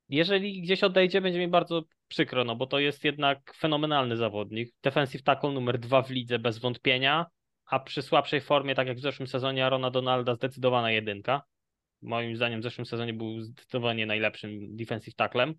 Jeżeli 0.10 0.62
gdzieś 0.62 0.84
odejdzie, 0.84 1.22
będzie 1.22 1.40
mi 1.40 1.48
bardzo 1.48 1.84
przykro, 2.10 2.44
no 2.44 2.56
bo 2.56 2.68
to 2.68 2.80
jest 2.80 3.04
jednak 3.04 3.54
fenomenalny 3.56 4.18
zawodnik. 4.18 4.74
Defensive 4.84 5.24
tackle 5.24 5.52
numer 5.52 5.80
dwa 5.80 6.02
w 6.02 6.10
lidze 6.10 6.40
bez 6.40 6.58
wątpienia, 6.58 7.26
a 7.66 7.80
przy 7.80 8.02
słabszej 8.02 8.42
formie, 8.42 8.76
tak 8.76 8.88
jak 8.88 8.98
w 8.98 9.02
zeszłym 9.02 9.28
sezonie 9.28 9.66
Arona 9.66 9.92
Donalda, 9.92 10.36
zdecydowana 10.36 10.92
jedynka. 10.92 11.44
Moim 12.02 12.36
zdaniem 12.36 12.60
w 12.60 12.64
zeszłym 12.64 12.86
sezonie 12.86 13.14
był 13.14 13.42
zdecydowanie 13.42 14.06
najlepszym 14.06 14.76
defensive 14.76 15.16
tacklem. 15.16 15.56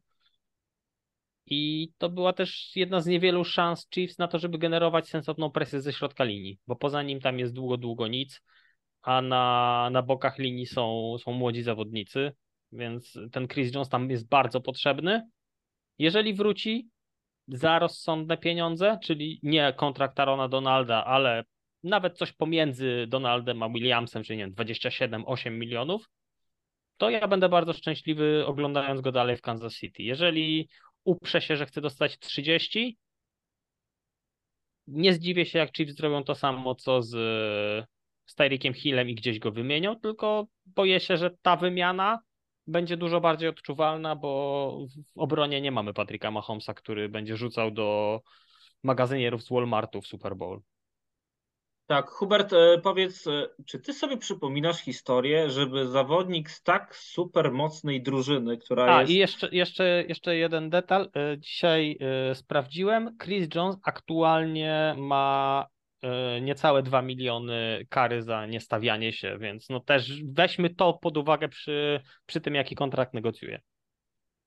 I 1.46 1.92
to 1.98 2.08
była 2.08 2.32
też 2.32 2.76
jedna 2.76 3.00
z 3.00 3.06
niewielu 3.06 3.44
szans 3.44 3.88
Chiefs 3.94 4.18
na 4.18 4.28
to, 4.28 4.38
żeby 4.38 4.58
generować 4.58 5.08
sensowną 5.08 5.50
presję 5.50 5.80
ze 5.80 5.92
środka 5.92 6.24
linii, 6.24 6.58
bo 6.66 6.76
poza 6.76 7.02
nim 7.02 7.20
tam 7.20 7.38
jest 7.38 7.54
długo, 7.54 7.76
długo 7.76 8.08
nic, 8.08 8.40
a 9.02 9.22
na, 9.22 9.88
na 9.92 10.02
bokach 10.02 10.38
linii 10.38 10.66
są, 10.66 11.16
są 11.18 11.32
młodzi 11.32 11.62
zawodnicy, 11.62 12.32
więc 12.72 13.18
ten 13.32 13.48
Chris 13.48 13.74
Jones 13.74 13.88
tam 13.88 14.10
jest 14.10 14.28
bardzo 14.28 14.60
potrzebny. 14.60 15.28
Jeżeli 16.00 16.34
wróci 16.34 16.88
za 17.48 17.78
rozsądne 17.78 18.38
pieniądze, 18.38 18.98
czyli 19.02 19.40
nie 19.42 19.72
kontrakt 19.72 20.20
Arona 20.20 20.48
Donalda, 20.48 21.04
ale 21.04 21.44
nawet 21.82 22.18
coś 22.18 22.32
pomiędzy 22.32 23.06
Donaldem 23.08 23.62
a 23.62 23.68
Williamsem, 23.68 24.22
czyli 24.22 24.38
nie 24.38 24.44
wiem, 24.44 24.54
27-8 24.54 25.50
milionów, 25.50 26.10
to 26.96 27.10
ja 27.10 27.28
będę 27.28 27.48
bardzo 27.48 27.72
szczęśliwy 27.72 28.46
oglądając 28.46 29.00
go 29.00 29.12
dalej 29.12 29.36
w 29.36 29.40
Kansas 29.40 29.74
City. 29.74 30.02
Jeżeli 30.02 30.68
uprze 31.04 31.40
się, 31.40 31.56
że 31.56 31.66
chce 31.66 31.80
dostać 31.80 32.18
30, 32.18 32.98
nie 34.86 35.14
zdziwię 35.14 35.46
się, 35.46 35.58
jak 35.58 35.76
Chiefs 35.76 35.94
zrobią 35.94 36.24
to 36.24 36.34
samo, 36.34 36.74
co 36.74 37.02
z, 37.02 37.10
z 38.26 38.34
Tyreekiem 38.34 38.74
Hillem 38.74 39.08
i 39.08 39.14
gdzieś 39.14 39.38
go 39.38 39.52
wymienią, 39.52 39.96
tylko 39.96 40.46
boję 40.66 41.00
się, 41.00 41.16
że 41.16 41.30
ta 41.42 41.56
wymiana 41.56 42.18
będzie 42.70 42.96
dużo 42.96 43.20
bardziej 43.20 43.48
odczuwalna, 43.48 44.16
bo 44.16 44.86
w 45.14 45.18
obronie 45.18 45.60
nie 45.60 45.72
mamy 45.72 45.94
Patryka 45.94 46.30
Mahomesa, 46.30 46.74
który 46.74 47.08
będzie 47.08 47.36
rzucał 47.36 47.70
do 47.70 48.20
magazynierów 48.82 49.42
z 49.42 49.50
Walmartu 49.50 50.00
w 50.00 50.06
Super 50.06 50.36
Bowl. 50.36 50.60
Tak, 51.86 52.10
Hubert, 52.10 52.52
e, 52.52 52.80
powiedz, 52.82 53.26
e, 53.26 53.48
czy 53.66 53.78
ty 53.78 53.92
sobie 53.92 54.16
przypominasz 54.16 54.80
historię, 54.80 55.50
żeby 55.50 55.88
zawodnik 55.88 56.50
z 56.50 56.62
tak 56.62 56.96
super 56.96 57.52
mocnej 57.52 58.02
drużyny, 58.02 58.58
która 58.58 58.96
A 58.96 59.00
jest... 59.00 59.12
i 59.12 59.16
jeszcze, 59.16 59.48
jeszcze, 59.52 60.04
jeszcze 60.08 60.36
jeden 60.36 60.70
detal. 60.70 61.10
E, 61.16 61.38
Dzisiaj 61.38 61.98
sprawdziłem. 62.34 63.16
Chris 63.22 63.48
Jones 63.54 63.76
aktualnie 63.84 64.94
ma 64.98 65.66
niecałe 66.40 66.82
2 66.82 67.02
miliony 67.02 67.86
kary 67.88 68.22
za 68.22 68.46
niestawianie 68.46 69.12
się, 69.12 69.38
więc 69.38 69.68
no 69.68 69.80
też 69.80 70.22
weźmy 70.24 70.70
to 70.70 70.92
pod 70.92 71.16
uwagę 71.16 71.48
przy, 71.48 72.00
przy 72.26 72.40
tym, 72.40 72.54
jaki 72.54 72.74
kontrakt 72.74 73.14
negocjuje. 73.14 73.60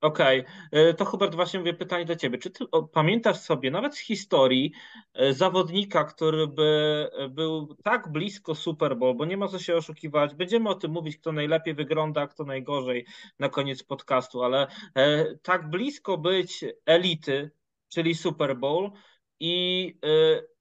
Okej, 0.03 0.43
e, 0.71 0.93
to 0.93 1.05
Hubert, 1.05 1.35
właśnie 1.35 1.59
mówię 1.59 1.73
pytanie 1.73 2.05
do 2.05 2.15
ciebie. 2.15 2.37
Czy 2.37 2.51
ty 2.51 2.65
pamiętasz 2.93 3.37
sobie, 3.37 3.71
nawet 3.71 3.95
z 3.95 3.99
historii, 3.99 4.71
e, 5.13 5.33
zawodnika, 5.33 6.03
który 6.03 6.47
by 6.47 7.09
e, 7.17 7.29
był 7.29 7.75
tak 7.83 8.11
blisko 8.11 8.55
Super 8.55 8.97
Bowl, 8.97 9.15
bo 9.15 9.25
nie 9.25 9.37
ma 9.37 9.47
co 9.47 9.59
się 9.59 9.75
oszukiwać, 9.75 10.35
będziemy 10.35 10.69
o 10.69 10.75
tym 10.75 10.91
mówić, 10.91 11.17
kto 11.17 11.31
najlepiej 11.31 11.73
wygląda, 11.73 12.27
kto 12.27 12.43
najgorzej 12.43 13.05
na 13.39 13.49
koniec 13.49 13.83
podcastu, 13.83 14.43
ale 14.43 14.67
e, 14.95 15.35
tak 15.35 15.69
blisko 15.69 16.17
być 16.17 16.65
elity, 16.85 17.51
czyli 17.89 18.15
Super 18.15 18.57
Bowl 18.57 18.91
i 19.39 19.87
e, 20.05 20.52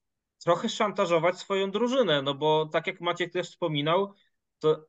trochę 0.44 0.68
szantażować 0.68 1.38
swoją 1.38 1.70
drużynę, 1.70 2.22
no 2.22 2.34
bo 2.34 2.66
tak 2.66 2.86
jak 2.86 3.00
Maciek 3.00 3.32
też 3.32 3.48
wspominał, 3.48 4.14
to, 4.58 4.86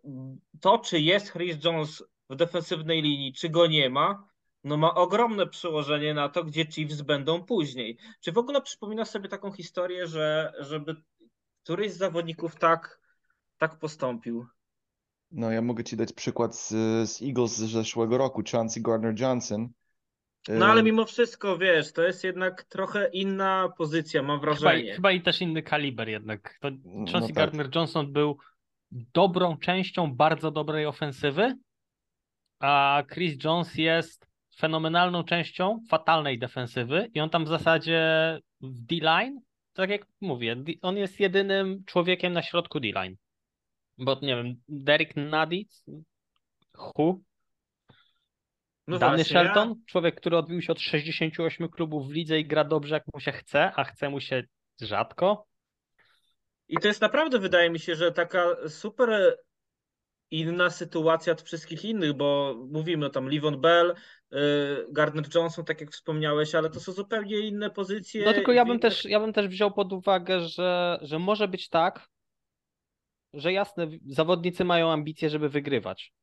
to 0.62 0.80
czy 0.80 1.00
jest 1.00 1.32
Chris 1.32 1.64
Jones 1.64 2.04
w 2.30 2.36
defensywnej 2.36 3.02
linii, 3.02 3.34
czy 3.34 3.50
go 3.50 3.68
nie 3.68 3.90
ma, 3.90 4.28
no 4.64 4.78
ma 4.78 4.96
ogromne 4.96 5.48
przełożenie 5.48 6.14
na 6.14 6.30
to, 6.30 6.44
gdzie 6.44 6.66
Chiefs 6.66 7.02
będą 7.02 7.44
później. 7.44 7.98
Czy 8.22 8.32
w 8.32 8.38
ogóle 8.38 8.62
przypominasz 8.62 9.10
sobie 9.10 9.30
taką 9.30 9.52
historię, 9.52 10.08
że 10.08 10.54
żeby 10.60 10.96
któryś 11.64 11.92
z 11.92 11.98
zawodników 11.98 12.56
tak, 12.56 13.00
tak 13.58 13.80
postąpił? 13.80 14.46
No 15.32 15.52
ja 15.52 15.62
mogę 15.62 15.84
ci 15.84 15.98
dać 15.98 16.14
przykład 16.14 16.56
z, 16.56 16.70
z 17.10 17.22
Eagles 17.22 17.56
z 17.56 17.72
zeszłego 17.72 18.18
roku, 18.18 18.42
Chauncey 18.52 18.84
Gardner-Johnson. 18.84 19.68
No 20.50 20.66
ale 20.66 20.84
mimo 20.84 21.06
wszystko, 21.06 21.58
wiesz, 21.58 21.94
to 21.94 22.02
jest 22.02 22.24
jednak 22.24 22.64
trochę 22.64 23.10
inna 23.14 23.70
pozycja, 23.78 24.24
mam 24.24 24.40
Chyba, 24.40 24.54
wrażenie. 24.54 24.94
chyba 24.96 25.12
i 25.12 25.22
też 25.22 25.42
inny 25.42 25.64
kaliber 25.64 26.10
jednak. 26.10 26.58
To 26.62 26.70
No 26.84 27.12
Chauncey 27.12 27.34
tak. 27.34 27.50
Gardner-Johnson 27.54 28.08
był 28.08 28.38
dobrą 28.92 29.58
częścią 29.58 30.16
bardzo 30.16 30.52
dobrej 30.52 30.86
ofensywy, 30.86 31.56
a 32.60 33.04
Chris 33.14 33.44
Jones 33.44 33.76
jest 33.76 34.28
fenomenalną 34.56 35.24
częścią 35.24 35.80
fatalnej 35.90 36.40
defensywy 36.40 37.10
i 37.14 37.20
on 37.20 37.30
tam 37.30 37.46
w 37.46 37.48
zasadzie 37.48 38.02
w 38.62 38.80
D-line, 38.86 39.40
tak 39.74 39.90
jak 39.90 40.06
mówię, 40.22 40.56
on 40.82 40.98
jest 40.98 41.20
jedynym 41.20 41.84
człowiekiem 41.86 42.34
na 42.34 42.42
środku 42.42 42.80
D-line. 42.80 43.16
Bo 43.98 44.20
nie 44.22 44.36
wiem, 44.36 44.56
Derek 44.68 45.16
Nadic, 45.16 45.86
Hu, 46.78 47.24
No 48.88 49.00
Danny 49.00 49.18
właśnie, 49.18 49.40
Shelton, 49.40 49.76
człowiek, 49.86 50.16
który 50.16 50.38
odbił 50.38 50.62
się 50.62 50.72
od 50.72 50.80
68 50.80 51.70
klubów 51.70 52.08
w 52.08 52.12
lidze 52.12 52.40
i 52.40 52.46
gra 52.46 52.64
dobrze 52.64 52.96
jak 52.96 53.04
mu 53.14 53.20
się 53.20 53.32
chce, 53.32 53.72
a 53.76 53.84
chce 53.84 54.10
mu 54.10 54.20
się 54.20 54.44
rzadko. 54.82 55.46
I 56.68 56.78
to 56.78 56.88
jest 56.88 57.02
naprawdę, 57.02 57.40
wydaje 57.40 57.70
mi 57.70 57.80
się, 57.80 57.96
że 57.96 58.12
taka 58.12 58.46
super 58.68 59.38
inna 60.32 60.70
sytuacja 60.70 61.34
od 61.34 61.42
wszystkich 61.42 61.86
innych, 61.86 62.14
bo 62.14 62.56
mówimy 62.72 63.10
tam 63.10 63.30
Livon 63.30 63.62
Bell, 63.62 63.96
y, 64.34 64.38
Gardner 64.92 65.36
Johnson, 65.36 65.66
tak 65.66 65.82
jak 65.82 65.92
wspomniałeś, 65.92 66.56
ale 66.56 66.70
to 66.70 66.80
są 66.80 66.92
zupełnie 66.92 67.40
inne 67.40 67.70
pozycje. 67.70 68.26
No 68.26 68.34
tylko 68.34 68.52
ja 68.52 68.66
bym 68.66 68.80
też, 68.80 69.06
ja 69.06 69.20
bym 69.20 69.34
też 69.34 69.48
wziął 69.48 69.72
pod 69.72 69.94
uwagę, 69.94 70.40
że, 70.40 71.00
że 71.02 71.20
może 71.20 71.48
być 71.48 71.70
tak, 71.70 72.08
że 73.34 73.54
jasne, 73.54 73.88
zawodnicy 74.06 74.66
mają 74.66 74.92
ambicje, 74.92 75.30
żeby 75.30 75.50
wygrywać. 75.50 76.14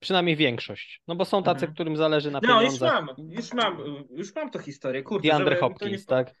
Przynajmniej 0.00 0.36
większość. 0.36 1.02
No 1.08 1.16
bo 1.16 1.24
są 1.24 1.42
tacy, 1.42 1.56
Mhm. 1.58 1.74
którym 1.74 1.96
zależy 1.96 2.30
na 2.30 2.40
No 2.42 2.48
już 2.62 2.62
pieniądzach. 2.62 3.04
mam, 3.06 3.30
już 3.30 3.52
mam, 3.52 3.78
już 4.10 4.34
mam 4.34 4.50
to 4.50 4.58
historię, 4.58 5.02
kurde. 5.02 5.28
DeAndre 5.28 5.56
Hopkins, 5.56 6.00
nie... 6.00 6.06
tak? 6.06 6.34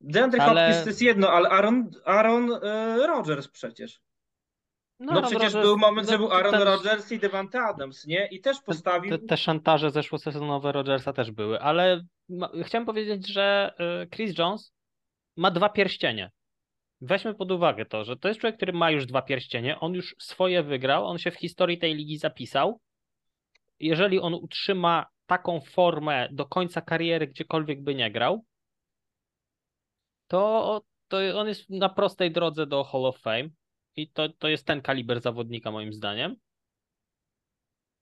DeAndre 0.00 0.42
Ale- 0.42 0.60
Hopkins 0.60 0.84
to 0.84 0.90
jest 0.90 1.02
jedno, 1.02 1.30
ale 1.30 1.48
Aaron, 1.48 1.90
Aaron 2.04 2.52
y, 2.52 3.06
Rodgers 3.06 3.48
przecież. 3.48 4.00
No, 5.00 5.12
Aaron 5.12 5.30
przecież 5.30 5.52
Rodgers- 5.54 5.62
był 5.62 5.78
moment, 5.78 6.06
no 6.08 6.12
że 6.12 6.18
był 6.18 6.32
Aaron 6.32 6.52
ten- 6.52 6.62
Rodgers 6.62 7.12
i 7.12 7.18
Devante 7.18 7.60
Adams, 7.60 8.06
nie? 8.06 8.26
I 8.26 8.40
też 8.40 8.56
postawił... 8.66 9.10
Te, 9.18 9.26
te 9.26 9.36
szantaże 9.36 9.90
zeszłosezonowe 9.90 10.72
Rodgersa 10.72 11.12
też 11.12 11.30
były, 11.30 11.60
ale 11.60 12.04
ma, 12.28 12.48
chciałem 12.64 12.86
powiedzieć, 12.86 13.28
że 13.32 13.74
y, 14.04 14.08
Chris 14.16 14.38
Jones 14.38 14.72
ma 15.36 15.50
dwa 15.50 15.68
pierścienie. 15.68 16.30
Weźmy 17.00 17.34
pod 17.34 17.52
uwagę 17.52 17.86
to, 17.86 18.04
że 18.04 18.16
to 18.16 18.28
jest 18.28 18.40
człowiek, 18.40 18.56
który 18.56 18.72
ma 18.72 18.90
już 18.90 19.06
dwa 19.06 19.22
pierścienie, 19.22 19.80
on 19.80 19.94
już 19.94 20.16
swoje 20.18 20.62
wygrał, 20.62 21.06
on 21.06 21.18
się 21.18 21.30
w 21.30 21.34
historii 21.38 21.78
tej 21.78 21.94
ligi 21.94 22.18
zapisał. 22.18 22.80
Jeżeli 23.80 24.20
on 24.20 24.34
utrzyma 24.34 25.06
taką 25.26 25.60
formę 25.60 26.28
do 26.32 26.46
końca 26.46 26.80
kariery, 26.80 27.26
gdziekolwiek 27.26 27.82
by 27.82 27.94
nie 27.94 28.10
grał, 28.10 28.44
to, 30.26 30.82
to 31.08 31.18
on 31.40 31.48
jest 31.48 31.70
na 31.70 31.88
prostej 31.88 32.32
drodze 32.32 32.66
do 32.66 32.84
Hall 32.84 33.06
of 33.06 33.18
Fame 33.18 33.48
i 33.96 34.10
to, 34.10 34.28
to 34.28 34.48
jest 34.48 34.66
ten 34.66 34.82
kaliber 34.82 35.20
zawodnika 35.20 35.70
moim 35.70 35.92
zdaniem. 35.92 36.36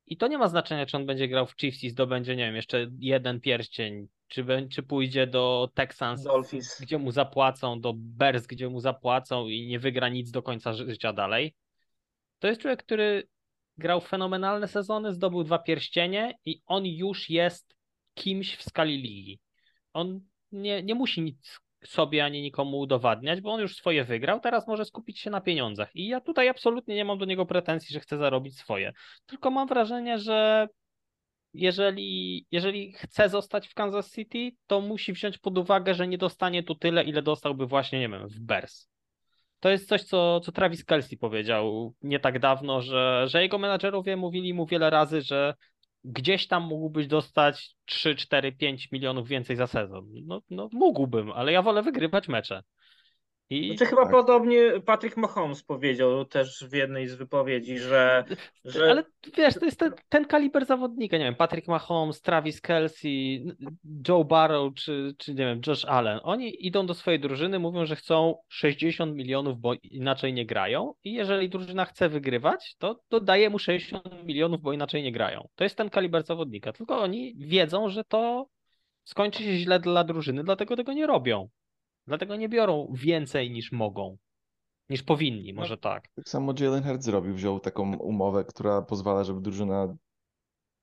I 0.07 0.17
to 0.17 0.29
nie 0.29 0.39
ma 0.39 0.49
znaczenia, 0.49 0.87
czy 0.87 0.97
on 0.97 1.07
będzie 1.07 1.29
grał 1.29 1.47
w 1.47 1.57
Chiefs 1.57 1.85
i 1.85 1.91
zdobędzie, 1.91 2.37
nie 2.37 2.47
wiem, 2.47 2.57
jeszcze 2.57 2.91
jeden 2.99 3.41
pierścień, 3.41 4.09
czy, 4.29 4.47
czy 4.71 4.83
pójdzie 4.83 5.27
do 5.27 5.71
Texans, 5.75 6.23
Dolphins. 6.23 6.81
gdzie 6.81 6.99
mu 6.99 7.11
zapłacą, 7.11 7.81
do 7.81 7.93
Bears, 7.97 8.47
gdzie 8.47 8.69
mu 8.69 8.81
zapłacą 8.81 9.49
i 9.49 9.67
nie 9.67 9.79
wygra 9.79 10.09
nic 10.09 10.31
do 10.31 10.43
końca 10.43 10.73
ży- 10.73 10.91
życia 10.91 11.13
dalej. 11.13 11.55
To 12.39 12.49
jest 12.49 12.61
człowiek, 12.61 12.83
który 12.83 13.29
grał 13.83 14.01
fenomenalne 14.01 14.69
sezony, 14.69 15.13
zdobył 15.13 15.45
dwa 15.45 15.59
pierścienie 15.59 16.39
i 16.45 16.63
on 16.67 16.87
już 16.87 17.31
jest 17.31 17.77
kimś 18.15 18.57
w 18.57 18.63
skali 18.63 19.03
ligi. 19.03 19.41
On 19.93 20.21
nie, 20.53 20.83
nie 20.83 20.95
musi 20.95 21.23
nic 21.23 21.61
sobie 21.85 22.25
ani 22.25 22.43
nikomu 22.43 22.79
udowadniać, 22.79 23.41
bo 23.41 23.53
on 23.53 23.61
już 23.61 23.77
swoje 23.77 24.05
wygrał, 24.05 24.41
teraz 24.41 24.67
może 24.67 24.85
skupić 24.85 25.21
się 25.21 25.31
na 25.31 25.41
pieniądzach. 25.41 25.97
I 25.97 26.07
ja 26.07 26.21
tutaj 26.21 26.49
absolutnie 26.49 26.95
nie 26.95 27.05
mam 27.05 27.19
do 27.19 27.25
niego 27.25 27.47
pretensji, 27.47 27.95
że 27.95 28.01
chce 28.01 28.19
zarobić 28.19 28.59
swoje. 28.59 28.93
Tylko 29.27 29.51
mam 29.51 29.69
wrażenie, 29.69 30.19
że 30.19 30.69
jeżeli, 31.55 32.47
jeżeli 32.51 32.93
chce 32.93 33.29
zostać 33.29 33.69
w 33.69 33.75
Kansas 33.75 34.15
City, 34.15 34.51
to 34.67 34.81
musi 34.81 35.13
wziąć 35.13 35.39
pod 35.39 35.59
uwagę, 35.59 35.95
że 35.95 36.09
nie 36.09 36.19
dostanie 36.19 36.63
tu 36.63 36.75
tyle, 36.75 37.05
ile 37.05 37.23
dostałby 37.23 37.67
właśnie, 37.67 38.01
nie 38.01 38.09
wiem, 38.09 38.29
w 38.29 38.41
Bears. 38.41 38.92
To 39.63 39.71
jest 39.71 39.89
coś, 39.89 40.03
co, 40.03 40.41
co 40.41 40.53
Travis 40.53 40.85
Kelsey 40.85 41.19
powiedział 41.19 41.95
nie 42.03 42.21
tak 42.21 42.39
dawno, 42.39 42.81
że, 42.81 43.25
że 43.29 43.43
jego 43.43 43.59
menadżerowie 43.59 44.17
mówili 44.17 44.55
mu 44.55 44.67
wiele 44.67 44.91
razy, 44.91 45.23
że 45.23 45.55
gdzieś 46.05 46.47
tam 46.47 46.63
mógłbyś 46.63 47.07
dostać 47.07 47.77
3, 47.85 48.15
4, 48.15 48.53
5 48.53 48.93
milionów 48.93 49.29
więcej 49.29 49.57
za 49.57 49.67
sezon. 49.67 50.07
No, 50.27 50.41
no 50.51 50.69
mógłbym, 50.73 51.33
ale 51.33 51.53
ja 51.53 51.63
wolę 51.63 51.83
wygrywać 51.83 52.29
mecze. 52.29 52.63
I 53.53 53.77
Znaczy 53.77 53.87
chyba 53.91 54.03
Tak. 54.03 54.11
podobnie 54.11 54.81
Patrick 54.87 55.17
Mahomes 55.17 55.63
powiedział 55.63 56.25
też 56.25 56.65
w 56.71 56.73
jednej 56.73 57.09
z 57.09 57.15
wypowiedzi, 57.15 57.79
że, 57.79 58.25
że 58.65 58.91
Ale 58.91 59.05
wiesz, 59.37 59.55
to 59.55 59.65
jest 59.65 59.79
ten, 59.79 59.93
ten 60.09 60.25
kaliber 60.25 60.67
zawodnika, 60.67 61.19
nie 61.19 61.25
wiem, 61.25 61.35
Patrick 61.35 61.69
Mahomes, 61.69 62.21
Travis 62.21 62.61
Kelsey, 62.61 63.45
Joe 64.09 64.25
Barrow 64.25 64.75
czy, 64.75 65.15
czy 65.19 65.31
nie 65.31 65.45
wiem, 65.47 65.61
Josh 65.67 65.85
Allen. 65.85 66.21
Oni 66.23 66.67
idą 66.67 66.87
do 66.87 66.95
swojej 66.95 67.21
drużyny, 67.21 67.59
mówią, 67.59 67.87
że 67.87 67.97
chcą 67.97 68.35
60 68.49 69.15
milionów, 69.15 69.59
bo 69.61 69.75
inaczej 69.83 70.33
nie 70.33 70.47
grają 70.47 70.95
i 71.05 71.13
jeżeli 71.13 71.49
drużyna 71.49 71.85
chce 71.85 72.09
wygrywać, 72.09 72.77
to, 72.79 73.01
to 73.09 73.21
daje 73.21 73.51
mu 73.51 73.59
60 73.59 74.25
milionów, 74.25 74.61
bo 74.61 74.73
inaczej 74.73 75.03
nie 75.03 75.13
grają. 75.13 75.49
To 75.55 75.65
jest 75.65 75.77
ten 75.77 75.91
kaliber 75.91 76.23
zawodnika, 76.23 76.73
tylko 76.73 76.99
oni 76.99 77.35
wiedzą, 77.37 77.89
że 77.89 78.05
to 78.05 78.47
skończy 79.05 79.43
się 79.43 79.57
źle 79.57 79.81
dla 79.81 80.05
drużyny, 80.05 80.45
dlatego 80.45 80.77
tego 80.77 80.93
nie 80.93 81.07
robią. 81.07 81.49
Dlatego 82.07 82.37
nie 82.37 82.49
biorą 82.49 82.93
więcej 82.95 83.51
niż 83.51 83.73
mogą, 83.73 84.19
niż 84.89 85.03
powinni, 85.03 85.53
może 85.55 85.79
tak. 85.79 86.09
Tak 86.15 86.29
samo 86.29 86.55
Jalen 86.61 86.85
Hurts 86.85 87.05
zrobił, 87.05 87.35
wziął 87.35 87.61
taką 87.61 87.97
umowę, 87.97 88.45
która 88.45 88.83
pozwala, 88.83 89.25
żeby 89.25 89.41
drużyna 89.41 89.97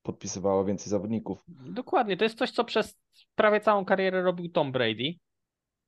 podpisywała 0.02 0.64
więcej 0.64 0.90
zawodników. 0.90 1.44
Dokładnie, 1.48 2.16
to 2.16 2.24
jest 2.24 2.38
coś, 2.38 2.50
co 2.50 2.64
przez 2.64 2.98
prawie 3.34 3.60
całą 3.60 3.84
karierę 3.84 4.22
robił 4.22 4.48
Tom 4.48 4.72
Brady 4.72 5.14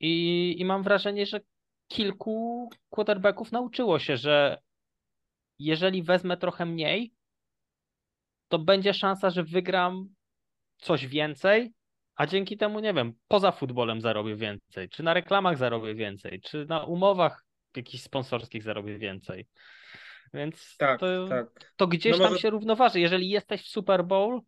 i, 0.01 0.55
i 0.59 0.64
mam 0.64 0.83
wrażenie, 0.83 1.26
że 1.26 1.41
kilku 1.89 2.68
quarterbacków 2.91 3.53
nauczyło 3.53 3.99
się, 3.99 4.16
że 4.16 4.62
jeżeli 5.59 6.03
wezmę 6.03 6.37
trochę 6.37 6.66
mniej, 6.66 7.14
to 8.49 8.59
będzie 8.59 8.95
szansa, 8.95 9.30
że 9.30 9.45
wygram 9.45 10.14
coś 10.78 11.07
więcej, 11.07 11.72
a 12.17 12.27
dzięki 12.27 12.57
temu, 12.57 12.81
nie 12.81 12.95
wiem, 12.95 13.15
poza 13.29 13.53
futbolem 13.53 14.01
zarobię 14.01 14.37
więcej, 14.37 14.89
czy 14.89 15.03
na 15.03 15.15
reklamach 15.15 15.59
zarobię 15.59 15.95
więcej, 15.95 16.41
czy 16.41 16.67
na 16.67 16.85
umowach 16.85 17.45
jakichś 17.77 18.05
sponsorskich 18.05 18.63
zarobię 18.63 18.99
więcej. 18.99 19.47
Więc 20.35 20.77
tak, 20.77 21.01
to, 21.01 21.29
tak. 21.29 21.73
to 21.77 21.87
gdzieś 21.87 22.13
No 22.13 22.19
tam 22.19 22.29
może- 22.31 22.43
się 22.43 22.51
równoważy. 22.51 23.01
Jeżeli 23.01 23.29
jesteś 23.31 23.63
w 23.63 23.69
Super 23.69 24.05
Bowl, 24.05 24.41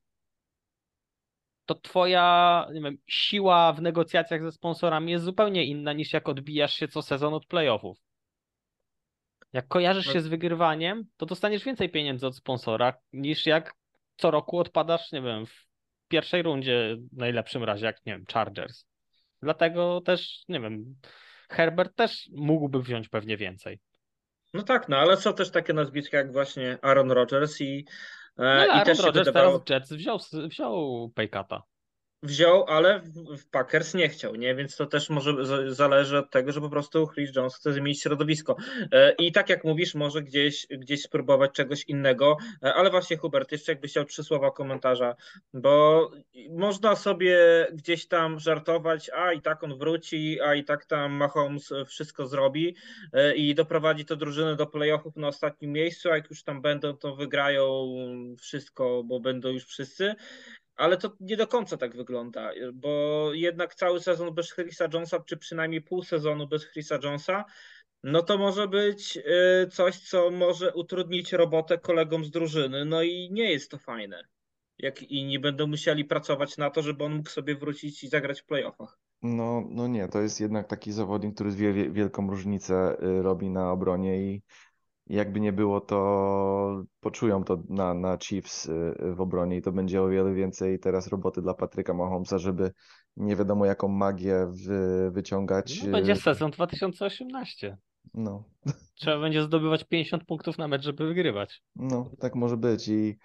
to 1.67 1.75
twoja 1.75 2.67
wiem, 2.83 2.99
siła 3.07 3.73
w 3.73 3.83
negocjacjach 3.83 4.43
ze 4.43 4.53
sponsorami 4.53 5.13
jest 5.13 5.25
zupełnie 5.25 5.65
inna 5.65 5.93
niż 5.93 6.13
jak 6.13 6.29
odbijasz 6.29 6.75
się 6.75 6.89
co 6.89 7.03
sezon 7.03 7.35
od 7.35 7.47
playoffów. 7.47 7.99
Jak 9.53 9.69
kojarzysz 9.69 10.07
No- 10.07 10.13
się 10.13 10.21
z 10.21 10.27
wygrywaniem, 10.29 11.05
to 11.17 11.27
dostaniesz 11.27 11.65
więcej 11.65 11.91
pieniędzy 11.91 12.27
od 12.27 12.37
sponsora 12.37 12.95
niż 13.13 13.47
jak 13.47 13.75
co 14.17 14.31
roku 14.31 14.59
odpadasz, 14.59 15.13
nie 15.13 15.23
wiem, 15.23 15.47
w 15.47 15.67
pierwszej 16.09 16.43
rundzie 16.43 16.97
w 17.13 17.17
najlepszym 17.17 17.65
razie, 17.65 17.87
jak 17.87 18.07
nie 18.07 18.13
wiem, 18.13 18.25
Chargers. 18.33 18.87
Dlatego 19.43 20.01
też, 20.01 20.45
nie 20.49 20.61
wiem, 20.61 20.95
Herbert 21.49 21.97
też 21.97 22.31
mógłby 22.33 22.83
wziąć 22.83 23.09
pewnie 23.09 23.37
więcej. 23.37 23.81
No 24.55 24.63
tak, 24.63 24.89
no 24.89 24.97
ale 24.97 25.17
są 25.17 25.35
też 25.35 25.51
takie 25.51 25.73
nazwiska 25.73 26.17
jak 26.17 26.33
właśnie 26.33 26.79
Aaron 26.83 27.11
Rodgers 27.11 27.61
i, 27.61 27.85
e, 28.39 28.43
No 28.43 28.67
i 28.67 28.69
Aaron 28.69 28.85
też 28.85 28.99
Rodgers 28.99 29.27
wydawało, 29.27 29.59
teraz 29.59 29.91
Jets 29.91 30.01
wziął, 30.01 30.19
wziął 30.49 31.11
Paykata. 31.15 31.63
Wziął, 32.25 32.65
ale 32.69 33.01
w, 33.39 33.47
Packers 33.51 33.95
nie 33.95 34.09
chciał, 34.09 34.35
nie? 34.35 34.55
Więc 34.55 34.77
to 34.77 34.87
też 34.87 35.11
może 35.11 35.33
zależy 35.75 36.19
od 36.19 36.31
tego, 36.31 36.53
że 36.53 36.61
po 36.61 36.71
prostu 36.71 37.07
Chris 37.07 37.37
Jones 37.37 37.57
chce 37.57 37.73
zmienić 37.73 38.03
środowisko. 38.03 38.57
E, 38.93 39.13
I 39.13 39.33
tak 39.33 39.49
jak 39.49 39.65
mówisz, 39.65 39.95
może 39.95 40.23
gdzieś, 40.23 40.67
gdzieś 40.71 41.03
spróbować 41.03 41.53
czegoś 41.53 41.85
innego, 41.85 42.37
E, 42.63 42.75
ale 42.75 42.91
właśnie 42.91 43.17
Hubert, 43.17 43.53
jeszcze 43.53 43.73
jakbyś 43.73 43.91
chciał 43.91 44.05
trzy 44.05 44.25
słowa 44.25 44.51
komentarza, 44.51 45.15
bo 45.55 46.11
można 46.51 46.97
sobie 46.97 47.39
gdzieś 47.73 48.07
tam 48.07 48.41
żartować, 48.41 49.11
a 49.11 49.33
i 49.33 49.43
tak 49.43 49.65
on 49.65 49.79
wróci, 49.79 50.41
a 50.41 50.55
i 50.55 50.65
tak 50.65 50.85
tam 50.85 51.13
Mahomes 51.13 51.73
wszystko 51.87 52.27
zrobi 52.27 52.77
e, 53.13 53.35
i 53.35 53.55
doprowadzi 53.55 54.05
to 54.05 54.17
drużynę 54.17 54.57
do 54.57 54.67
playoffów 54.67 55.17
na 55.17 55.29
ostatnim 55.29 55.73
miejscu, 55.73 56.11
a 56.11 56.17
jak 56.17 56.31
już 56.31 56.43
tam 56.43 56.63
będą, 56.63 56.97
to 56.97 57.17
wygrają 57.17 57.95
wszystko, 58.41 59.03
bo 59.05 59.21
będą 59.21 59.49
już 59.49 59.65
wszyscy. 59.65 60.15
Ale 60.77 60.97
to 60.97 61.17
nie 61.21 61.37
do 61.37 61.47
końca 61.47 61.77
tak 61.77 61.97
wygląda, 61.97 62.51
bo 62.73 63.31
jednak 63.33 63.75
cały 63.75 64.01
sezon 64.01 64.35
bez 64.35 64.55
Chrisa 64.55 64.89
Jonesa, 64.93 65.21
czy 65.21 65.37
przynajmniej 65.37 65.83
pół 65.83 66.03
sezonu 66.03 66.49
bez 66.49 66.67
Chrisa 66.67 66.99
Jonesa, 67.03 67.45
no 68.03 68.23
to 68.23 68.39
może 68.39 68.69
być 68.69 69.17
y, 69.17 69.69
coś, 69.69 69.99
co 69.99 70.31
może 70.31 70.75
utrudnić 70.75 71.33
robotę 71.33 71.79
kolegom 71.79 72.25
z 72.25 72.31
drużyny, 72.31 72.85
no 72.85 73.03
i 73.03 73.29
nie 73.33 73.53
jest 73.53 73.71
to 73.71 73.79
fajne. 73.79 74.25
Jak 74.79 75.03
inni 75.03 75.39
będą 75.39 75.67
musieli 75.67 76.05
pracować 76.05 76.57
na 76.57 76.71
to, 76.71 76.83
żeby 76.83 77.05
on 77.05 77.15
mógł 77.15 77.31
sobie 77.31 77.55
wrócić 77.55 78.05
i 78.05 78.09
zagrać 78.09 78.41
w 78.41 78.45
playoffach. 78.45 78.99
No, 79.23 79.65
no 79.71 79.87
nie, 79.87 80.09
to 80.09 80.21
jest 80.21 80.41
jednak 80.41 80.69
taki 80.69 80.93
zawodnik, 80.93 81.35
który 81.35 81.51
wie, 81.51 81.91
wielką 81.91 82.31
różnicę 82.31 82.97
y, 83.03 83.23
robi 83.23 83.51
na 83.51 83.71
obronie 83.71 84.23
i 84.23 84.43
jakby 85.07 85.41
nie 85.41 85.53
było, 85.53 85.81
to 85.81 86.85
poczują 87.01 87.45
to 87.45 87.63
na, 87.69 87.95
na 87.95 88.19
Chiefs 88.19 88.67
y, 88.67 88.95
w 89.15 89.21
obronie 89.21 89.57
i 89.57 89.63
to 89.63 89.73
będzie 89.73 90.03
o 90.03 90.09
wiele 90.09 90.35
więcej 90.35 90.79
teraz 90.79 91.09
roboty 91.09 91.43
dla 91.43 91.55
Patryka 91.55 91.95
Mahomesa, 91.95 92.39
żeby 92.39 92.71
nie 93.17 93.37
wiadomo 93.37 93.67
jaką 93.67 93.89
magię 93.89 94.47
wy, 94.67 95.11
wyciągać. 95.11 95.83
No, 95.85 95.93
będzie 95.93 96.17
sezon 96.17 96.51
2018. 96.51 97.77
No. 98.15 98.45
Trzeba 98.95 99.21
będzie 99.21 99.43
zdobywać 99.43 99.85
50 99.85 100.25
punktów 100.25 100.59
na 100.59 100.69
mecz, 100.69 100.83
żeby 100.83 101.07
wygrywać. 101.07 101.63
No, 101.77 102.11
tak 102.19 102.35
może 102.35 102.57
być 102.57 102.89
i, 102.89 103.17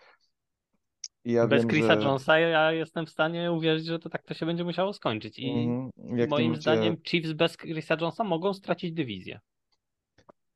i 1.26 1.32
ja 1.32 1.48
Bez 1.48 1.62
wiem, 1.62 1.70
Chrisa 1.70 2.02
że... 2.02 2.08
Jonesa 2.08 2.40
ja 2.40 2.72
jestem 2.72 3.06
w 3.06 3.10
stanie 3.10 3.52
uwierzyć, 3.52 3.86
że 3.86 4.00
to 4.00 4.10
tak 4.10 4.24
to 4.24 4.34
się 4.34 4.46
będzie 4.46 4.64
musiało 4.64 4.94
skończyć. 4.94 5.40
I 5.40 5.68
to 5.98 6.28
moim 6.30 6.56
zdaniem 6.56 6.98
Chiefs 7.08 7.32
bez 7.32 7.58
Chrisa 7.58 7.98
Jonesa 8.02 8.24
mogą 8.24 8.54
stracić 8.54 8.94
dywizję. 8.94 9.40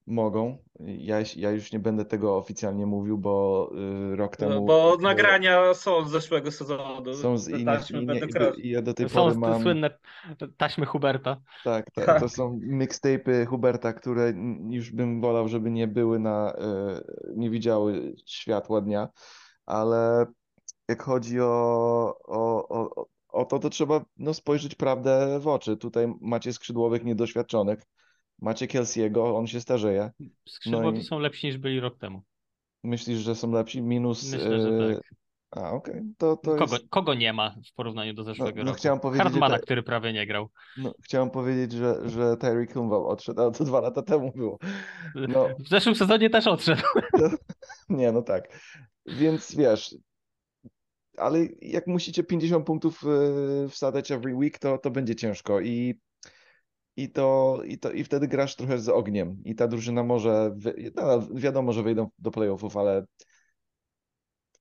Mogą, 0.08 0.58
ja, 0.80 1.18
ja 1.36 1.52
już 1.52 1.72
nie 1.72 1.80
będę 1.80 2.06
tego 2.06 2.38
oficjalnie 2.38 2.86
mówił, 2.86 3.18
bo 3.18 3.70
y, 4.12 4.16
rok 4.16 4.38
temu... 4.38 4.52
No, 4.52 4.62
bo 4.62 4.96
y, 5.00 5.02
nagrania 5.02 5.74
są 5.74 6.06
z 6.06 6.12
zeszłego 6.12 6.52
sezonu. 6.52 7.14
Są 7.14 7.38
z 7.38 7.50
innych, 7.50 7.66
taśmy 7.66 8.02
innych 8.02 8.20
będą 8.20 8.54
i, 8.54 8.68
i 8.68 8.70
ja 8.70 8.82
do 8.82 8.94
tej 8.94 9.10
Są 9.10 9.22
pory 9.22 9.34
te 9.34 9.40
mam... 9.40 9.62
słynne 9.62 10.00
taśmy 10.58 10.86
Huberta. 10.86 11.42
Tak, 11.64 11.92
tak, 11.92 12.06
Tak. 12.06 12.20
to 12.20 12.30
są 12.30 12.60
mixtape'y 12.60 13.46
Huberta, 13.46 13.94
które 13.94 14.34
już 14.70 14.92
bym 14.92 15.22
wolał, 15.22 15.48
żeby 15.48 15.72
nie 15.72 15.88
były 15.88 16.20
na, 16.20 16.54
e, 16.54 17.02
nie 17.36 17.50
widziały 17.50 18.16
światła 18.26 18.82
dnia, 18.82 19.10
ale 19.66 20.26
jak 20.90 21.04
chodzi 21.04 21.42
o, 21.42 22.16
o, 22.28 22.68
o, 22.70 23.06
o 23.30 23.46
to, 23.46 23.60
to 23.60 23.70
trzeba 23.70 24.06
no, 24.18 24.34
spojrzeć 24.34 24.76
prawdę 24.76 25.40
w 25.40 25.48
oczy. 25.48 25.78
Tutaj 25.78 26.14
macie 26.22 26.54
skrzydłowych 26.54 27.04
niedoświadczonych, 27.04 27.80
macie 28.44 28.68
Kelsiego, 28.68 29.38
on 29.38 29.48
się 29.48 29.62
starzeje. 29.62 30.12
Skrzydłowi 30.50 30.86
No 30.86 30.94
i- 30.94 31.04
są 31.04 31.20
lepsi 31.20 31.48
niż 31.48 31.58
byli 31.58 31.80
rok 31.80 31.98
temu. 31.98 32.22
Myślisz, 32.84 33.20
że 33.20 33.36
są 33.36 33.52
lepsi? 33.52 33.82
Minus... 33.82 34.32
Myślę, 34.32 34.62
że 34.62 34.70
e, 34.70 34.96
tak. 34.96 35.14
A, 35.52 35.72
okej, 35.72 36.02
to, 36.18 36.38
to 36.38 36.56
Kogo, 36.56 36.76
jest... 36.76 36.90
kogo 36.90 37.14
nie 37.14 37.34
ma 37.34 37.56
w 37.72 37.74
porównaniu 37.74 38.14
do 38.14 38.24
zeszłego 38.24 38.60
no 38.60 38.66
roku? 38.66 38.78
chciałem 38.78 39.00
powiedzieć, 39.00 39.24
Hartmana, 39.24 39.56
te- 39.56 39.62
który 39.62 39.84
prawie 39.84 40.14
nie 40.14 40.28
grał. 40.28 40.50
No, 40.78 40.94
chciałem 41.04 41.30
powiedzieć, 41.30 41.72
że, 41.72 42.10
że 42.10 42.38
Tyreek 42.38 42.74
Hill 42.74 42.94
odszedł, 42.94 43.42
ale 43.42 43.52
to 43.52 43.64
dwa 43.64 43.82
lata 43.82 44.02
temu 44.02 44.32
było. 44.36 44.60
No. 45.16 45.48
W 45.60 45.70
zeszłym 45.70 45.96
sezonie 45.96 46.30
też 46.30 46.48
odszedł. 46.48 46.82
Nie, 47.90 48.12
no 48.12 48.22
tak. 48.22 48.60
Więc 49.06 49.56
wiesz, 49.56 49.96
ale 51.18 51.40
jak 51.62 51.88
musicie 51.88 52.24
50 52.24 52.66
punktów 52.66 53.04
e, 53.04 53.70
wsadzać 53.70 54.12
every 54.12 54.36
week, 54.36 54.60
to, 54.60 54.78
to 54.78 54.92
będzie 54.92 55.16
ciężko 55.16 55.60
i, 55.62 56.00
i, 56.96 57.10
to, 57.10 57.60
i, 57.66 57.78
to, 57.78 57.92
i 57.92 58.04
wtedy 58.04 58.28
grasz 58.28 58.56
trochę 58.56 58.78
z 58.78 58.90
ogniem 58.90 59.42
i 59.46 59.56
ta 59.56 59.68
drużyna 59.68 60.04
może, 60.04 60.56
no, 60.96 61.28
wiadomo, 61.34 61.74
że 61.74 61.84
wyjdą 61.84 62.10
do 62.20 62.32
playoffów, 62.32 62.78
ale 62.78 63.06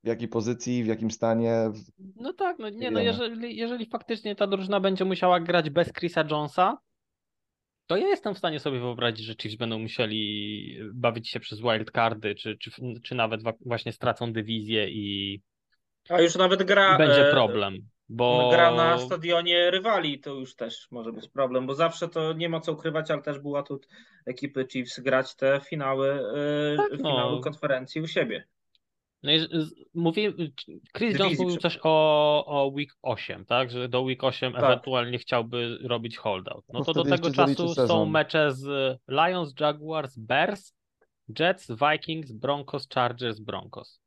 w 0.04 0.06
jakiej 0.06 0.28
pozycji, 0.28 0.84
w 0.84 0.86
jakim 0.86 1.10
stanie, 1.10 1.70
No 2.16 2.32
tak, 2.32 2.58
no 2.58 2.70
nie, 2.70 2.90
no 2.90 3.00
jeżeli, 3.00 3.56
jeżeli 3.56 3.86
faktycznie 3.86 4.36
ta 4.36 4.46
drużyna 4.46 4.80
będzie 4.80 5.04
musiała 5.04 5.40
grać 5.40 5.70
bez 5.70 5.92
Chrisa 5.92 6.24
Jonesa, 6.30 6.78
to 7.86 7.96
ja 7.96 8.08
jestem 8.08 8.34
w 8.34 8.38
stanie 8.38 8.60
sobie 8.60 8.80
wyobrazić, 8.80 9.26
że 9.26 9.34
Chiefs 9.34 9.56
będą 9.56 9.78
musieli 9.78 10.78
bawić 10.94 11.30
się 11.30 11.40
przez 11.40 11.60
wildcardy, 11.60 12.34
czy, 12.34 12.56
czy, 12.58 12.70
czy 13.02 13.14
nawet 13.14 13.40
właśnie 13.66 13.92
stracą 13.92 14.32
dywizję 14.32 14.88
i, 14.90 15.40
A 16.08 16.20
już 16.20 16.36
nawet 16.36 16.62
gra. 16.62 16.98
będzie 16.98 17.28
e, 17.28 17.30
problem. 17.30 17.78
Bo 18.14 18.50
Gra 18.52 18.70
na 18.74 18.98
stadionie 18.98 19.70
rywali 19.70 20.20
to 20.20 20.30
już 20.34 20.56
też 20.56 20.88
może 20.90 21.12
być 21.12 21.28
problem, 21.28 21.66
bo 21.66 21.74
zawsze 21.74 22.08
to 22.08 22.32
nie 22.32 22.48
ma 22.48 22.60
co 22.60 22.72
ukrywać, 22.72 23.10
ale 23.10 23.22
też 23.22 23.38
był 23.38 23.56
atut 23.56 23.88
ekipy 24.26 24.66
Chiefs 24.72 25.00
grać 25.00 25.34
te 25.36 25.60
finały, 25.60 26.08
e, 26.72 26.76
Tak, 26.76 26.90
no. 26.90 26.96
finały 26.96 27.40
konferencji 27.40 28.00
u 28.00 28.06
siebie. 28.06 28.44
No 29.22 29.32
i 29.32 29.38
z- 29.38 29.50
z- 29.50 29.74
mówi, 29.94 30.34
Chris 30.96 31.18
Jones 31.18 31.38
mówił 31.38 31.56
coś 31.56 31.78
o, 31.82 32.44
o 32.46 32.66
week 32.66 32.90
8, 33.02 33.44
tak? 33.44 33.70
Że 33.70 33.88
do 33.88 34.00
week 34.02 34.24
8 34.24 34.52
Tak. 34.52 34.62
ewentualnie 34.64 35.18
chciałby 35.18 35.78
robić 35.82 36.16
holdout. 36.16 36.64
No 36.72 36.78
No 36.78 36.84
to 36.84 36.92
do 36.92 37.04
tego 37.04 37.30
czasu 37.30 37.74
są 37.74 38.06
mecze 38.06 38.52
z 38.52 38.66
Lions, 39.08 39.54
Jaguars, 39.60 40.18
Bears, 40.18 40.74
Jets, 41.38 41.68
Vikings, 41.92 42.32
Broncos, 42.32 42.88
Chargers, 42.94 43.40
Broncos. 43.40 44.00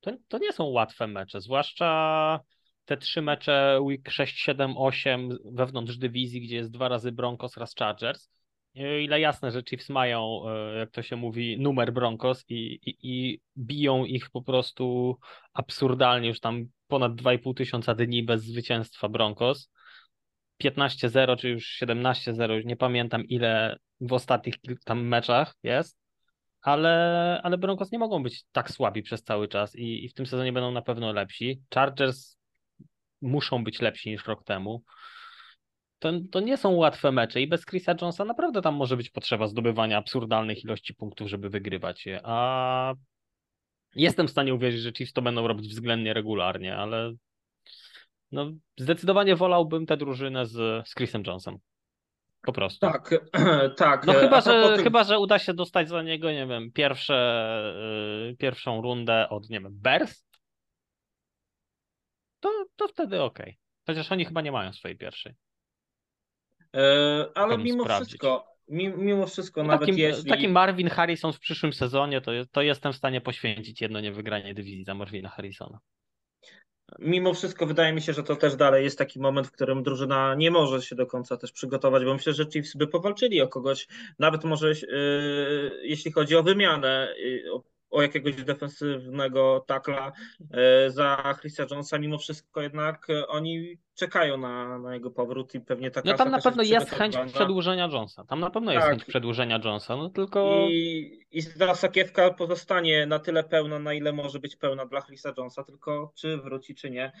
To, 0.00 0.10
to 0.28 0.38
nie 0.38 0.52
są 0.52 0.64
łatwe 0.64 1.06
mecze, 1.06 1.40
zwłaszcza 1.40 2.40
te 2.84 2.96
trzy 2.96 3.22
mecze 3.22 3.78
week 3.82 4.10
6, 4.10 4.38
7, 4.38 4.74
8 4.76 5.38
wewnątrz 5.44 5.96
dywizji, 5.96 6.40
gdzie 6.40 6.56
jest 6.56 6.70
dwa 6.70 6.88
razy 6.88 7.12
Broncos, 7.12 7.56
raz 7.56 7.74
Chargers. 7.74 8.30
Ile 8.74 9.20
jasne, 9.20 9.50
że 9.50 9.62
Chiefs 9.62 9.88
mają, 9.88 10.42
e, 10.48 10.78
jak 10.78 10.90
to 10.90 11.02
się 11.02 11.16
mówi, 11.16 11.60
numer 11.60 11.92
Broncos 11.92 12.44
i, 12.48 12.78
i, 12.82 12.96
i 13.02 13.40
biją 13.56 14.04
ich 14.04 14.30
po 14.30 14.42
prostu 14.42 15.16
absurdalnie, 15.52 16.28
już 16.28 16.40
tam 16.40 16.64
ponad 16.86 17.12
2,5 17.12 17.54
tysiąca 17.54 17.94
dni 17.94 18.22
bez 18.22 18.42
zwycięstwa 18.42 19.08
Broncos. 19.08 19.70
15-0 20.64 21.36
czy 21.36 21.48
już 21.48 21.78
17-0, 21.82 22.52
już 22.52 22.64
nie 22.64 22.76
pamiętam 22.76 23.24
ile 23.24 23.76
w 24.00 24.12
ostatnich 24.12 24.54
tam 24.84 25.06
meczach 25.06 25.54
jest, 25.62 25.98
ale, 26.62 27.40
ale 27.42 27.58
Broncos 27.58 27.92
nie 27.92 27.98
mogą 27.98 28.22
być 28.22 28.44
tak 28.52 28.70
słabi 28.70 29.02
przez 29.02 29.22
cały 29.22 29.48
czas 29.48 29.76
i, 29.76 30.04
i 30.04 30.08
w 30.08 30.14
tym 30.14 30.26
sezonie 30.26 30.52
będą 30.52 30.70
na 30.70 30.82
pewno 30.82 31.12
lepsi. 31.12 31.62
Chargers 31.74 32.36
muszą 33.22 33.64
być 33.64 33.80
lepsi 33.80 34.10
niż 34.10 34.26
rok 34.26 34.44
temu. 34.44 34.82
To, 35.98 36.12
to 36.30 36.40
nie 36.40 36.56
są 36.56 36.70
łatwe 36.70 37.12
mecze 37.12 37.40
i 37.40 37.46
bez 37.46 37.66
Chrisa 37.66 37.94
Jonesa 38.00 38.24
naprawdę 38.24 38.62
tam 38.62 38.74
może 38.74 38.96
być 38.96 39.10
potrzeba 39.10 39.46
zdobywania 39.46 39.98
absurdalnych 39.98 40.64
ilości 40.64 40.94
punktów, 40.94 41.28
żeby 41.28 41.50
wygrywać 41.50 42.06
je, 42.06 42.20
a 42.24 42.94
jestem 43.94 44.28
w 44.28 44.30
stanie 44.30 44.54
uwierzyć, 44.54 44.80
że 44.80 44.92
Chiefs 44.92 45.12
to 45.12 45.22
będą 45.22 45.46
robić 45.46 45.68
względnie 45.68 46.14
regularnie, 46.14 46.76
ale 46.76 47.12
no, 48.32 48.50
zdecydowanie 48.78 49.36
wolałbym 49.36 49.86
tę 49.86 49.96
drużynę 49.96 50.46
z, 50.46 50.88
z 50.88 50.94
Chrisem 50.94 51.22
Jonesem. 51.26 51.56
Po 52.42 52.52
prostu. 52.52 52.80
Tak, 52.80 53.14
tak. 53.76 54.06
No 54.06 54.14
e, 54.14 54.20
chyba 54.20 54.40
że, 54.40 54.72
tych- 54.74 54.84
chyba, 54.84 55.04
że 55.04 55.18
uda 55.18 55.38
się 55.38 55.54
dostać 55.54 55.88
za 55.88 56.02
niego, 56.02 56.32
nie 56.32 56.46
wiem, 56.46 56.72
pierwsze, 56.72 57.14
y, 58.30 58.36
pierwszą 58.36 58.82
rundę 58.82 59.28
od, 59.28 59.50
nie 59.50 59.60
wiem, 59.60 59.72
Bears, 59.74 60.24
to, 62.76 62.88
wtedy 62.88 63.22
okej. 63.22 63.58
Chociaż 63.86 64.12
oni 64.12 64.24
chyba 64.24 64.40
nie 64.40 64.52
mają 64.52 64.72
swojej 64.72 64.96
pierwszej. 64.98 65.34
e, 66.76 67.26
ale 67.34 67.58
mimo 67.58 67.84
sprawdzić. 67.84 68.08
wszystko, 68.08 68.46
mi- 68.68 68.88
mimo 68.96 69.26
wszystko, 69.26 69.62
No 69.62 69.68
nawet 69.68 69.88
Taki, 69.88 70.00
jeśli. 70.00 70.30
taki 70.30 70.48
Marvin 70.48 70.88
Harrison 70.88 71.32
w 71.32 71.40
przyszłym 71.40 71.72
sezonie, 71.72 72.20
to, 72.20 72.32
to 72.52 72.62
jestem 72.62 72.92
w 72.92 72.96
stanie 72.96 73.20
poświęcić 73.20 73.80
jedno 73.80 74.00
niewygranie 74.00 74.54
dywizji 74.54 74.84
za 74.84 74.94
Marvina 74.94 75.28
Harrisona. 75.28 75.78
Mimo 76.98 77.34
wszystko 77.34 77.66
wydaje 77.66 77.92
mi 77.92 78.02
się, 78.02 78.12
że 78.12 78.22
to 78.22 78.36
też 78.36 78.56
dalej 78.56 78.84
jest 78.84 78.98
taki 78.98 79.20
moment, 79.20 79.46
w 79.46 79.52
którym 79.52 79.82
drużyna 79.82 80.34
nie 80.34 80.50
może 80.50 80.82
się 80.82 80.96
do 80.96 81.06
końca 81.06 81.36
też 81.36 81.52
przygotować, 81.52 82.04
bo 82.04 82.14
myślę, 82.14 82.32
że 82.32 82.46
Chiefs 82.46 82.76
by 82.76 82.86
powalczyli 82.86 83.40
o 83.40 83.48
kogoś, 83.48 83.88
nawet 84.18 84.44
może 84.44 84.68
yy, 84.70 85.80
jeśli 85.82 86.12
chodzi 86.12 86.36
o 86.36 86.42
wymianę, 86.42 87.14
yy, 87.18 87.52
o, 87.52 87.62
o 87.92 88.02
jakiegoś 88.02 88.44
defensywnego 88.44 89.64
takla 89.66 90.12
yy, 90.40 90.90
za 90.90 91.34
Chrisa 91.40 91.66
Jonesa, 91.70 91.98
mimo 91.98 92.18
wszystko 92.18 92.62
jednak 92.62 93.06
yy, 93.08 93.26
oni 93.26 93.78
czekają 93.94 94.36
na, 94.36 94.78
na 94.78 94.94
jego 94.94 95.10
powrót 95.10 95.54
i 95.54 95.60
pewnie 95.60 95.90
taka 95.90 96.10
No 96.10 96.16
tam 96.16 96.30
na 96.30 96.40
pewno 96.40 96.62
jest 96.62 96.90
chęć 96.90 97.12
przygotowana. 97.12 97.32
przedłużenia 97.32 97.88
Jonesa. 97.92 98.24
Tam 98.24 98.40
na 98.40 98.50
pewno 98.50 98.72
jest 98.72 98.82
Tak. 98.84 98.90
chęć 98.90 99.04
przedłużenia 99.04 99.60
Jonesa, 99.64 99.96
no 99.96 100.10
tylko 100.10 100.66
I, 100.70 101.18
I 101.30 101.42
ta 101.58 101.74
sakiewka 101.74 102.30
pozostanie 102.30 103.06
na 103.06 103.18
tyle 103.18 103.44
pełna, 103.44 103.78
na 103.78 103.94
ile 103.94 104.12
może 104.12 104.38
być 104.38 104.56
pełna 104.56 104.86
dla 104.86 105.02
Chrisa 105.02 105.32
Jonesa, 105.38 105.64
tylko 105.64 106.12
czy 106.14 106.36
wróci, 106.36 106.74
czy 106.74 106.90
nie. 106.90 107.12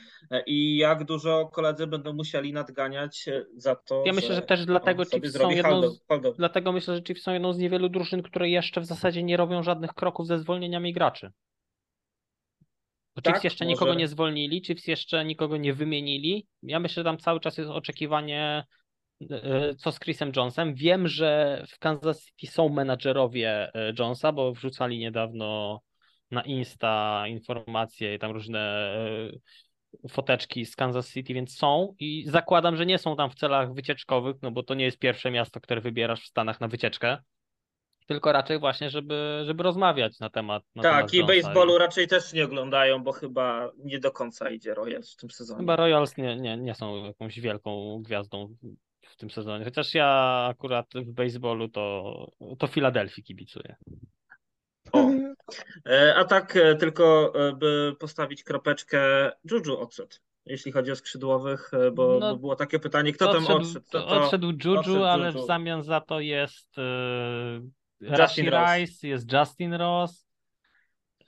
I 0.46 0.76
jak 0.76 1.04
dużo 1.04 1.50
koledzy 1.52 1.86
będą 1.86 2.12
musieli 2.12 2.52
nadganiać 2.52 3.24
za 3.56 3.74
to. 3.76 4.02
Ja 4.06 4.12
myślę, 4.12 4.34
że 4.34 4.42
też 4.42 4.66
dlatego 4.66 5.04
Chiefs 5.04 5.32
są 5.32 5.50
jedną 5.50 5.82
z-. 5.88 6.00
Dlatego 6.36 6.72
myślę, 6.72 6.96
że 6.96 7.02
Chiefs 7.02 7.22
są 7.22 7.32
jedną 7.32 7.52
z 7.52 7.58
niewielu 7.58 7.88
drużyn, 7.88 8.22
które 8.22 8.48
jeszcze 8.48 8.80
w 8.80 8.86
zasadzie 8.86 9.22
nie 9.22 9.36
robią 9.36 9.62
żadnych 9.62 9.94
kroków 9.94 10.26
ze 10.26 10.38
zwolnieniami 10.38 10.92
graczy. 10.92 11.32
Bo 13.16 13.22
Tak, 13.22 13.34
Chiefs 13.34 13.44
jeszcze 13.44 13.64
może. 13.64 13.72
nikogo 13.72 13.94
nie 13.94 14.08
zwolnili, 14.08 14.62
Chiefs 14.64 14.86
jeszcze 14.86 15.24
nikogo 15.24 15.56
nie 15.56 15.74
wymienili. 15.74 16.46
Ja 16.62 16.80
myślę, 16.80 17.00
że 17.00 17.04
tam 17.04 17.18
cały 17.18 17.40
czas 17.40 17.58
jest 17.58 17.70
oczekiwanie, 17.70 18.64
e, 19.30 19.74
co 19.74 19.92
z 19.92 19.98
Chrisem 19.98 20.32
Jonesem. 20.36 20.74
Wiem, 20.74 21.08
że 21.08 21.62
w 21.68 21.78
Kansas 21.78 22.26
City 22.26 22.52
są 22.52 22.68
menadżerowie 22.68 23.70
e, 23.74 23.92
Jonesa, 23.98 24.32
bo 24.32 24.52
wrzucali 24.52 24.98
niedawno 24.98 25.80
na 26.30 26.42
Insta 26.42 27.24
informacje 27.28 28.14
i 28.14 28.18
tam 28.18 28.30
różne 28.30 28.60
e, 30.04 30.08
foteczki 30.08 30.66
z 30.66 30.76
Kansas 30.76 31.12
City, 31.12 31.34
więc 31.34 31.56
są 31.56 31.94
i 31.98 32.24
zakładam, 32.28 32.76
że 32.76 32.86
nie 32.86 32.98
są 32.98 33.16
tam 33.16 33.30
w 33.30 33.34
celach 33.34 33.74
wycieczkowych, 33.74 34.36
no 34.42 34.50
bo 34.50 34.62
to 34.62 34.74
nie 34.74 34.84
jest 34.84 34.98
pierwsze 34.98 35.30
miasto, 35.30 35.60
które 35.60 35.80
wybierasz 35.80 36.22
w 36.22 36.28
Stanach 36.28 36.60
na 36.60 36.68
wycieczkę. 36.68 37.18
Tylko 38.06 38.32
raczej 38.32 38.58
właśnie, 38.58 38.90
żeby, 38.90 39.42
żeby 39.46 39.62
rozmawiać 39.62 40.20
na 40.20 40.30
temat 40.30 40.62
na 40.74 40.82
Tak, 40.82 41.10
temat 41.10 41.14
i 41.14 41.24
baseballu 41.42 41.78
raczej 41.78 42.08
też 42.08 42.32
nie 42.32 42.44
oglądają, 42.44 43.02
bo 43.04 43.12
chyba 43.12 43.70
nie 43.78 43.98
do 43.98 44.10
końca 44.12 44.50
idzie 44.50 44.74
Royals 44.74 45.12
w 45.12 45.16
tym 45.16 45.30
sezonie. 45.30 45.60
Chyba 45.60 45.76
Royals 45.76 46.16
nie, 46.16 46.36
nie, 46.36 46.56
nie 46.56 46.74
są 46.74 47.04
jakąś 47.04 47.40
wielką 47.40 48.02
gwiazdą 48.02 48.56
w 49.02 49.16
tym 49.16 49.30
sezonie. 49.30 49.64
Chociaż 49.64 49.94
ja 49.94 50.08
akurat 50.50 50.86
w 50.94 51.12
baseballu 51.12 51.68
to, 51.68 52.14
to 52.58 52.66
Filadelfii 52.66 53.22
kibicuję. 53.22 53.76
O. 54.92 55.10
E, 55.86 56.14
A 56.14 56.24
tak 56.24 56.56
e, 56.56 56.74
tylko, 56.74 57.32
e, 57.48 57.52
by 57.52 57.96
postawić 57.98 58.44
kropeczkę, 58.44 59.32
Juju 59.50 59.78
odszedł, 59.78 60.16
jeśli 60.46 60.72
chodzi 60.72 60.92
o 60.92 60.96
skrzydłowych, 60.96 61.70
bo, 61.92 62.18
No, 62.20 62.32
bo 62.32 62.36
było 62.36 62.56
takie 62.56 62.78
pytanie, 62.78 63.12
kto 63.12 63.32
tam 63.32 63.46
odszedł. 63.46 63.86
To, 63.90 64.00
to 64.00 64.22
odszedł 64.22 64.52
Juju, 64.64 64.78
odszedł 64.78 65.04
ale 65.04 65.30
Juju. 65.30 65.44
w 65.44 65.46
zamian 65.46 65.82
za 65.82 66.00
to 66.00 66.20
jest 66.20 66.76
Rashi. 68.02 68.42
Rice, 68.42 69.08
jest 69.08 69.32
Justin 69.32 69.74
Ross, 69.74 70.28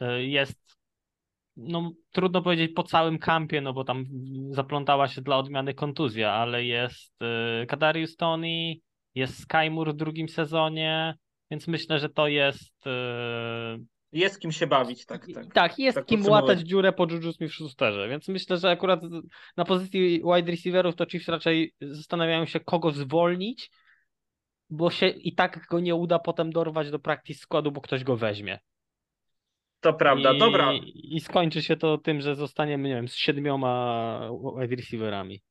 e, 0.01 0.25
jest 0.25 0.64
no 1.57 1.93
trudno 2.12 2.43
powiedzieć 2.43 2.72
po 2.72 2.83
całym 2.83 3.18
kampie, 3.18 3.61
no 3.61 3.72
bo 3.72 3.85
tam 3.85 4.05
zaplątała 4.51 5.09
się 5.09 5.22
dla 5.22 5.39
odmiany 5.39 5.75
kontuzja, 5.75 6.33
ale 6.33 6.64
jest 6.64 7.14
e, 7.22 7.66
Kadarius 7.66 8.16
Tony, 8.16 8.75
jest 9.14 9.39
Sky 9.39 9.70
Moore 9.70 9.93
w 9.93 9.97
drugim 9.97 10.29
sezonie, 10.29 11.14
więc 11.51 11.68
myślę, 11.68 11.99
że 11.99 12.09
to 12.09 12.29
jest 12.29 12.87
e, 12.87 13.79
Jest 14.12 14.41
kim 14.41 14.53
się 14.53 14.66
bawić, 14.66 15.07
tak, 15.07 15.27
tak. 15.35 15.53
tak, 15.53 15.79
jest 15.79 15.99
tak 15.99 16.07
kim 16.07 16.27
łatać 16.27 16.61
dziurę 16.61 16.93
po 16.93 17.07
Juju 17.11 17.31
Smith-Schusterze, 17.31 18.09
więc 18.09 18.29
myślę, 18.29 18.57
że 18.57 18.70
akurat 18.70 19.01
na 19.57 19.64
pozycji 19.64 20.22
wide 20.35 20.51
receiverów 20.51 20.97
to 20.97 21.07
Chiefs 21.07 21.29
raczej 21.29 21.75
zastanawiają 21.81 22.47
się, 22.47 22.61
kogo 22.61 22.91
zwolnić, 22.91 23.70
bo 24.77 24.91
się 24.91 25.09
i 25.09 25.35
tak 25.35 25.66
go 25.70 25.81
nie 25.81 25.95
uda 25.95 26.18
potem 26.18 26.53
dorwać 26.53 26.91
do 26.91 26.99
practice 26.99 27.41
składu, 27.41 27.72
bo 27.72 27.81
ktoś 27.81 28.05
go 28.05 28.16
weźmie. 28.16 28.59
To 29.81 29.95
prawda, 29.95 30.33
I, 30.33 30.39
dobra. 30.39 30.72
I 30.95 31.20
skończy 31.20 31.62
się 31.62 31.77
to 31.77 31.99
tym, 31.99 32.20
że 32.20 32.35
zostaniemy, 32.35 32.89
nie 32.89 32.95
wiem, 32.95 33.09
z 33.09 33.14
siedmioma 33.14 34.20
wide 34.61 34.77
receiverami. 34.77 35.43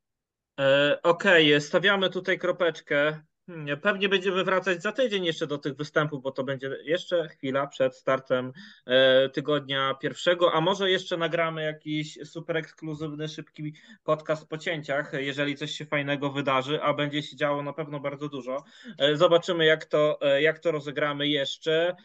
E, 0.59 0.99
Okej, 1.03 1.61
stawiamy 1.61 2.09
tutaj 2.09 2.39
kropeczkę. 2.39 3.21
Hmm, 3.47 3.79
Pewnie 3.81 4.09
będziemy 4.09 4.43
wracać 4.43 4.81
za 4.81 4.91
tydzień 4.91 5.25
jeszcze 5.25 5.47
do 5.47 5.57
tych 5.57 5.75
występów, 5.75 6.23
bo 6.23 6.31
to 6.31 6.43
będzie 6.43 6.77
jeszcze 6.83 7.27
chwila 7.27 7.67
przed 7.67 7.95
startem 7.95 8.53
e, 8.85 9.29
tygodnia 9.29 9.93
pierwszego, 9.93 10.53
a 10.53 10.61
może 10.61 10.91
jeszcze 10.91 11.17
nagramy 11.17 11.63
jakiś 11.63 12.19
super 12.25 12.57
ekskluzywny, 12.57 13.27
szybki 13.27 13.73
podcast 14.03 14.47
po 14.47 14.57
cięciach, 14.57 15.11
jeżeli 15.13 15.55
coś 15.55 15.71
się 15.71 15.85
fajnego 15.85 16.31
wydarzy, 16.31 16.81
a 16.81 16.93
będzie 16.93 17.23
się 17.23 17.35
działo 17.35 17.63
na 17.63 17.73
pewno 17.73 17.99
bardzo 17.99 18.29
dużo. 18.29 18.63
E, 18.97 19.17
Zobaczymy, 19.17 19.65
jak 19.65 19.85
to, 19.85 20.17
e, 20.21 20.41
jak 20.41 20.59
to 20.59 20.71
rozegramy 20.71 21.27
jeszcze. 21.27 21.95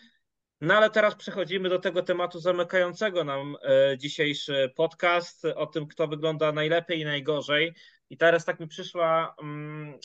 No 0.60 0.74
ale 0.74 0.90
teraz 0.90 1.14
przechodzimy 1.14 1.68
do 1.68 1.78
tego 1.78 2.02
tematu 2.02 2.40
zamykającego 2.40 3.24
nam 3.24 3.56
dzisiejszy 3.96 4.72
podcast, 4.76 5.44
o 5.44 5.66
tym, 5.66 5.86
kto 5.86 6.08
wygląda 6.08 6.52
najlepiej 6.52 7.00
i 7.00 7.04
najgorzej. 7.04 7.74
I 8.10 8.16
teraz 8.16 8.44
tak 8.44 8.60
mi 8.60 8.68
przyszła 8.68 9.34
mm, 9.42 9.98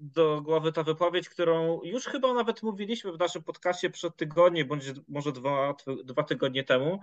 do 0.00 0.40
głowy 0.40 0.72
ta 0.72 0.82
wypowiedź, 0.82 1.28
którą 1.28 1.82
już 1.82 2.04
chyba 2.04 2.34
nawet 2.34 2.62
mówiliśmy 2.62 3.12
w 3.12 3.18
naszym 3.18 3.42
podcaście 3.42 3.90
przed 3.90 4.16
tygodniem, 4.16 4.68
bądź 4.68 4.84
może 5.08 5.32
dwa, 5.32 5.74
dwa 6.04 6.22
tygodnie 6.22 6.64
temu. 6.64 7.00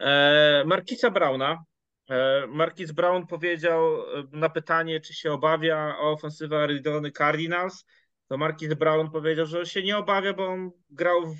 E, 0.00 0.62
Markisa 0.66 1.10
Brauna. 1.10 1.64
E, 2.10 2.46
Marquis 2.46 2.92
Brown 2.92 3.26
powiedział 3.26 4.00
e, 4.00 4.24
na 4.32 4.48
pytanie, 4.48 5.00
czy 5.00 5.14
się 5.14 5.32
obawia 5.32 5.96
o 5.98 6.12
ofensywę 6.12 6.58
Arizony 6.62 7.12
Cardinals, 7.12 7.84
to 8.28 8.38
Marquis 8.38 8.74
Brown 8.74 9.10
powiedział, 9.10 9.46
że 9.46 9.66
się 9.66 9.82
nie 9.82 9.98
obawia, 9.98 10.32
bo 10.32 10.46
on 10.46 10.70
grał 10.90 11.26
w 11.26 11.36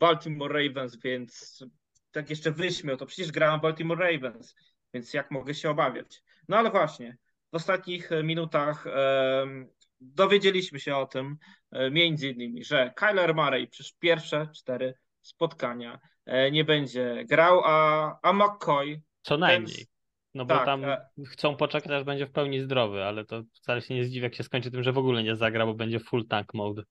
Baltimore 0.00 0.62
Ravens, 0.62 0.96
więc 0.96 1.64
tak 2.12 2.30
jeszcze 2.30 2.50
wyśmiał, 2.50 2.96
to 2.96 3.06
przecież 3.06 3.32
grałem 3.32 3.60
Baltimore 3.60 4.12
Ravens, 4.12 4.54
więc 4.94 5.14
jak 5.14 5.30
mogę 5.30 5.54
się 5.54 5.70
obawiać? 5.70 6.22
No 6.48 6.56
ale 6.56 6.70
właśnie, 6.70 7.16
w 7.56 7.58
ostatnich 7.58 8.10
minutach 8.24 8.86
em, 8.86 9.68
dowiedzieliśmy 10.00 10.80
się 10.80 10.96
o 10.96 11.06
tym, 11.06 11.36
e, 11.72 11.90
między 11.90 12.28
innymi, 12.28 12.64
że 12.64 12.92
Kyler 12.96 13.34
Murray 13.34 13.68
przez 13.68 13.92
pierwsze 13.92 14.48
cztery 14.56 14.94
spotkania 15.20 15.98
e, 16.26 16.50
nie 16.50 16.64
będzie 16.64 17.24
grał, 17.28 17.60
a, 17.64 18.18
a 18.22 18.32
McCoy, 18.32 19.02
Co 19.22 19.38
najmniej. 19.38 19.86
No 20.34 20.44
bo 20.44 20.54
tak, 20.54 20.64
tam 20.64 20.84
e- 20.84 21.06
chcą 21.26 21.56
poczekać, 21.56 21.92
aż 21.92 22.04
będzie 22.04 22.26
w 22.26 22.32
pełni 22.32 22.60
zdrowy, 22.60 23.04
ale 23.04 23.24
to 23.24 23.42
wcale 23.52 23.80
się 23.80 23.94
nie 23.94 24.04
zdziwię, 24.04 24.24
jak 24.24 24.34
się 24.34 24.42
skończy 24.42 24.70
tym, 24.70 24.82
że 24.82 24.92
w 24.92 24.98
ogóle 24.98 25.22
nie 25.22 25.36
zagra, 25.36 25.66
bo 25.66 25.74
będzie 25.74 26.00
full 26.00 26.26
tank 26.28 26.54
mode. 26.54 26.82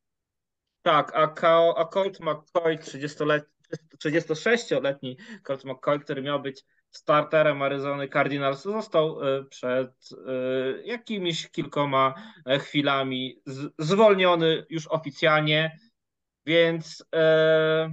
tak, 0.82 1.16
a, 1.16 1.34
a 1.76 1.86
Colt 1.86 2.20
McCoy, 2.20 2.78
30-let- 2.78 3.50
36-letni 4.06 5.18
Colt 5.44 5.66
McCoy, 5.66 6.00
który 6.00 6.22
miał 6.22 6.42
być 6.42 6.64
starterem 6.96 7.62
Arizony 7.62 8.08
Cardinals, 8.08 8.64
został 8.64 9.24
e, 9.24 9.44
przed 9.44 9.92
e, 10.28 10.88
jakimiś 10.88 11.50
kilkoma 11.50 12.14
e, 12.46 12.60
chwilami 12.60 13.42
zwolniony 13.80 14.66
już 14.70 14.88
oficjalnie. 14.88 15.80
Więc 16.46 17.06
e, 17.16 17.92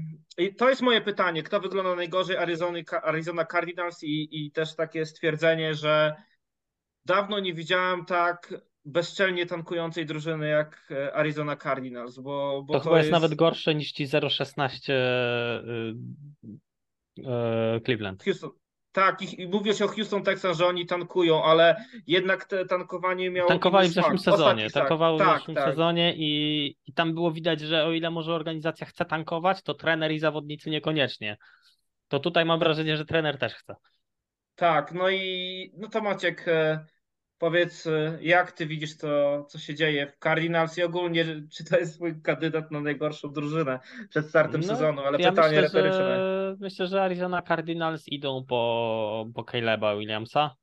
to 0.59 0.69
jest 0.69 0.83
moje 0.83 1.01
pytanie. 1.01 1.43
Kto 1.43 1.61
wygląda 1.61 1.95
najgorzej 1.95 2.37
Arizony, 2.37 2.85
Arizona 3.03 3.45
Cardinals 3.45 4.03
i, 4.03 4.29
i 4.47 4.51
też 4.51 4.77
takie 4.77 5.07
stwierdzenie, 5.07 5.75
że 5.75 6.15
dawno 7.05 7.41
nie 7.41 7.55
widziałem 7.55 8.05
tak 8.05 8.55
bezczelnie 8.85 9.47
tankującej 9.47 10.07
drużyny 10.07 10.49
jak 10.49 10.93
Arizona 11.13 11.57
Cardinals, 11.57 12.19
bo, 12.19 12.63
bo 12.67 12.75
To, 12.75 12.81
chyba 12.81 12.99
jest 12.99 13.11
nawet 13.11 13.35
gorsze 13.35 13.75
niż 13.75 13.93
ci 13.93 14.07
0,16 14.07 14.93
y, 14.93 15.95
y, 17.19 17.81
Cleveland. 17.85 18.25
Houston. 18.25 18.62
Tak, 18.93 19.23
i, 19.23 19.43
i 19.43 19.49
mówię 19.49 19.75
się 19.75 19.85
o 19.85 19.89
Houston 19.89 20.23
Texans, 20.23 20.59
że 20.59 20.67
oni 20.67 20.87
tankują, 20.87 21.45
ale 21.45 21.85
jednak 22.07 22.45
te 22.45 22.67
tankowanie 22.67 23.31
miało 23.31 23.49
Tankowali 23.49 23.89
w 23.89 23.93
zeszłym 23.93 24.19
smak. 24.19 24.35
sezonie. 24.35 24.67
Ostatni 24.67 24.81
Tankowały 24.81 25.19
w 25.19 25.21
tak, 25.21 25.39
zeszłym 25.39 25.57
tak. 25.57 25.65
sezonie 25.65 26.15
i, 26.17 26.77
i 26.87 26.93
tam 26.93 27.15
było 27.15 27.33
widać, 27.33 27.61
że 27.61 27.85
o 27.85 27.93
ile 27.93 28.11
może 28.11 28.35
organizacja 28.35 28.87
chce 28.87 29.05
tankować, 29.05 29.63
to 29.63 29.75
trener 29.75 30.13
i 30.13 30.19
zawodnicy 30.19 30.71
niekoniecznie. 30.71 31.37
To 32.09 32.21
tutaj 32.21 32.45
mam 32.45 32.59
wrażenie, 32.59 32.97
że 32.97 33.05
trener 33.05 33.39
też 33.39 33.55
chce. 33.55 33.75
Tak, 34.55 34.93
no 34.93 35.11
i 35.11 35.73
no 35.77 35.89
to 35.89 36.01
Maciek, 36.01 36.49
e, 36.49 36.87
powiedz, 37.43 37.87
e, 37.87 38.19
jak 38.21 38.53
ty 38.53 38.67
widzisz 38.67 38.97
to, 38.97 39.45
co 39.45 39.59
się 39.59 39.75
dzieje 39.75 40.07
w 40.07 40.19
Cardinals 40.19 40.79
i 40.79 40.83
ogólnie, 40.83 41.25
czy 41.51 41.65
to 41.65 41.79
jest 41.79 41.95
twój 41.95 42.23
kandydat 42.23 42.71
na 42.71 42.81
najgorszą 42.81 43.33
drużynę 43.33 43.81
przed 44.09 44.27
startem 44.29 44.61
No, 44.61 44.67
sezonu, 44.67 45.01
ale 45.01 45.19
ja 45.19 45.31
pytanie 45.31 45.49
myślę, 45.49 45.63
retoryczne. 45.63 45.99
że, 45.99 46.57
myślę, 46.61 46.87
że 46.87 47.03
Arizona 47.03 47.43
Cardinals 47.43 48.09
idą 48.09 48.45
po, 48.49 49.27
po 49.35 49.45
Caleba 49.45 49.97
Williamsa. 49.97 50.55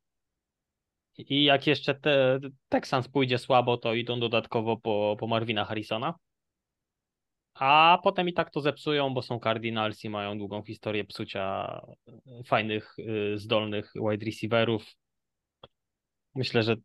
I 1.17 1.43
jak 1.43 1.67
jeszcze 1.67 1.95
te, 1.95 2.39
Texans 2.69 3.07
pójdzie 3.07 3.37
słabo, 3.37 3.77
to 3.77 3.93
idą 3.93 4.19
dodatkowo 4.19 4.77
po, 4.77 5.15
po 5.19 5.27
Marvina 5.27 5.65
Harrisona. 5.65 6.13
A 7.53 7.99
potem 8.03 8.29
i 8.29 8.33
tak 8.33 8.51
to 8.51 8.61
zepsują, 8.61 9.13
bo 9.13 9.21
są 9.21 9.39
Cardinals 9.39 10.03
i 10.03 10.09
mają 10.09 10.37
długą 10.37 10.63
historię 10.63 11.03
psucia 11.03 11.81
fajnych, 12.45 12.95
y, 12.99 13.37
zdolnych 13.37 13.91
wide 14.09 14.25
receiverów. 14.25 14.95
Myślę, 16.35 16.63
że 16.63 16.75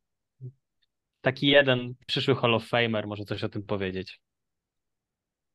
taki 1.20 1.46
jeden 1.46 1.94
przyszły 2.06 2.34
Hall 2.36 2.54
of 2.54 2.68
Famer 2.68 3.06
może 3.06 3.24
coś 3.24 3.44
o 3.44 3.48
tym 3.48 3.62
powiedzieć. 3.62 4.20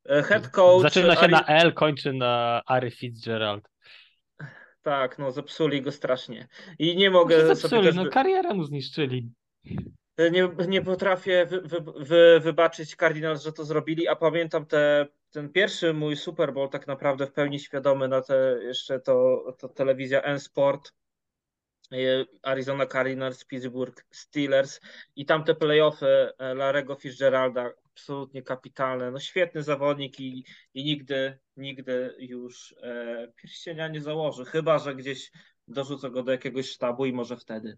E, 0.10 0.24
Head 0.24 0.50
coach. 0.50 0.82
Zaczyna 0.82 1.16
się 1.16 1.22
Ari- 1.22 1.32
na 1.32 1.46
L, 1.46 1.74
kończy 1.74 2.14
na 2.14 2.62
Ary 2.66 2.92
Fitzgerald. 2.92 3.70
Tak, 4.82 5.20
no 5.20 5.32
zepsuli 5.32 5.82
go 5.82 5.92
strasznie. 5.92 6.48
I 6.80 6.96
nie 6.98 7.10
mogę 7.10 7.36
Może 7.36 7.48
sobie 7.48 7.56
zepsuli, 7.56 7.88
też 7.88 7.96
no 7.96 8.06
karierę 8.10 8.54
mu 8.54 8.64
zniszczyli. 8.64 9.32
nie, 10.32 10.50
nie 10.68 10.82
potrafię 10.82 11.46
wy, 11.46 11.62
wy, 11.62 11.78
wy, 11.98 12.40
wybaczyć 12.40 12.96
Cardinals, 12.96 13.44
że 13.44 13.54
to 13.54 13.66
zrobili, 13.66 14.08
a 14.08 14.16
pamiętam 14.16 14.66
te, 14.66 15.08
ten 15.32 15.50
pierwszy 15.50 15.94
mój 15.94 16.16
Super 16.16 16.54
Bowl 16.54 16.70
tak 16.70 16.88
naprawdę 16.88 17.28
w 17.28 17.34
pełni 17.34 17.60
świadomy 17.60 18.08
na 18.08 18.22
te 18.22 18.60
jeszcze 18.64 19.00
to, 19.00 19.44
to 19.60 19.70
telewizja 19.70 20.22
N-Sport. 20.22 20.94
E, 21.92 22.26
Arizona 22.42 22.86
Cardinals, 22.86 23.46
Pittsburgh 23.46 24.06
Steelers 24.12 24.82
i 25.16 25.26
tamte 25.26 25.56
playoffy 25.56 26.32
e, 26.38 26.54
Larego 26.54 26.96
Fitzgeralda 26.96 27.72
absolutnie 27.86 28.44
kapitalne. 28.44 29.12
No 29.12 29.20
świetny 29.20 29.64
zawodnik 29.64 30.20
i, 30.20 30.46
i 30.74 30.84
nigdy, 30.84 31.40
nigdy 31.58 32.16
już 32.20 32.76
e, 32.84 33.28
pierścienia 33.36 33.88
nie 33.88 34.02
założy, 34.02 34.46
chyba 34.46 34.80
że 34.80 34.96
gdzieś 34.96 35.32
dorzucę 35.68 36.10
go 36.10 36.24
do 36.24 36.32
jakiegoś 36.32 36.70
sztabu 36.70 37.06
i 37.06 37.14
może 37.14 37.38
wtedy. 37.38 37.78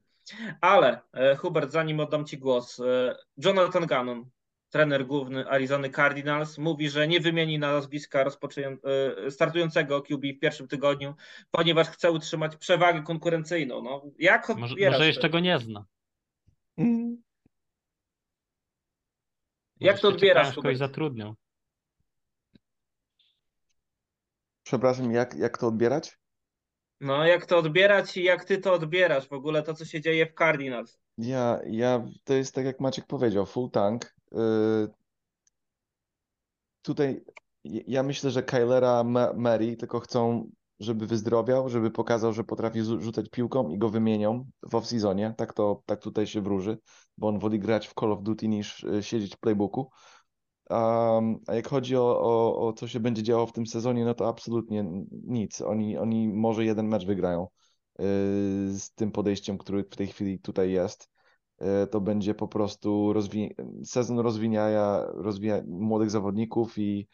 Ale 0.62 1.02
e, 1.14 1.36
Hubert, 1.36 1.72
zanim 1.72 2.00
oddam 2.00 2.26
Ci 2.26 2.38
głos, 2.38 2.80
e, 2.80 3.16
Jonathan 3.38 3.86
Gannon, 3.86 4.30
trener 4.72 5.06
główny 5.06 5.50
Arizony 5.50 5.90
Cardinals, 5.90 6.58
mówi, 6.58 6.90
że 6.90 7.08
nie 7.08 7.20
wymieni 7.20 7.60
nazwiska 7.60 8.26
e, 8.26 9.32
startującego 9.32 10.02
QB 10.02 10.24
w 10.38 10.40
pierwszym 10.40 10.68
tygodniu, 10.68 11.16
ponieważ 11.52 11.90
chce 11.90 12.12
utrzymać 12.12 12.56
przewagę 12.56 13.04
konkurencyjną. 13.04 13.82
No, 13.82 14.02
jak 14.20 14.50
Może, 14.50 14.74
odbierasz 14.74 14.94
może 14.94 15.08
jeszcze 15.08 15.30
go 15.30 15.40
nie 15.40 15.60
zna. 15.60 15.86
Mm. 16.78 17.22
Jak 19.80 20.00
to 20.00 20.08
odbierasz, 20.08 20.56
kogoś 20.56 20.78
zatrudnią. 20.78 21.36
Przepraszam, 24.64 25.12
jak, 25.12 25.36
jak 25.36 25.58
to 25.58 25.68
odbierać? 25.68 26.18
No, 27.00 27.26
jak 27.26 27.46
to 27.46 27.58
odbierać 27.58 28.18
i 28.18 28.24
jak 28.24 28.46
ty 28.46 28.58
to 28.58 28.74
odbierasz? 28.74 29.28
W 29.28 29.34
ogóle 29.34 29.64
to, 29.64 29.74
co 29.74 29.86
się 29.86 30.02
dzieje 30.02 30.26
w 30.26 30.34
Cardinals. 30.34 31.01
Ja, 31.18 31.60
ja, 31.66 32.06
to 32.24 32.34
jest 32.34 32.56
tak 32.56 32.66
jak 32.66 32.80
Maciek 32.80 33.08
powiedział, 33.08 33.46
full 33.46 33.70
tank. 33.72 34.16
Yy, 34.32 34.90
tutaj 36.82 37.24
ja 37.64 38.04
myślę, 38.04 38.32
że 38.32 38.44
Kylera 38.44 39.04
Ma- 39.04 39.34
Mary 39.34 39.78
tylko 39.78 40.00
chcą, 40.00 40.50
żeby 40.80 41.08
wyzdrowiał, 41.08 41.70
żeby 41.70 41.92
pokazał, 41.92 42.34
że 42.34 42.44
potrafi 42.44 42.82
zu- 42.82 43.02
rzucać 43.02 43.30
piłką 43.30 43.70
i 43.70 43.78
go 43.78 43.90
wymienią 43.90 44.46
w 44.64 44.76
off-seasonie. 44.76 45.34
Tak 45.36 45.54
to, 45.54 45.84
tak 45.86 46.02
tutaj 46.02 46.28
się 46.28 46.42
wróży, 46.42 46.78
bo 47.18 47.28
on 47.28 47.40
woli 47.40 47.60
grać 47.60 47.88
w 47.88 47.94
Call 48.00 48.12
of 48.12 48.24
Duty 48.24 48.48
niż 48.48 48.84
y, 48.84 49.04
siedzieć 49.04 49.36
w 49.36 49.40
playbooku. 49.40 49.90
Um, 50.70 51.40
a 51.48 51.56
jak 51.56 51.68
chodzi 51.68 51.98
o, 51.98 52.20
o, 52.22 52.68
o 52.68 52.74
co 52.74 52.88
się 52.88 53.00
będzie 53.00 53.24
działo 53.24 53.46
w 53.48 53.54
tym 53.54 53.68
sezonie, 53.68 54.06
no 54.06 54.14
to 54.14 54.28
absolutnie 54.28 54.86
nic. 55.12 55.62
Oni, 55.62 55.98
oni 55.98 56.28
może 56.30 56.66
jeden 56.66 56.88
mecz 56.88 57.06
wygrają 57.06 57.48
z 58.72 58.92
tym 58.96 59.12
podejściem, 59.12 59.58
który 59.58 59.84
w 59.84 59.96
tej 59.96 60.08
chwili 60.08 60.40
tutaj 60.40 60.72
jest. 60.72 61.10
Yy, 61.62 61.68
to 61.92 62.02
będzie 62.02 62.36
po 62.36 62.48
prostu 62.48 63.14
rozwi 63.14 63.56
sezon 63.84 64.20
rozwijania, 64.20 65.06
rozwija 65.14 65.62
młodych 65.68 66.12
zawodników 66.12 66.78
i, 66.78 67.08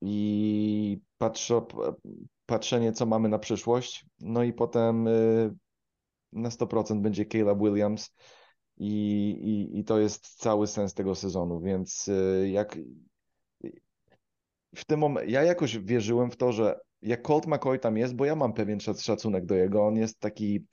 i 0.00 1.00
patrzę, 1.18 1.62
patrzenie, 2.46 2.92
co 2.92 3.06
mamy 3.06 3.28
na 3.28 3.38
przyszłość. 3.38 4.06
No 4.20 4.42
i 4.42 4.52
potem 4.52 5.06
yy, 5.06 5.54
na 6.32 6.48
100% 6.48 7.00
będzie 7.00 7.26
Caleb 7.26 7.58
Williams 7.58 8.14
i, 8.76 8.90
i, 9.42 9.78
i 9.78 9.84
to 9.84 9.98
jest 9.98 10.26
cały 10.26 10.66
sens 10.66 10.94
tego 10.94 11.14
sezonu, 11.14 11.60
więc 11.60 12.08
y, 12.08 12.50
jak 12.52 12.78
w 14.74 14.84
tym 14.84 15.00
momencie, 15.00 15.32
ja 15.32 15.42
jakoś 15.42 15.78
wierzyłem 15.78 16.30
w 16.30 16.36
to, 16.36 16.52
że 16.52 16.80
jak 17.02 17.22
Colt 17.22 17.46
McCoy 17.46 17.78
tam 17.78 17.96
jest, 17.96 18.14
bo 18.14 18.24
ja 18.24 18.36
mam 18.36 18.52
pewien 18.52 18.78
szac- 18.78 19.02
szacunek 19.02 19.46
do 19.46 19.54
jego, 19.54 19.86
on 19.86 19.96
jest 19.96 20.20
taki 20.20 20.66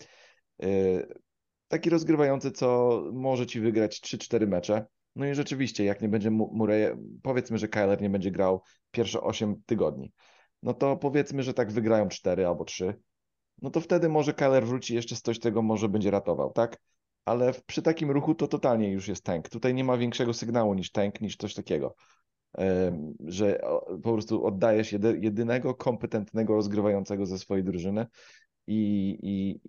y, 0.64 1.08
taki 1.68 1.90
rozgrywający, 1.90 2.52
co 2.52 3.02
może 3.14 3.46
ci 3.46 3.60
wygrać 3.60 4.02
3-4 4.02 4.48
mecze. 4.48 4.86
No 5.16 5.28
i 5.28 5.36
rzeczywiście, 5.36 5.84
jak 5.84 6.02
nie 6.02 6.10
będzie 6.10 6.32
Mu- 6.32 6.52
Murray, 6.54 6.96
powiedzmy, 7.24 7.58
że 7.58 7.68
Kyler 7.68 8.02
nie 8.02 8.10
będzie 8.10 8.32
grał 8.32 8.62
pierwsze 8.92 9.22
8 9.22 9.62
tygodni, 9.66 10.12
no 10.64 10.74
to 10.74 10.98
powiedzmy, 10.98 11.44
że 11.44 11.54
tak 11.54 11.72
wygrają 11.72 12.08
4 12.08 12.48
albo 12.48 12.66
3, 12.66 12.94
no 13.62 13.70
to 13.70 13.82
wtedy 13.82 14.10
może 14.10 14.34
Kyler 14.34 14.66
wróci 14.66 14.96
jeszcze 14.96 15.16
z 15.16 15.22
coś, 15.22 15.40
tego 15.40 15.62
może 15.62 15.90
będzie 15.90 16.12
ratował, 16.12 16.52
tak? 16.52 16.78
Ale 17.26 17.54
przy 17.66 17.82
takim 17.82 18.12
ruchu 18.12 18.36
to 18.36 18.48
totalnie 18.48 18.92
już 18.92 19.08
jest 19.08 19.24
tank. 19.24 19.50
Tutaj 19.50 19.74
nie 19.74 19.84
ma 19.84 19.98
większego 19.98 20.34
sygnału 20.34 20.74
niż 20.74 20.92
tank, 20.92 21.22
niż 21.22 21.38
coś 21.38 21.54
takiego. 21.54 21.96
Że 23.26 23.60
po 24.04 24.14
prostu 24.14 24.46
oddajesz 24.46 24.92
jedy, 24.92 25.20
jedynego 25.22 25.76
kompetentnego 25.76 26.56
rozgrywającego 26.56 27.26
ze 27.26 27.40
swojej 27.40 27.64
drużyny 27.64 28.08
i, 28.68 29.18
i, 29.22 29.60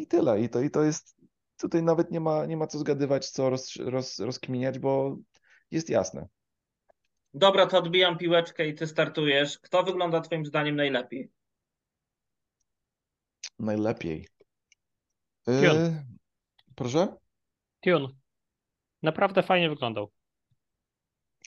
i 0.00 0.06
tyle. 0.06 0.40
I 0.40 0.48
to, 0.48 0.60
I 0.60 0.70
to 0.70 0.84
jest, 0.84 1.16
tutaj 1.60 1.82
nawet 1.82 2.10
nie 2.10 2.20
ma, 2.20 2.46
nie 2.46 2.56
ma 2.56 2.66
co 2.66 2.78
zgadywać, 2.78 3.30
co 3.30 3.50
roz, 3.50 3.76
roz, 3.76 4.18
rozkminiać, 4.18 4.78
bo 4.78 5.16
jest 5.70 5.90
jasne. 5.90 6.28
Dobra, 7.34 7.66
to 7.66 7.78
odbijam 7.78 8.18
piłeczkę 8.18 8.68
i 8.68 8.74
ty 8.74 8.86
startujesz. 8.86 9.58
Kto 9.58 9.82
wygląda 9.82 10.20
twoim 10.20 10.46
zdaniem 10.46 10.76
najlepiej? 10.76 11.30
Najlepiej. 13.58 14.28
Pion. 15.46 15.76
Y, 15.76 16.04
proszę? 16.74 17.16
Tune. 17.80 18.08
Naprawdę 19.02 19.42
fajnie 19.42 19.68
wyglądał. 19.68 20.10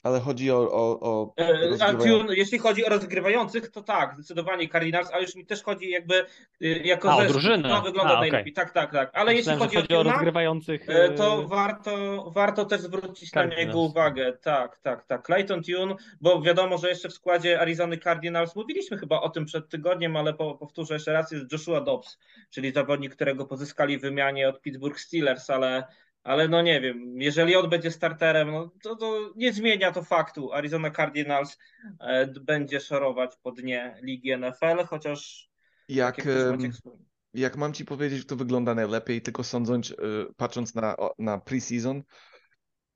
Ale 0.04 0.20
chodzi 0.20 0.50
o, 0.50 0.56
o, 0.72 1.00
o 1.00 1.34
E, 1.36 2.34
jeśli 2.36 2.58
chodzi 2.58 2.86
o 2.86 2.88
rozgrywających, 2.88 3.70
to 3.70 3.82
tak, 3.82 4.14
zdecydowanie 4.14 4.68
Cardinals, 4.68 5.10
ale 5.12 5.22
już 5.22 5.34
mi 5.34 5.46
też 5.46 5.62
chodzi 5.62 5.90
jakby 5.90 6.26
y, 6.62 6.80
jako 6.84 7.12
A, 7.12 7.16
o 7.16 7.24
drużynę. 7.24 7.68
Kto 7.68 7.82
wygląda 7.82 8.12
A, 8.14 8.18
okej. 8.18 8.30
najlepiej? 8.30 8.52
Tak, 8.52 8.70
tak, 8.70 8.92
tak. 8.92 9.10
Ale 9.12 9.34
Myślałem, 9.34 9.60
jeśli 9.60 9.74
że 9.74 9.80
chodzi, 9.82 9.94
o 9.94 10.00
o 10.00 10.02
rozgrywających. 10.02 10.88
E, 10.88 11.08
To 11.08 11.42
e, 11.42 11.46
warto, 11.46 12.24
warto 12.30 12.64
też 12.64 12.80
zwrócić 12.80 13.32
na 13.32 13.40
Cardinals. 13.42 13.66
niego 13.66 13.80
uwagę. 13.80 14.32
Tak, 14.42 14.78
tak, 14.78 15.04
tak. 15.06 15.22
Clayton 15.26 15.62
Tune, 15.62 15.94
bo 16.20 16.42
wiadomo, 16.42 16.78
że 16.78 16.88
jeszcze 16.88 17.08
w 17.08 17.12
składzie 17.12 17.60
Arizony 17.60 17.98
Cardinals 17.98 18.56
mówiliśmy 18.56 18.98
chyba 18.98 19.20
o 19.20 19.28
tym 19.28 19.44
przed 19.44 19.68
tygodniem, 19.68 20.16
ale 20.16 20.34
po, 20.34 20.54
powtórzę 20.54 20.94
jeszcze 20.94 21.12
raz, 21.12 21.32
jest 21.32 21.52
Joshua 21.52 21.80
Dobbs, 21.80 22.18
czyli 22.50 22.72
zawodnik, 22.72 23.14
którego 23.14 23.44
pozyskali 23.46 23.98
w 23.98 24.00
wymianie 24.02 24.48
od 24.48 24.60
Pittsburgh 24.60 25.00
Steelers, 25.00 25.50
ale, 25.50 25.84
ale 26.24 26.48
no 26.48 26.62
nie 26.62 26.80
wiem, 26.80 27.20
jeżeli 27.20 27.56
on 27.56 27.70
będzie 27.70 27.90
starterem, 27.90 28.50
no 28.50 28.70
to, 28.82 28.96
to 28.96 29.32
nie 29.36 29.52
zmienia 29.52 29.92
to 29.92 30.02
faktu. 30.02 30.52
Arizona 30.52 30.90
Cardinals 30.90 31.58
e, 32.00 32.26
będzie 32.26 32.80
szorować 32.80 33.30
po 33.42 33.52
dnie 33.52 33.96
ligi 34.02 34.38
NFL, 34.38 34.84
chociaż 34.86 35.50
Jak, 35.88 36.16
tak 36.16 36.26
jak 37.34 37.56
mam 37.56 37.72
ci 37.72 37.84
powiedzieć, 37.84 38.24
kto 38.24 38.36
wygląda 38.36 38.74
najlepiej, 38.74 39.22
tylko 39.22 39.44
sądząc, 39.44 39.90
y, 39.90 39.94
patrząc 40.36 40.74
na, 40.74 40.96
na 41.18 41.38
preseason, 41.38 42.02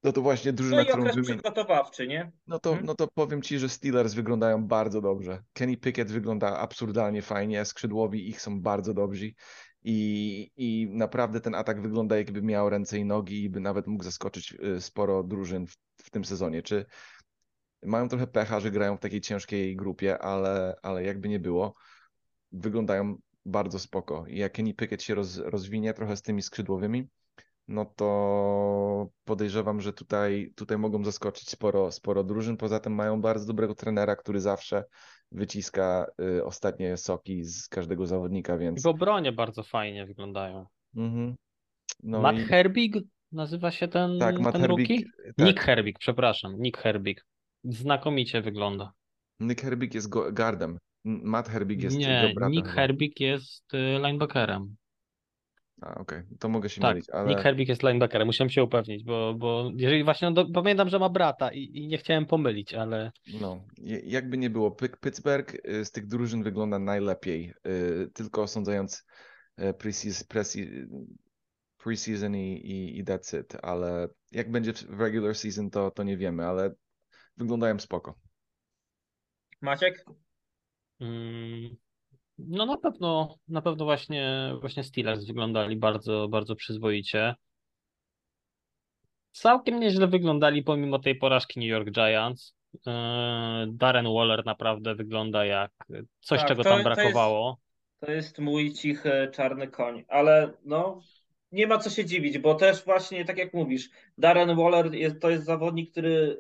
no 0.03 0.13
to 0.13 0.23
właśnie 0.23 0.53
No 0.53 0.57
drużyna, 0.57 0.83
i 0.83 0.87
którą 0.87 1.05
wymienię. 1.05 1.23
przygotowawczy, 1.23 2.07
nie? 2.07 2.33
No 2.47 2.59
to, 2.59 2.71
Mhm. 2.71 2.87
no 2.87 2.95
to 2.95 3.09
powiem 3.15 3.43
ci, 3.43 3.59
że 3.59 3.69
Steelers 3.69 4.15
wyglądają 4.15 4.67
bardzo 4.67 5.01
dobrze. 5.01 5.43
Kenny 5.53 5.77
Pickett 5.77 6.11
wygląda 6.13 6.59
absurdalnie 6.59 7.23
fajnie, 7.23 7.65
skrzydłowi 7.65 8.29
ich 8.29 8.41
są 8.41 8.61
bardzo 8.61 8.95
dobrzy 8.95 9.33
i, 9.91 10.51
i 10.57 10.89
naprawdę 10.91 11.41
ten 11.41 11.55
atak 11.55 11.83
wygląda 11.83 12.17
jakby 12.17 12.43
miał 12.43 12.71
ręce 12.71 12.99
i 12.99 13.05
nogi 13.05 13.45
i 13.45 13.51
by 13.51 13.61
nawet 13.61 13.87
mógł 13.87 14.05
zaskoczyć 14.05 14.53
y, 14.53 14.81
sporo 14.81 15.23
drużyn 15.23 15.67
w, 15.67 15.77
w 15.97 16.11
tym 16.11 16.25
sezonie. 16.25 16.63
Czy 16.63 16.87
mają 17.83 18.09
trochę 18.09 18.27
pecha, 18.27 18.61
że 18.61 18.71
grają 18.71 18.97
w 18.97 19.01
takiej 19.01 19.21
ciężkiej 19.21 19.77
grupie, 19.77 20.19
ale, 20.19 20.77
ale 20.83 21.05
jakby 21.05 21.29
nie 21.29 21.41
było, 21.41 21.75
wyglądają 22.53 23.17
bardzo 23.45 23.79
spoko. 23.79 24.25
I 24.27 24.39
jak 24.39 24.53
Kenny 24.53 24.75
Pickett 24.75 25.03
się 25.03 25.15
roz, 25.15 25.37
rozwinie 25.37 25.95
trochę 25.95 26.17
z 26.17 26.23
tymi 26.23 26.43
skrzydłowymi, 26.43 27.09
no 27.69 27.85
to 27.85 29.09
podejrzewam, 29.25 29.81
że 29.81 29.93
tutaj, 29.93 30.53
tutaj 30.57 30.79
mogą 30.79 31.05
zaskoczyć 31.05 31.51
sporo, 31.51 31.93
sporo 31.93 32.25
drużyn. 32.25 32.57
Poza 32.57 32.81
tym 32.81 32.95
mają 32.95 33.21
bardzo 33.21 33.47
dobrego 33.47 33.75
trenera, 33.75 34.17
który 34.17 34.41
zawsze 34.41 34.85
wyciska 35.33 36.07
y, 36.21 36.45
ostatnie 36.45 36.97
soki 36.97 37.45
z 37.45 37.69
każdego 37.69 38.07
zawodnika, 38.07 38.57
I 38.57 38.59
więc 38.59 38.83
w 38.83 38.87
obronie 38.87 39.33
bardzo 39.33 39.63
fajnie 39.63 40.07
wyglądają. 40.07 40.67
mhm. 40.97 41.35
no 42.03 42.21
Matt 42.21 42.39
i 42.39 42.41
Herbig 42.41 42.97
nazywa 43.33 43.71
się 43.71 43.89
ten, 43.89 44.19
tak, 44.19 44.39
Matt 44.39 44.53
ten 44.53 44.63
Herbig, 44.63 45.07
tak, 45.37 45.47
Nick 45.47 45.61
Herbig, 45.61 45.99
przepraszam. 45.99 46.55
Nick 46.59 46.79
Herbig. 46.79 47.25
Znakomicie 47.65 48.43
wygląda. 48.43 48.93
Nick 49.41 49.61
Herbig 49.63 49.95
jest 49.95 50.09
guardem. 50.33 50.79
Matt 51.05 51.49
Herbig 51.49 51.83
jest 51.83 51.97
Nie, 51.97 52.23
jego 52.23 52.35
bratem 52.35 52.53
Nick. 52.53 52.69
Herbig 52.69 53.21
jest 53.21 53.75
y, 53.75 53.99
linebackerem. 53.99 54.77
A, 55.81 55.95
okej, 55.95 56.23
to 56.39 56.49
mogę 56.49 56.69
się 56.69 56.81
Tak, 56.81 56.95
mylić, 56.95 57.11
ale 57.11 57.29
Nick 57.29 57.43
Herbig 57.43 57.69
jest 57.69 57.83
linebackerem, 57.83 58.27
musiałem 58.27 58.51
się 58.51 58.63
upewnić, 58.63 59.05
bo, 59.05 59.35
bo 59.35 59.71
jeżeli 59.77 60.05
właśnie, 60.05 60.31
no, 60.31 60.35
do, 60.35 60.51
pamiętam, 60.51 60.89
że 60.89 60.99
ma 60.99 61.09
brata 61.09 61.53
i, 61.53 61.71
i 61.75 61.89
nie 61.89 61.99
chciałem 61.99 62.27
pomylić, 62.27 62.75
ale 62.75 63.13
no, 63.41 63.65
jakby 64.05 64.39
nie 64.39 64.51
było, 64.51 64.77
Pittsburgh 65.01 65.55
y, 65.55 65.85
z 65.85 65.93
tych 65.93 66.07
drużyn 66.07 66.43
wygląda 66.43 66.79
najlepiej, 66.79 67.53
y, 67.67 68.11
tylko 68.15 68.47
sądzając 68.47 69.07
y, 69.61 69.75
preseason, 71.79 72.37
i, 72.37 72.53
i, 72.53 72.99
i 72.99 73.05
that's 73.05 73.41
it, 73.41 73.57
ale 73.63 74.09
jak 74.33 74.51
będzie 74.51 74.73
w 74.73 75.01
regular 75.01 75.35
season, 75.35 75.71
to, 75.71 75.91
to 75.91 76.03
nie 76.03 76.17
wiemy, 76.17 76.47
ale 76.47 76.75
wyglądają 77.37 77.79
spoko. 77.79 78.15
Maciek? 79.61 80.05
mm, 81.01 81.77
no 82.39 82.67
na 82.67 82.77
pewno, 82.77 83.37
na 83.49 83.63
pewno 83.63 83.85
właśnie, 83.85 84.55
właśnie 84.61 84.85
Steelers 84.85 85.25
wyglądali 85.27 85.77
bardzo, 85.77 86.29
bardzo 86.29 86.57
przyzwoicie. 86.57 87.35
Całkiem 89.33 89.81
nieźle 89.81 90.07
wyglądali 90.07 90.63
pomimo 90.63 90.99
tej 90.99 91.15
porażki 91.15 91.61
New 91.61 91.69
York 91.69 91.91
Giants. 91.91 92.55
Yy, 92.87 92.93
Darren 93.67 94.07
Waller 94.15 94.45
naprawdę 94.47 94.95
wygląda 94.95 95.45
jak 95.45 95.71
coś, 96.21 96.41
Tak, 96.41 96.49
czego 96.49 96.63
to- 96.63 96.71
tam 96.71 96.83
to 96.83 96.89
jest- 96.91 97.01
brakowało. 97.01 97.59
To 98.01 98.11
jest 98.13 98.39
mój 98.39 98.73
cichy 98.73 99.31
czarny 99.33 99.69
koń, 99.69 100.05
ale 100.09 100.53
no 100.65 101.01
nie 101.53 101.67
ma 101.67 101.79
co 101.79 101.91
się 101.91 102.05
dziwić, 102.05 102.39
bo 102.39 102.55
też 102.55 102.85
właśnie 102.85 103.25
tak 103.25 103.39
jak 103.39 103.55
mówisz, 103.55 103.91
Darren 104.19 104.57
Waller 104.57 104.95
jest, 104.95 105.21
to 105.21 105.31
jest 105.31 105.45
zawodnik, 105.45 105.91
który 105.91 106.39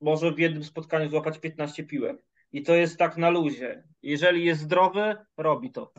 może 0.00 0.32
w 0.32 0.38
jednym 0.38 0.64
spotkaniu 0.64 1.08
złapać 1.10 1.38
15 1.38 1.84
piłek 1.84 2.22
i 2.52 2.62
to 2.62 2.74
jest 2.74 2.98
tak 2.98 3.16
na 3.16 3.30
luzie. 3.30 3.84
Jeżeli 4.02 4.44
jest 4.44 4.60
zdrowy, 4.60 5.16
robi 5.36 5.72
to. 5.72 5.92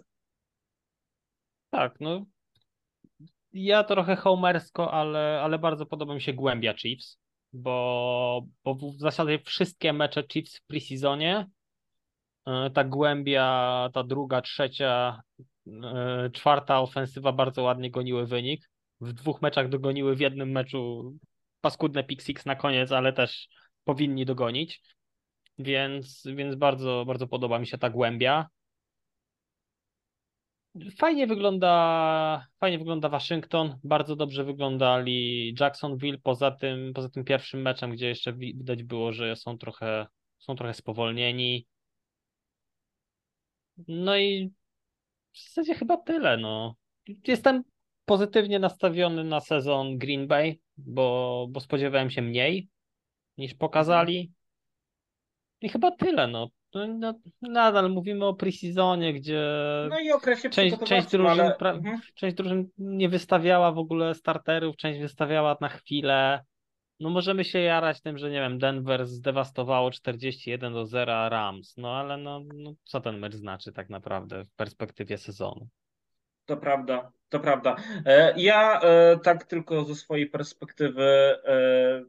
Tak, 1.69 1.99
no. 1.99 2.25
Ja 3.53 3.83
trochę 3.83 4.15
homersko, 4.15 4.93
ale, 4.93 5.41
ale 5.43 5.59
bardzo 5.59 5.85
podoba 5.85 6.13
mi 6.15 6.21
się 6.21 6.33
głębia 6.33 6.73
Chiefs, 6.73 7.19
bo, 7.53 8.45
bo 8.63 8.75
w 8.75 8.99
zasadzie 8.99 9.39
wszystkie 9.39 9.93
mecze 9.93 10.23
Chiefs 10.31 10.57
w 10.57 10.65
preseasonie, 10.65 11.49
e, 12.47 12.69
ta 12.69 12.83
głębia, 12.83 13.89
ta 13.93 14.03
druga, 14.03 14.41
trzecia, 14.41 15.21
e, 15.67 16.29
czwarta 16.33 16.79
ofensywa 16.79 17.31
bardzo 17.31 17.63
ładnie 17.63 17.91
goniły 17.91 18.25
wynik. 18.25 18.69
W 19.01 19.13
dwóch 19.13 19.41
meczach 19.41 19.69
dogoniły, 19.69 20.15
w 20.15 20.19
jednym 20.19 20.51
meczu 20.51 21.13
paskudne 21.61 22.03
pick 22.03 22.21
six 22.21 22.45
na 22.45 22.55
koniec, 22.55 22.91
ale 22.91 23.13
też 23.13 23.47
powinni 23.83 24.25
dogonić. 24.25 24.81
Więc, 25.59 26.23
więc 26.35 26.55
bardzo, 26.55 27.03
bardzo 27.07 27.27
podoba 27.27 27.59
mi 27.59 27.67
się 27.67 27.77
ta 27.77 27.89
głębia. 27.89 28.47
Fajnie 30.97 31.27
wygląda, 31.27 32.47
fajnie 32.59 32.77
wygląda 32.77 33.09
Waszyngton, 33.09 33.79
bardzo 33.83 34.15
dobrze 34.15 34.43
wyglądali 34.43 35.53
Jacksonville, 35.59 36.17
poza 36.17 36.51
tym, 36.51 36.93
poza 36.93 37.09
tym 37.09 37.23
pierwszym 37.23 37.61
meczem, 37.61 37.91
gdzie 37.91 38.07
jeszcze 38.07 38.33
widać 38.33 38.83
było, 38.83 39.11
że 39.11 39.35
są 39.35 39.57
trochę, 39.57 40.07
są 40.39 40.55
trochę 40.55 40.73
spowolnieni. 40.73 41.67
No 43.87 44.17
i 44.17 44.51
w 45.33 45.43
zasadzie 45.43 45.75
chyba 45.75 45.97
tyle, 45.97 46.37
no. 46.37 46.75
Jestem 47.27 47.63
pozytywnie 48.05 48.59
nastawiony 48.59 49.23
na 49.23 49.39
sezon 49.39 49.97
Green 49.97 50.27
Bay, 50.27 50.59
bo, 50.77 51.47
bo 51.49 51.59
spodziewałem 51.59 52.09
się 52.09 52.21
mniej 52.21 52.69
niż 53.37 53.53
pokazali. 53.53 54.31
I 55.61 55.69
chyba 55.69 55.91
tyle, 55.91 56.27
no. 56.27 56.49
No, 56.73 57.13
nadal 57.41 57.89
mówimy 57.91 58.25
o 58.25 58.33
preseasonie, 58.33 59.13
gdzie 59.13 59.41
No 59.89 59.99
i 59.99 60.11
okresie 60.11 60.49
część, 60.49 60.75
część, 60.85 61.07
drużyn, 61.11 61.39
ale... 61.41 61.55
pra, 61.55 61.71
Mhm. 61.71 61.99
część 62.15 62.35
drużyn 62.35 62.69
nie 62.77 63.09
wystawiała 63.09 63.71
w 63.71 63.77
ogóle 63.77 64.15
starterów, 64.15 64.75
część 64.75 64.99
wystawiała 64.99 65.57
na 65.61 65.69
chwilę. 65.69 66.43
No 66.99 67.09
możemy 67.09 67.43
się 67.43 67.59
jarać 67.59 68.01
tym, 68.01 68.17
że 68.17 68.29
nie 68.29 68.39
wiem, 68.39 68.59
Denver 68.59 69.05
zdewastowało 69.05 69.91
41 69.91 70.73
do 70.73 70.85
0 70.85 71.29
Rams, 71.29 71.73
no 71.77 71.95
ale 71.95 72.17
no, 72.17 72.41
no 72.53 72.73
co 72.83 73.01
ten 73.01 73.19
mecz 73.19 73.33
znaczy 73.35 73.71
tak 73.71 73.89
naprawdę 73.89 74.45
w 74.45 74.51
perspektywie 74.55 75.17
sezonu? 75.17 75.67
To 76.45 76.57
prawda, 76.57 77.11
to 77.29 77.39
prawda. 77.39 77.75
E, 78.05 78.33
Ja 78.37 78.79
e, 78.81 79.19
tak 79.23 79.43
tylko 79.43 79.83
ze 79.83 79.95
swojej 79.95 80.29
perspektywy 80.29 81.03
e, 81.45 82.03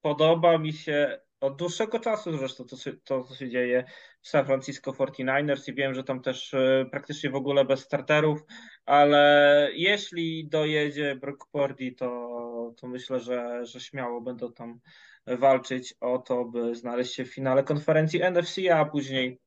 podoba 0.00 0.58
mi 0.58 0.72
się 0.72 1.20
od 1.42 1.56
dłuższego 1.56 1.98
czasu 1.98 2.38
zresztą 2.38 2.64
to, 2.64 2.76
to 3.04 3.24
co 3.24 3.34
się 3.34 3.50
dzieje 3.50 3.84
w 4.20 4.28
San 4.28 4.46
Francisco 4.46 4.90
49ers 4.90 5.68
i 5.68 5.74
wiem, 5.74 5.94
że 5.94 6.04
tam 6.04 6.22
też 6.22 6.54
e, 6.54 6.86
praktycznie 6.90 7.30
w 7.30 7.34
ogóle 7.34 7.64
bez 7.64 7.80
starterów, 7.80 8.40
ale 8.84 9.68
jeśli 9.74 10.48
dojedzie 10.48 11.16
Brock 11.16 11.46
Purdy, 11.52 11.92
to, 11.92 12.74
to 12.76 12.88
myślę, 12.88 13.20
że, 13.20 13.66
że 13.66 13.80
śmiało 13.80 14.20
będą 14.20 14.52
tam 14.52 14.80
walczyć 15.26 15.94
o 16.00 16.18
to, 16.18 16.44
by 16.44 16.74
znaleźć 16.74 17.14
się 17.14 17.24
w 17.24 17.34
finale 17.34 17.62
konferencji 17.62 18.22
NFC, 18.22 18.58
a 18.74 18.84
później 18.84 19.40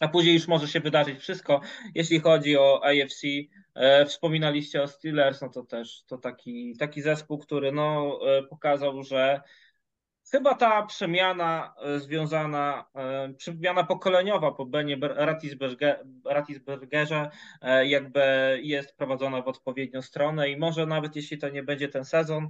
a 0.00 0.08
później 0.08 0.34
już 0.34 0.48
może 0.48 0.68
się 0.68 0.80
wydarzyć 0.80 1.18
wszystko. 1.18 1.60
Jeśli 1.94 2.20
chodzi 2.20 2.56
o 2.56 2.84
AFC, 2.84 3.26
e, 3.74 4.06
wspominaliście 4.06 4.82
o 4.82 4.88
Steelers, 4.88 5.40
no 5.40 5.48
to 5.48 5.62
też 5.62 6.02
to 6.06 6.18
taki, 6.18 6.76
taki 6.78 7.02
zespół, 7.02 7.38
który 7.38 7.72
no, 7.72 8.18
e, 8.26 8.42
pokazał, 8.42 9.02
że 9.02 9.40
chyba 10.30 10.54
ta 10.54 10.82
przemiana 10.86 11.74
e, 11.82 12.00
związana, 12.00 12.84
e, 12.94 13.34
przemiana 13.34 13.84
pokoleniowa 13.84 14.52
po 14.52 14.66
Benie 14.66 14.96
Ber- 14.96 15.16
Ratisberge- 15.16 15.96
Ratisbergerze 16.24 17.30
e, 17.62 17.86
jakby 17.86 18.20
jest 18.62 18.96
prowadzona 18.96 19.42
w 19.42 19.48
odpowiednią 19.48 20.02
stronę 20.02 20.50
i 20.50 20.56
może 20.56 20.86
nawet 20.86 21.16
jeśli 21.16 21.38
to 21.38 21.48
nie 21.48 21.62
będzie 21.62 21.88
ten 21.88 22.04
sezon, 22.04 22.48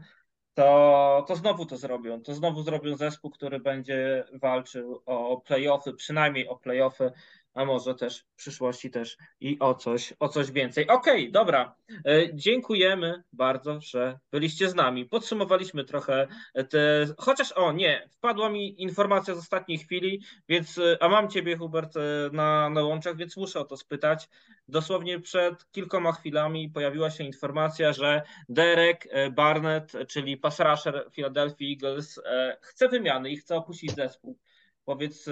to, 0.54 1.24
to 1.28 1.36
znowu 1.36 1.66
to 1.66 1.76
zrobią. 1.76 2.22
To 2.22 2.34
znowu 2.34 2.62
zrobią 2.62 2.96
zespół, 2.96 3.30
który 3.30 3.60
będzie 3.60 4.24
walczył 4.32 5.02
o 5.06 5.40
playoffy, 5.40 5.92
przynajmniej 5.92 6.48
o 6.48 6.56
playoffy, 6.56 7.12
a 7.58 7.64
może 7.64 7.94
też 7.94 8.20
w 8.20 8.34
przyszłości 8.36 8.90
też 8.90 9.16
i 9.40 9.58
o 9.60 9.74
coś, 9.74 10.14
o 10.18 10.28
coś 10.28 10.50
więcej. 10.50 10.88
Okej, 10.88 11.32
dobra. 11.32 11.74
E, 12.06 12.34
Dziękujemy 12.34 13.22
bardzo, 13.32 13.80
że 13.80 14.18
byliście 14.30 14.68
z 14.68 14.74
nami. 14.74 15.06
Podsumowaliśmy 15.06 15.84
trochę 15.84 16.28
te. 16.70 17.06
Chociaż 17.18 17.52
o 17.52 17.72
nie, 17.72 18.08
wpadła 18.12 18.50
mi 18.50 18.82
informacja 18.82 19.34
z 19.34 19.38
ostatniej 19.38 19.78
chwili, 19.78 20.22
więc 20.48 20.78
e, 20.78 21.02
a 21.02 21.08
mam 21.08 21.28
ciebie, 21.28 21.56
Hubert, 21.56 21.96
e, 21.96 22.00
na, 22.32 22.70
na 22.70 22.82
łączach, 22.82 23.16
więc 23.16 23.36
muszę 23.36 23.60
o 23.60 23.64
to 23.64 23.76
spytać. 23.76 24.28
Dosłownie 24.68 25.20
przed 25.20 25.70
kilkoma 25.70 26.12
chwilami 26.12 26.70
pojawiła 26.70 27.10
się 27.10 27.24
informacja, 27.24 27.92
że 27.92 28.22
Derek 28.48 29.08
Barnett, 29.32 29.92
czyli 30.08 30.36
pass 30.36 30.60
rusher 30.60 31.08
Philadelphia 31.12 31.66
Eagles, 31.70 32.20
chce 32.60 32.88
wymiany 32.88 33.30
i 33.30 33.36
chce 33.36 33.56
opuścić 33.56 33.94
zespół. 33.94 34.38
Powiedz, 34.84 35.26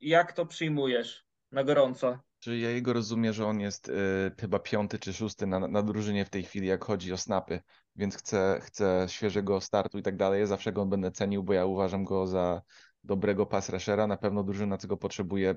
jak 0.00 0.32
to 0.32 0.46
przyjmujesz 0.46 1.24
na 1.52 1.64
gorąco? 1.64 2.18
Czy 2.38 2.58
ja 2.58 2.70
jego 2.70 2.92
rozumiem, 2.92 3.32
że 3.32 3.46
on 3.46 3.60
jest 3.60 3.88
y, 3.88 3.92
chyba 4.40 4.58
piąty 4.58 4.98
czy 4.98 5.12
szósty 5.12 5.46
na, 5.46 5.68
na 5.68 5.82
drużynie 5.82 6.24
w 6.24 6.30
tej 6.30 6.42
chwili, 6.42 6.66
jak 6.66 6.84
chodzi 6.84 7.12
o 7.12 7.16
snapy, 7.16 7.60
więc 7.96 8.16
chce, 8.16 8.60
chce 8.62 9.06
świeżego 9.08 9.60
startu 9.60 9.98
i 9.98 10.02
tak 10.02 10.16
dalej. 10.16 10.40
Ja 10.40 10.46
zawsze 10.46 10.72
go 10.72 10.86
będę 10.86 11.10
cenił, 11.10 11.42
bo 11.42 11.52
ja 11.52 11.64
uważam 11.66 12.04
go 12.04 12.26
za 12.26 12.62
dobrego 13.04 13.46
pass 13.46 13.68
rushera. 13.68 14.06
Na 14.06 14.16
pewno 14.16 14.42
drużyna 14.44 14.78
tego 14.78 14.96
potrzebuje, 14.96 15.54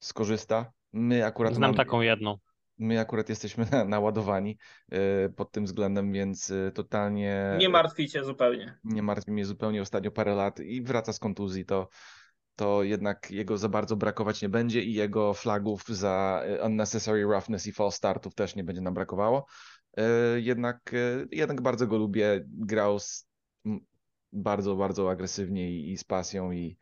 skorzysta. 0.00 0.72
My 0.92 1.24
akurat 1.26 1.54
Znam 1.54 1.70
mamy- 1.70 1.76
taką 1.76 2.00
jedną. 2.00 2.38
my 2.78 3.00
akurat 3.00 3.28
jesteśmy 3.28 3.66
na, 3.72 3.84
naładowani 3.84 4.58
y, 5.26 5.32
pod 5.36 5.52
tym 5.52 5.64
względem, 5.64 6.12
więc 6.12 6.50
y, 6.50 6.72
totalnie 6.74 7.56
Nie 7.58 7.68
martwicie 7.68 8.24
zupełnie. 8.24 8.78
nie 8.84 9.02
martwi 9.02 9.32
mnie 9.32 9.44
zupełnie 9.44 9.82
ostatnio 9.82 10.10
parę 10.10 10.34
lat 10.34 10.60
i 10.60 10.82
wraca 10.82 11.12
z 11.12 11.18
kontuzji, 11.18 11.64
to, 11.64 11.88
to 12.60 12.82
jednak 12.82 13.30
jego 13.30 13.58
za 13.58 13.68
bardzo 13.68 13.96
brakować 13.96 14.42
nie 14.42 14.48
będzie 14.48 14.82
i 14.82 14.94
jego 14.94 15.34
flagów 15.34 15.84
za 15.88 16.42
y, 16.46 16.62
unnecessary 16.62 17.22
roughness 17.22 17.66
i 17.66 17.72
false 17.72 17.96
startów 17.96 18.34
też 18.34 18.56
nie 18.56 18.64
będzie 18.64 18.82
nam 18.82 18.94
brakowało. 18.94 19.46
Y, 19.98 20.02
Jednak, 20.40 20.94
y, 20.94 21.28
jednak 21.32 21.60
bardzo 21.60 21.86
go 21.86 21.98
lubię, 21.98 22.44
grał 22.46 22.98
z, 22.98 23.28
bardzo, 24.32 24.76
bardzo 24.76 25.10
agresywnie 25.10 25.70
i, 25.70 25.92
i 25.92 25.96
z 25.96 26.04
pasją 26.04 26.52
i, 26.52 26.76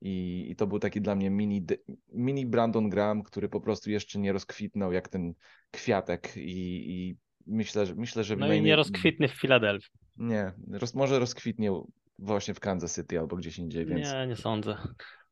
i, 0.00 0.46
i 0.50 0.56
to 0.56 0.66
był 0.66 0.78
taki 0.78 1.00
dla 1.00 1.14
mnie 1.14 1.30
mini, 1.30 1.66
mini 2.12 2.46
Brandon 2.46 2.90
Graham, 2.90 3.22
który 3.22 3.48
po 3.48 3.60
prostu 3.60 3.90
jeszcze 3.90 4.18
nie 4.18 4.32
rozkwitnął 4.32 4.92
jak 4.92 5.08
ten 5.08 5.34
kwiatek 5.70 6.36
i, 6.36 6.90
i 6.90 7.16
myślę, 7.46 7.86
że 7.86 7.94
myślę, 7.94 8.24
że 8.24 8.36
No 8.36 8.46
na 8.46 8.54
i 8.54 8.62
nie 8.62 8.76
rozkwitny 8.76 9.28
w 9.28 9.40
Filadelfii. 9.40 9.90
nie, 10.16 10.52
roz, 10.72 10.94
może 10.94 11.18
rozkwitnie 11.18 11.72
właśnie 12.18 12.54
w 12.54 12.60
Kansas 12.60 12.94
City 12.94 13.18
albo 13.18 13.36
gdzieś 13.36 13.58
indziej, 13.58 13.86
więc 13.86 14.12
Nie, 14.12 14.26
nie 14.26 14.36
sądzę. 14.36 14.76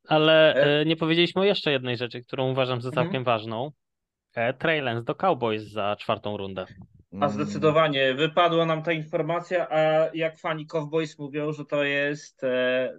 Ale 0.08 0.54
E- 0.54 0.80
e, 0.80 0.84
nie 0.84 0.96
powiedzieliśmy 0.96 1.42
o 1.42 1.44
jeszcze 1.44 1.72
jednej 1.72 1.96
rzeczy, 1.96 2.22
którą 2.22 2.50
uważam 2.50 2.80
za 2.80 2.88
Mhm. 2.88 3.06
całkiem 3.06 3.24
ważną. 3.24 3.70
E, 4.34 4.54
Trey 4.54 4.80
Lance 4.80 5.04
do 5.04 5.14
Cowboys 5.14 5.62
za 5.62 5.96
czwartą 5.96 6.36
rundę. 6.36 6.66
A 7.20 7.28
zdecydowanie 7.28 8.14
wypadła 8.14 8.66
nam 8.66 8.82
ta 8.82 8.92
informacja, 8.92 9.68
a 9.70 9.80
jak 10.14 10.38
fani 10.38 10.66
Cowboys 10.66 11.18
mówią, 11.18 11.52
że 11.52 11.64
to 11.64 11.84
jest, 11.84 12.40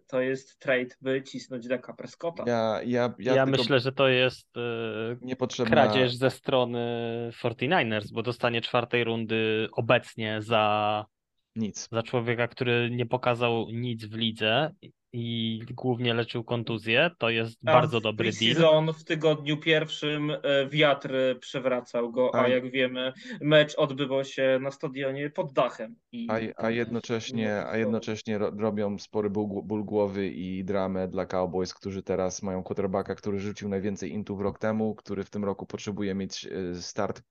to 0.08 0.22
jest 0.22 0.60
trade, 0.60 0.96
by 1.02 1.24
cisnąć 1.24 1.68
Deka 1.68 1.94
Prescotta. 1.94 2.44
ja, 2.48 2.80
ja, 2.86 3.14
ja, 3.20 3.36
Ja, 3.36 3.46
myślę, 3.46 3.80
że 3.80 3.92
to 3.92 4.08
jest 4.08 4.48
niepotrzebna, 5.22 5.72
kradzież 5.72 6.16
ze 6.16 6.30
strony 6.30 6.80
49ers, 7.44 8.12
bo 8.14 8.24
dostanie 8.24 8.62
czwartej 8.62 9.04
rundy 9.04 9.68
obecnie 9.72 10.42
za, 10.42 11.06
nic. 11.56 11.88
za 11.92 12.04
człowieka, 12.04 12.48
który 12.48 12.90
nie 12.92 13.06
pokazał 13.06 13.68
nic 13.74 14.06
w 14.06 14.16
lidze 14.16 14.72
i 15.14 15.60
głównie 15.72 16.14
leczył 16.14 16.44
kontuzję. 16.44 17.12
To 17.18 17.30
jest 17.30 17.58
A 17.66 17.74
bardzo 17.74 18.00
w 18.00 18.04
dobry 18.04 18.32
deal. 18.32 18.94
W 18.94 19.04
tygodniu 19.04 19.58
pierwszym 19.58 20.32
e, 20.32 20.68
wiatr 20.70 21.14
przewracał 21.40 22.12
go, 22.12 22.36
a 22.36 22.42
A- 22.42 22.48
jak 22.48 22.72
wiemy, 22.72 23.14
mecz 23.42 23.76
odbywał 23.76 24.26
się 24.26 24.60
na 24.62 24.72
stadionie 24.72 25.30
pod 25.30 25.54
dachem. 25.54 25.96
I 26.12 26.28
A, 26.30 26.64
a 26.64 26.70
jednocześnie, 26.70 27.44
nie 27.44 27.66
a 27.66 27.78
jednocześnie 27.78 28.38
ro, 28.38 28.52
robią 28.58 29.00
spory 29.00 29.30
ból, 29.30 29.48
ból 29.64 29.84
głowy 29.84 30.28
i 30.28 30.64
dramę 30.64 31.08
dla 31.08 31.26
Cowboys, 31.26 31.74
którzy 31.74 32.04
teraz 32.04 32.44
mają 32.44 32.64
quarterbacka, 32.64 33.16
który 33.16 33.40
rzucił 33.40 33.70
najwięcej 33.70 34.12
intów 34.12 34.42
rok 34.42 34.60
temu, 34.60 34.96
który 34.96 35.24
w 35.24 35.30
tym 35.30 35.46
roku 35.46 35.66
potrzebuje 35.66 36.16
mieć 36.16 36.46
e, 36.46 36.76
start 36.76 37.22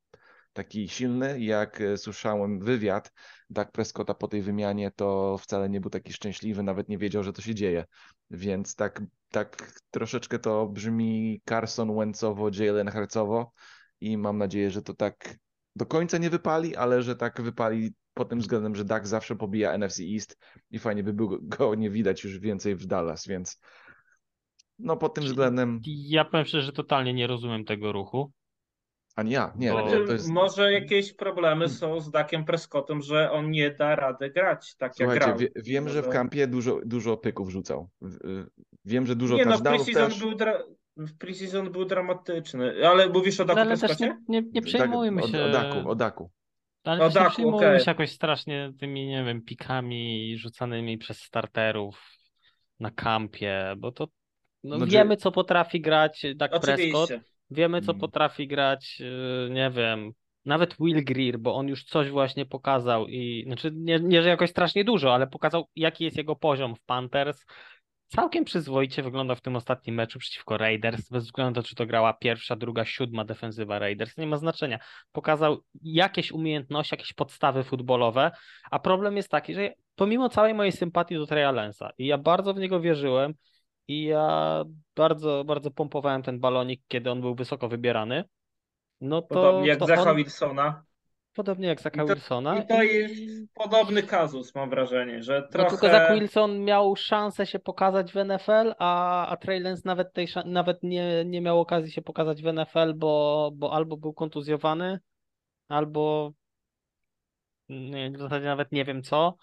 taki 0.53 0.89
silny. 0.89 1.41
Jak 1.41 1.81
e, 1.81 1.97
słyszałem 1.97 2.61
wywiad 2.61 3.13
Dak 3.51 3.73
Prescotta 3.73 4.15
po 4.15 4.29
tej 4.29 4.43
wymianie, 4.43 4.91
to 4.97 5.39
wcale 5.39 5.69
nie 5.69 5.81
był 5.81 5.91
taki 5.91 6.13
szczęśliwy, 6.13 6.63
nawet 6.63 6.89
nie 6.89 6.99
wiedział, 6.99 7.23
że 7.23 7.33
to 7.33 7.43
się 7.43 7.55
dzieje. 7.55 7.85
Więc 8.31 8.75
tak, 8.75 9.03
tak 9.31 9.73
troszeczkę 9.91 10.39
to 10.39 10.67
brzmi 10.67 11.41
Carson 11.49 11.97
Wentzowo, 11.97 12.51
Jalen 12.59 12.89
Harcowo 12.89 13.53
i 14.01 14.19
mam 14.19 14.39
nadzieję, 14.39 14.71
że 14.71 14.83
to 14.83 14.95
tak 14.95 15.37
do 15.77 15.87
końca 15.87 16.19
nie 16.19 16.31
wypali, 16.31 16.77
ale 16.77 17.03
że 17.03 17.17
tak 17.17 17.43
wypali 17.43 17.95
pod 18.15 18.29
tym 18.29 18.39
względem, 18.39 18.77
że 18.77 18.85
Dak 18.85 19.07
zawsze 19.07 19.37
pobija 19.37 19.79
NFC 19.79 20.01
East 20.15 20.39
i 20.71 20.79
fajnie 20.79 21.03
by 21.03 21.13
było 21.13 21.39
go 21.43 21.75
nie 21.75 21.91
widać 21.91 22.25
już 22.25 22.39
więcej 22.39 22.77
w 22.77 22.87
Dallas, 22.87 23.27
więc 23.27 23.61
no 24.79 24.97
pod 24.97 25.15
tym 25.15 25.25
względem, 25.25 25.81
Ja 25.87 26.25
powiem 26.25 26.47
szczerze, 26.47 26.67
że 26.67 26.73
totalnie 26.73 27.15
nie 27.15 27.27
rozumiem 27.27 27.65
tego 27.65 27.93
ruchu. 27.93 28.33
Ani 29.17 29.31
ja, 29.31 29.53
nie, 29.57 29.73
Bo- 29.73 29.89
Znaczy, 29.89 30.05
to 30.07 30.13
jest... 30.13 30.29
Może 30.29 30.73
jakieś 30.73 31.13
problemy 31.13 31.69
są 31.69 32.01
z 32.01 32.11
Dakiem 32.11 32.45
Prescottem, 32.45 33.03
że 33.03 33.31
on 33.31 33.51
nie 33.51 33.71
da 33.71 33.97
rady 33.97 34.31
grać 34.31 34.77
tak 34.77 34.89
jak 35.01 35.09
Słuchajcie, 35.11 35.25
grał. 35.27 35.39
wie, 35.39 35.49
wiem, 35.57 35.89
że 35.89 36.03
w 36.03 36.09
kampie 36.09 36.47
dużo, 36.47 36.81
dużo 36.85 37.17
pyków 37.17 37.51
rzucał. 37.51 37.91
Y, 38.05 38.47
Wiem, 38.85 39.07
że 39.07 39.17
dużo 39.17 39.37
Nie 39.37 39.45
no, 39.45 39.51
w 39.51 39.55
touchdownów 39.55 39.87
preseason 39.87 40.11
też. 40.11 40.21
był, 40.21 40.35
dra... 40.35 40.63
w 40.97 41.19
preseason 41.19 41.73
był 41.73 41.85
dramatyczny, 41.85 42.89
ale 42.89 43.09
mówisz 43.09 43.41
o 43.41 43.45
Daku 43.45 43.57
No, 43.57 43.63
ale 43.63 43.71
też 43.71 43.81
Prescottie? 43.81 44.17
nie, 44.29 44.41
nie, 44.43 44.49
nie 44.53 44.63
przejmujmy 44.63 45.23
Tak, 45.23 45.31
się. 45.31 45.43
O, 45.43 45.47
o 45.47 45.51
Daku, 45.51 45.91
o 45.91 45.95
Daku. 45.95 46.31
Ale 46.85 47.01
O 47.05 47.07
też 47.07 47.15
nie 47.15 47.21
Daku, 47.21 47.33
przejmujmy 47.33 47.67
okej. 47.67 47.81
się 47.81 47.91
jakoś 47.91 48.11
strasznie 48.13 48.73
tymi, 48.81 49.07
nie 49.07 49.25
wiem, 49.25 49.43
pikami 49.43 50.35
rzucanymi 50.39 50.99
przez 50.99 51.19
starterów. 51.19 52.11
na 52.81 52.91
kampie, 52.91 53.75
bo 53.79 53.93
to 53.93 54.09
no, 54.65 54.79
No, 54.79 54.87
wiemy, 54.87 55.17
co 55.17 55.33
potrafi 55.33 55.81
grać 55.81 56.27
Dak 56.37 56.61
Prescott. 56.61 57.11
Wiemy, 57.51 57.81
co 57.81 57.93
Mm. 57.93 58.01
potrafi 58.01 58.49
grać, 58.49 59.01
yy, 59.01 59.51
nie 59.51 59.71
wiem, 59.71 60.13
nawet 60.45 60.77
Will 60.81 61.05
Greer, 61.05 61.39
bo 61.39 61.55
on 61.55 61.69
już 61.69 61.85
coś 61.85 62.11
właśnie 62.11 62.47
pokazał 62.47 63.07
i, 63.09 63.45
znaczy 63.47 63.71
nie, 63.75 64.01
nie 64.01 64.23
że 64.23 64.29
jakoś 64.29 64.51
strasznie 64.51 64.85
dużo, 64.85 65.15
ale 65.15 65.27
pokazał, 65.27 65.69
jaki 65.77 66.05
jest 66.05 66.17
jego 66.17 66.37
poziom 66.37 66.77
w 66.77 66.81
Panthers. 66.81 67.45
Całkiem 68.07 68.45
przyzwoicie 68.45 69.03
wyglądał 69.03 69.37
w 69.37 69.41
tym 69.41 69.57
ostatnim 69.57 69.95
meczu 69.95 70.19
przeciwko 70.19 70.59
Raiders, 70.59 71.09
bez 71.09 71.25
względu 71.25 71.51
na 71.51 71.63
to, 71.63 71.69
czy 71.69 71.75
to 71.75 71.87
grała 71.87 72.13
pierwsza, 72.13 72.57
druga, 72.57 72.85
siódma 72.85 73.25
defensywa 73.25 73.79
Raiders, 73.79 74.17
nie 74.17 74.27
ma 74.27 74.37
znaczenia. 74.37 74.79
Pokazał 75.13 75.63
jakieś 75.83 76.33
umiejętności, 76.33 76.95
jakieś 76.95 77.13
podstawy 77.13 77.65
futbolowe, 77.65 78.31
a 78.71 78.79
problem 78.79 79.17
jest 79.17 79.29
taki, 79.29 79.55
że 79.55 79.75
pomimo 79.95 80.29
całej 80.29 80.55
mojej 80.55 80.73
sympatii 80.73 81.15
do 81.15 81.27
Treya 81.27 81.53
Lensa 81.53 81.91
i 81.99 82.07
ja 82.07 82.19
bardzo 82.19 82.55
w 82.55 82.59
niego 82.59 82.81
wierzyłem 82.81 83.35
i 83.91 84.05
ja 84.05 84.65
bardzo, 84.97 85.45
bardzo 85.45 85.71
pompowałem 85.71 86.23
ten 86.23 86.41
balonik, 86.41 86.81
kiedy 86.89 87.11
on 87.11 87.21
był 87.21 87.35
wysoko 87.35 87.69
wybierany, 87.69 88.25
no 89.01 89.23
to, 89.23 89.29
Podobnie 89.29 89.69
jak 89.69 89.79
to 89.79 89.87
Zacha 89.87 90.11
on, 90.11 90.17
Wilsona. 90.17 90.85
podobnie 91.35 91.69
jak 91.69 91.81
I 91.81 91.83
to- 91.99 92.07
Wilsona 92.07 92.59
I 92.59 92.67
to 92.67 92.83
jest 92.83 93.15
podobny 93.55 94.03
kazus, 94.03 94.55
mam 94.55 94.71
wrażenie, 94.71 95.23
że 95.23 95.41
No 95.41 95.49
trochę... 95.49 95.71
tylko 95.71 95.89
Zach 95.89 96.15
Wilson 96.15 96.65
miał 96.65 96.97
szansę 96.97 97.47
się 97.47 97.59
pokazać 97.59 98.13
w 98.13 98.25
NFL, 98.25 98.75
a, 98.79 99.27
a 99.27 99.37
Trey 99.37 99.61
Lance 99.61 99.83
nawet, 99.85 100.13
tej, 100.13 100.29
nawet 100.45 100.83
nie, 100.83 101.25
nie 101.25 101.41
miał 101.41 101.61
okazji 101.61 101.93
się 101.93 102.03
pokazać 102.03 102.43
w 102.43 102.53
NFL, 102.53 102.95
bo, 102.95 103.51
bo 103.55 103.73
albo 103.73 103.97
był 103.97 104.13
kontuzjowany, 104.13 105.01
albo 105.69 106.33
nie, 107.69 108.11
w 108.11 108.19
zasadzie 108.19 108.47
nawet 108.47 108.73
nie 108.73 108.85
wiem 108.85 109.03
co. 109.03 109.37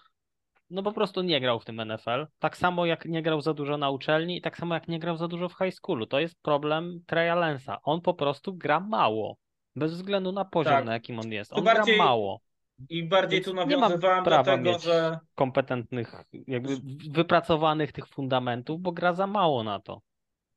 No 0.70 0.82
po 0.82 0.92
prostu 0.92 1.22
nie 1.22 1.40
grał 1.40 1.60
w 1.60 1.64
tym 1.64 1.82
NFL. 1.86 2.26
Tak 2.38 2.56
samo 2.56 2.86
jak 2.86 3.04
nie 3.04 3.22
grał 3.22 3.40
za 3.40 3.54
dużo 3.54 3.76
na 3.76 3.90
uczelni 3.90 4.36
i 4.36 4.40
tak 4.40 4.56
samo 4.56 4.74
jak 4.74 4.88
nie 4.88 4.98
grał 4.98 5.16
za 5.16 5.28
dużo 5.28 5.48
w 5.48 5.58
high 5.58 5.74
schoolu. 5.74 6.06
To 6.06 6.20
jest 6.20 6.42
problem 6.42 7.00
Treya 7.06 7.34
Lensa. 7.34 7.78
On 7.82 8.00
po 8.00 8.14
prostu 8.14 8.54
gra 8.54 8.80
mało. 8.80 9.36
Bez 9.76 9.94
względu 9.94 10.32
na 10.32 10.44
poziom, 10.44 10.72
Tak. 10.72 10.84
na 10.84 10.92
jakim 10.92 11.18
on 11.18 11.32
jest. 11.32 11.52
On 11.52 11.64
bardziej 11.64 11.96
gra 11.96 12.04
mało. 12.04 12.40
I 12.88 13.08
bardziej 13.08 13.42
tu 13.42 13.54
nawiązywałem 13.54 14.24
do 14.24 14.42
tego, 14.42 14.78
że 14.78 15.18
kompetentnych, 15.34 16.24
jakby 16.46 16.76
wypracowanych 17.10 17.92
tych 17.92 18.06
fundamentów, 18.06 18.80
bo 18.80 18.92
gra 18.92 19.12
za 19.12 19.26
mało 19.26 19.64
na 19.64 19.80
to. 19.80 20.00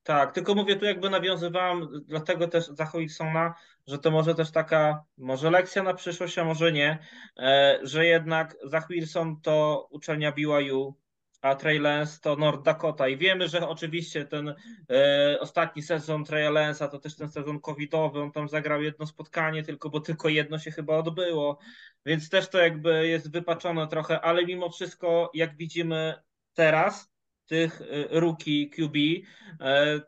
Tak, 0.04 0.34
tylko 0.34 0.56
mówię 0.56 0.76
tu 0.76 0.86
jakby 0.86 1.10
nawiązywałem, 1.10 1.88
dlatego 2.08 2.48
też 2.48 2.66
Wilsona, 2.94 3.54
że 3.88 4.00
to 4.00 4.12
może 4.12 4.36
też 4.36 4.52
taka, 4.52 5.04
może 5.18 5.52
lekcja 5.52 5.84
na 5.84 5.94
przyszłość, 5.94 6.38
a 6.38 6.44
może 6.44 6.72
nie, 6.72 7.00
e, 7.40 7.80
że 7.84 8.06
jednak 8.06 8.58
Zach 8.64 8.88
Wilson 8.90 9.42
to 9.42 9.88
uczelnia 9.92 10.32
BYU, 10.32 10.96
a 11.42 11.56
Trey 11.56 11.80
Lance 11.80 12.20
to 12.22 12.36
North 12.36 12.64
Dakota. 12.64 13.08
I 13.08 13.18
wiemy, 13.18 13.48
że 13.48 13.70
oczywiście 13.70 14.26
ten 14.26 14.56
e, 14.90 15.38
ostatni 15.40 15.82
sezon 15.82 16.26
Treya 16.26 16.52
Lance'a 16.52 16.90
to 16.90 17.00
też 17.00 17.16
ten 17.16 17.30
sezon 17.30 17.60
covidowy, 17.60 18.22
on 18.22 18.32
tam 18.32 18.50
zagrał 18.50 18.82
jedno 18.82 19.06
spotkanie 19.06 19.64
tylko, 19.64 19.90
bo 19.90 20.00
tylko 20.00 20.30
jedno 20.30 20.60
się 20.60 20.72
chyba 20.72 20.98
odbyło, 20.98 21.60
więc 22.06 22.30
też 22.30 22.50
to 22.50 22.58
jakby 22.58 23.08
jest 23.08 23.32
wypaczone 23.32 23.88
trochę, 23.88 24.22
ale 24.22 24.46
mimo 24.46 24.70
wszystko 24.70 25.32
jak 25.34 25.58
widzimy 25.58 26.14
teraz 26.54 27.11
tych 27.52 27.82
y, 27.82 28.08
rookie 28.12 28.70
QB, 28.70 28.96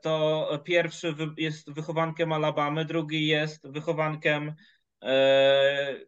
to 0.02 0.50
pierwszy 0.66 1.16
jest 1.38 1.72
wychowankiem 1.72 2.32
Alabamy, 2.32 2.86
drugi 2.86 3.28
jest 3.28 3.68
wychowankiem 3.68 4.54
e, 5.02 5.96
y, 5.96 6.06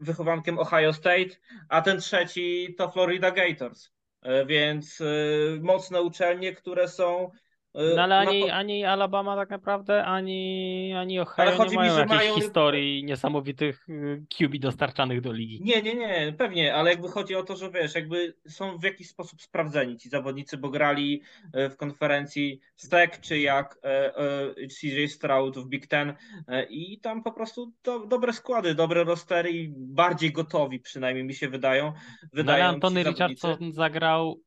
wychowankiem 0.00 0.58
Ohio 0.58 0.92
State, 0.92 1.36
a 1.68 1.82
ten 1.82 1.98
trzeci 2.00 2.74
to 2.78 2.90
Florida 2.90 3.30
Gators. 3.30 3.90
E, 4.22 4.46
Więc 4.46 5.00
y, 5.00 5.60
mocne 5.62 6.02
uczelnie, 6.02 6.52
które 6.52 6.88
są 6.88 7.30
No 7.74 8.02
ale 8.02 8.18
ani, 8.18 8.40
po- 8.42 8.52
ani 8.52 8.84
Alabama 8.84 9.36
tak 9.36 9.50
naprawdę, 9.50 10.04
ani, 10.04 10.92
ani 10.96 11.20
Ohio 11.20 11.34
Ale 11.36 11.50
nie 11.50 11.56
chodzi 11.56 11.70
mi, 11.70 11.76
mają 11.76 11.94
że 11.94 12.00
jakiejś 12.00 12.18
mają- 12.18 12.34
historii 12.34 13.04
niesamowitych 13.04 13.88
y, 13.88 14.24
QB 14.38 14.58
dostarczanych 14.58 15.20
do 15.20 15.32
ligi. 15.32 15.60
Nie, 15.62 15.82
nie, 15.82 15.94
nie, 15.94 16.34
pewnie, 16.38 16.74
ale 16.74 16.90
jakby 16.90 17.08
chodzi 17.08 17.34
o 17.34 17.42
to, 17.42 17.56
że 17.56 17.70
wiesz, 17.70 17.94
jakby 17.94 18.34
są 18.48 18.78
w 18.78 18.82
jakiś 18.82 19.08
sposób 19.08 19.42
sprawdzeni 19.42 19.96
ci 19.96 20.08
zawodnicy, 20.08 20.56
bo 20.58 20.68
grali 20.68 21.22
e, 21.52 21.70
w 21.70 21.76
konferencji 21.76 22.60
STEC, 22.76 23.20
czy 23.20 23.38
jak 23.38 23.78
e, 23.84 24.16
e, 24.16 24.54
CJ 24.68 25.06
Stroud 25.08 25.58
w 25.58 25.66
Big 25.68 25.86
Ten 25.86 26.14
e, 26.48 26.64
i 26.64 27.00
tam 27.00 27.22
po 27.22 27.32
prostu 27.32 27.72
do, 27.84 28.06
dobre 28.06 28.32
składy, 28.32 28.74
dobre 28.74 29.04
rostery 29.04 29.50
i 29.50 29.68
bardziej 29.76 30.32
gotowi 30.32 30.80
przynajmniej 30.80 31.24
mi 31.24 31.34
się 31.34 31.48
wydają. 31.48 31.84
No 31.84 31.92
ale 32.22 32.30
wydają 32.32 32.64
Antony. 32.64 33.02
Richardson 33.02 33.72
zagrał 33.72 34.40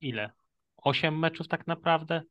ile? 0.00 0.37
Osiem 0.82 1.18
meczów 1.18 1.48
tak 1.48 1.66
naprawdę? 1.66 2.22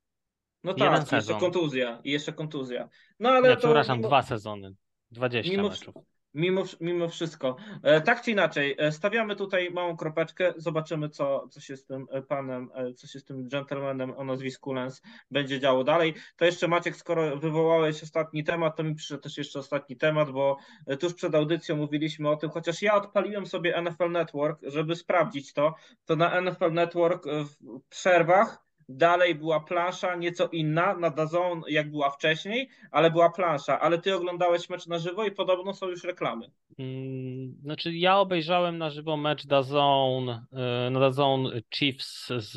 No 0.64 0.74
jeden 0.78 0.94
tak, 1.06 1.12
i 1.12 1.16
jeszcze 1.16 1.40
kontuzja, 1.40 2.02
i 2.04 2.12
jeszcze 2.12 2.34
kontuzja. 2.34 2.90
No 3.20 3.30
ale 3.30 3.50
Nie, 3.50 3.56
to 3.56 3.60
przepraszam, 3.60 3.98
mimo- 3.98 4.08
dwa 4.08 4.22
sezony. 4.22 4.74
20 5.12 5.52
Mimo, 5.52 5.70
meczów. 5.70 5.96
Mimo, 6.38 6.64
mimo 6.82 7.10
wszystko. 7.10 7.56
E, 7.84 8.02
Tak 8.02 8.22
czy 8.22 8.32
inaczej, 8.32 8.76
e, 8.78 8.92
stawiamy 8.92 9.36
tutaj 9.36 9.72
małą 9.72 9.98
kropeczkę, 9.98 10.54
zobaczymy, 10.58 11.10
co, 11.10 11.48
co 11.48 11.60
się 11.60 11.78
z 11.78 11.86
tym 11.86 12.08
e, 12.12 12.22
panem, 12.22 12.70
co 12.96 13.08
się 13.08 13.20
z 13.20 13.24
tym 13.24 13.50
gentlemanem 13.50 14.12
o 14.18 14.24
nazwisku 14.24 14.74
Lens 14.74 15.02
będzie 15.32 15.60
działo 15.60 15.84
dalej. 15.84 16.14
To 16.38 16.46
jeszcze 16.46 16.68
Maciek, 16.68 16.96
skoro 16.96 17.38
wywołałeś 17.38 18.04
ostatni 18.04 18.44
temat, 18.44 18.76
to 18.76 18.84
mi 18.84 18.96
przyszedł 18.96 19.22
też 19.22 19.38
jeszcze 19.38 19.60
ostatni 19.60 19.98
temat, 19.98 20.32
bo 20.32 20.58
tuż 21.00 21.14
przed 21.14 21.36
audycją 21.36 21.76
mówiliśmy 21.76 22.30
o 22.30 22.36
tym, 22.36 22.50
chociaż 22.50 22.82
ja 22.82 22.96
odpaliłem 22.96 23.46
sobie 23.46 23.82
NFL 23.82 24.12
Network, 24.12 24.60
żeby 24.64 24.96
sprawdzić 24.96 25.54
to, 25.54 25.76
to 26.06 26.16
na 26.16 26.42
NFL 26.42 26.72
Network 26.72 27.26
w 27.26 27.82
przerwach 27.90 28.67
Dalej 28.90 29.36
była 29.36 29.60
plansza, 29.60 30.16
nieco 30.16 30.48
inna, 30.48 30.98
na 30.98 31.10
DAZN 31.10 31.62
jak 31.68 31.92
była 31.92 32.10
wcześniej, 32.10 32.70
ale 32.92 33.12
była 33.12 33.30
plansza. 33.30 33.80
Ale 33.80 33.98
ty 34.02 34.16
oglądałeś 34.16 34.70
mecz 34.70 34.88
na 34.88 35.00
żywo 35.00 35.26
i 35.26 35.32
podobno 35.32 35.74
są 35.74 35.88
już 35.88 36.04
reklamy. 36.04 36.52
Mm, 36.80 37.56
Znaczy 37.62 37.94
ja 37.94 38.20
obejrzałem 38.20 38.78
na 38.78 38.90
żywo 38.90 39.18
mecz 39.18 39.46
DAZN, 39.48 40.30
y, 40.30 40.92
na 40.92 41.00
DAZN 41.00 41.62
Chiefs 41.76 42.28
z, 42.28 42.52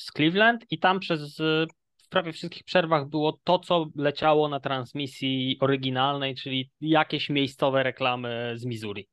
z 0.00 0.06
Cleveland 0.16 0.64
i 0.70 0.78
tam 0.78 1.00
przez 1.00 1.40
y, 1.40 1.66
w 1.96 2.08
prawie 2.08 2.32
wszystkich 2.32 2.64
przerwach 2.64 3.08
było 3.08 3.40
to, 3.44 3.58
co 3.58 3.86
leciało 3.96 4.48
na 4.48 4.60
transmisji 4.60 5.56
oryginalnej, 5.60 6.34
czyli 6.34 6.70
jakieś 6.80 7.30
miejscowe 7.30 7.82
reklamy 7.82 8.52
z 8.54 8.64
Missouri. 8.64 9.08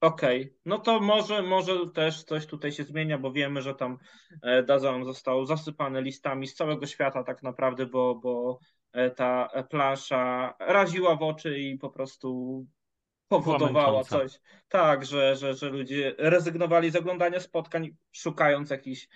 Okej, 0.00 0.54
no 0.64 0.78
to 0.78 1.00
może, 1.00 1.42
może 1.42 1.90
też 1.94 2.24
coś 2.24 2.46
tutaj 2.46 2.72
się 2.72 2.84
zmienia, 2.84 3.18
bo 3.18 3.32
wiemy, 3.32 3.62
że 3.62 3.74
tam 3.74 3.98
e, 4.42 4.62
DAZN 4.62 5.04
został 5.04 5.46
zasypany 5.46 6.02
listami 6.02 6.46
z 6.46 6.54
całego 6.54 6.86
świata 6.86 7.24
tak 7.24 7.42
naprawdę, 7.42 7.86
bo, 7.86 8.14
bo 8.14 8.58
e, 8.92 9.10
ta 9.10 9.48
plansza 9.70 10.54
raziła 10.58 11.16
w 11.16 11.22
oczy 11.22 11.58
i 11.58 11.78
po 11.78 11.90
prostu 11.90 12.66
powodowała 13.28 14.04
coś. 14.04 14.40
Tak, 14.68 15.06
że, 15.06 15.36
że, 15.36 15.54
że 15.54 15.68
ludzie 15.68 16.14
rezygnowali 16.18 16.90
z 16.90 16.96
oglądania 16.96 17.40
spotkań, 17.40 17.96
szukając 18.12 18.70
jakichś 18.70 19.08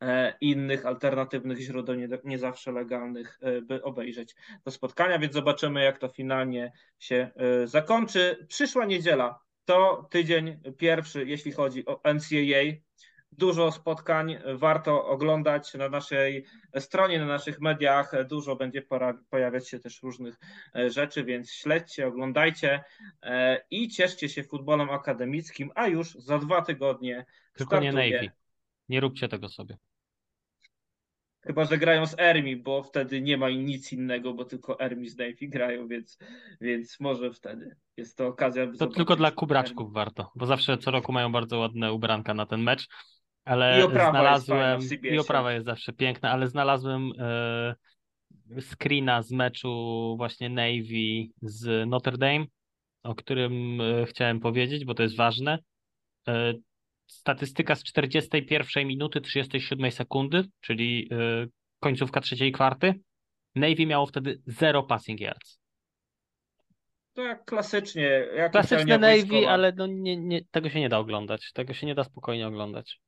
e, 0.00 0.34
innych, 0.40 0.86
alternatywnych 0.86 1.58
źródeł, 1.58 1.94
nie, 1.94 2.08
nie 2.24 2.38
zawsze 2.38 2.72
legalnych, 2.72 3.40
by 3.62 3.82
obejrzeć 3.82 4.34
to 4.64 4.70
spotkania, 4.70 5.18
więc 5.18 5.34
zobaczymy, 5.34 5.82
jak 5.84 5.98
to 5.98 6.08
finalnie 6.08 6.72
się 6.98 7.30
zakończy. 7.64 8.46
Przyszła 8.48 8.84
niedziela 8.84 9.40
to 9.64 10.08
tydzień 10.10 10.60
pierwszy, 10.78 11.24
jeśli 11.26 11.52
chodzi 11.52 11.86
o 11.86 12.00
NCAA. 12.14 12.80
Dużo 13.32 13.72
spotkań 13.72 14.38
warto 14.54 15.06
oglądać 15.06 15.74
na 15.74 15.88
naszej 15.88 16.44
stronie, 16.78 17.18
na 17.18 17.26
naszych 17.26 17.60
mediach. 17.60 18.26
Dużo 18.26 18.56
będzie 18.56 18.82
pojawiać 19.30 19.68
się 19.68 19.78
też 19.78 20.02
różnych 20.02 20.38
e, 20.74 20.90
rzeczy, 20.90 21.24
więc 21.24 21.52
śledźcie, 21.52 22.06
oglądajcie 22.06 22.84
e, 23.22 23.64
i 23.70 23.88
cieszcie 23.88 24.28
się 24.28 24.44
futbolem 24.44 24.90
akademickim, 24.90 25.70
a 25.74 25.86
już 25.86 26.14
za 26.14 26.38
dwa 26.38 26.62
tygodnie 26.62 27.26
Tylko 27.54 27.80
nie 27.80 27.92
startuje. 27.92 28.16
Navy. 28.16 28.30
Nie 28.88 29.00
róbcie 29.00 29.28
tego 29.28 29.48
sobie. 29.48 29.76
Chyba, 31.42 31.64
że 31.64 31.78
grają 31.78 32.06
z 32.06 32.18
Ermi, 32.18 32.56
bo 32.56 32.82
wtedy 32.82 33.20
nie 33.20 33.36
ma 33.36 33.50
nic 33.50 33.92
innego, 33.92 34.34
bo 34.34 34.44
tylko 34.44 34.80
Ermi 34.80 35.08
z 35.08 35.16
Navy 35.16 35.48
grają, 35.48 35.88
więc, 35.88 36.18
więc 36.60 37.00
może 37.00 37.32
wtedy 37.32 37.76
jest 37.96 38.16
to 38.16 38.26
okazja, 38.26 38.66
by 38.66 38.78
To 38.78 38.86
tylko 38.86 39.16
dla 39.16 39.28
Ermi. 39.28 39.36
kubraczków 39.36 39.92
warto, 39.92 40.30
bo 40.34 40.46
zawsze 40.46 40.78
co 40.78 40.90
roku 40.90 41.12
mają 41.12 41.32
bardzo 41.32 41.58
ładne 41.58 41.92
ubranka 41.92 42.34
na 42.34 42.46
ten 42.46 42.62
mecz, 42.62 42.86
ale 43.44 43.78
I 43.80 43.82
oprawa 43.82 44.32
jest 44.32 44.46
znalazłem 44.46 44.80
CBS-ie. 44.80 45.14
i 45.14 45.18
oprawa 45.18 45.52
jest 45.52 45.66
zawsze 45.66 45.92
piękna, 45.92 46.30
ale 46.30 46.48
znalazłem 46.48 47.12
e, 47.18 47.74
screena 48.60 49.22
z 49.22 49.30
meczu 49.32 50.14
właśnie 50.16 50.48
Navy 50.48 51.28
z 51.42 51.88
Notre 51.88 52.18
Dame, 52.18 52.44
o 53.02 53.14
którym 53.14 53.80
e, 53.80 54.06
chciałem 54.06 54.40
powiedzieć, 54.40 54.84
bo 54.84 54.94
to 54.94 55.02
jest 55.02 55.16
ważne. 55.16 55.58
E, 56.28 56.54
statystyka 57.10 57.74
z 57.74 57.84
41 57.84 58.86
minuty 58.86 59.20
37 59.20 59.90
sekundy, 59.90 60.44
czyli 60.60 61.08
e, 61.12 61.46
końcówka 61.80 62.20
trzeciej 62.20 62.52
kwarty. 62.52 62.94
Navy 63.54 63.86
miało 63.86 64.06
wtedy 64.06 64.42
0 64.46 64.82
passing 64.82 65.20
yards. 65.20 65.60
To 67.12 67.22
jak 67.22 67.44
klasycznie, 67.44 68.26
jak 68.36 68.52
Klasyczne 68.52 68.98
Navy, 68.98 69.48
ale 69.48 69.72
no 69.72 69.86
nie, 69.86 70.16
nie, 70.16 70.44
tego 70.50 70.70
się 70.70 70.80
nie 70.80 70.88
da 70.88 70.98
oglądać. 70.98 71.52
Tego 71.52 71.74
się 71.74 71.86
nie 71.86 71.94
da 71.94 72.04
spokojnie 72.04 72.46
oglądać. 72.46 73.00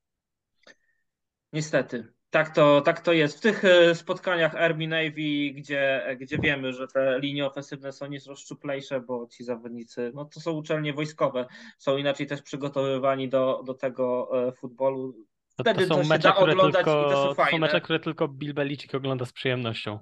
Niestety. 1.53 2.13
Tak 2.33 2.55
to, 2.55 2.81
tak 2.81 3.01
to 3.01 3.13
jest. 3.13 3.39
W 3.39 3.41
tych 3.41 3.65
e, 3.65 3.95
spotkaniach 3.95 4.55
Army 4.55 4.89
Navy, 4.89 5.51
gdzie, 5.55 6.17
gdzie 6.21 6.39
wiemy, 6.39 6.73
że 6.73 6.89
te 6.89 7.19
linie 7.21 7.47
ofensywne 7.47 7.93
są 7.93 8.07
nieco 8.07 8.37
szczuplejsze, 8.37 9.01
bo 9.01 9.27
ci 9.27 9.45
zawodnicy, 9.45 10.13
no 10.15 10.25
to 10.25 10.41
są 10.41 10.53
uczelnie 10.53 10.93
wojskowe, 10.93 11.47
są 11.79 11.97
inaczej 11.97 12.27
też 12.27 12.43
przygotowywani 12.43 13.29
do, 13.29 13.63
do 13.67 13.75
tego 13.75 14.29
e, 14.49 14.53
futbolu. 14.53 15.15
Wtedy 15.61 15.87
to, 15.87 15.89
to 15.89 15.95
są 15.95 16.03
to 16.03 16.09
mecze, 16.09 16.23
się 16.23 16.29
da 16.29 16.33
które 16.33 16.53
oglądać 16.53 16.85
tylko, 16.85 17.07
i 17.07 17.11
to 17.11 17.35
są 17.35 17.51
są 17.51 17.59
mecze, 17.59 17.81
które 17.81 18.01
tylko 18.01 18.29
Bill 18.29 18.55
Belichick 18.55 18.95
ogląda 18.95 19.25
z 19.25 19.33
przyjemnością. 19.33 19.99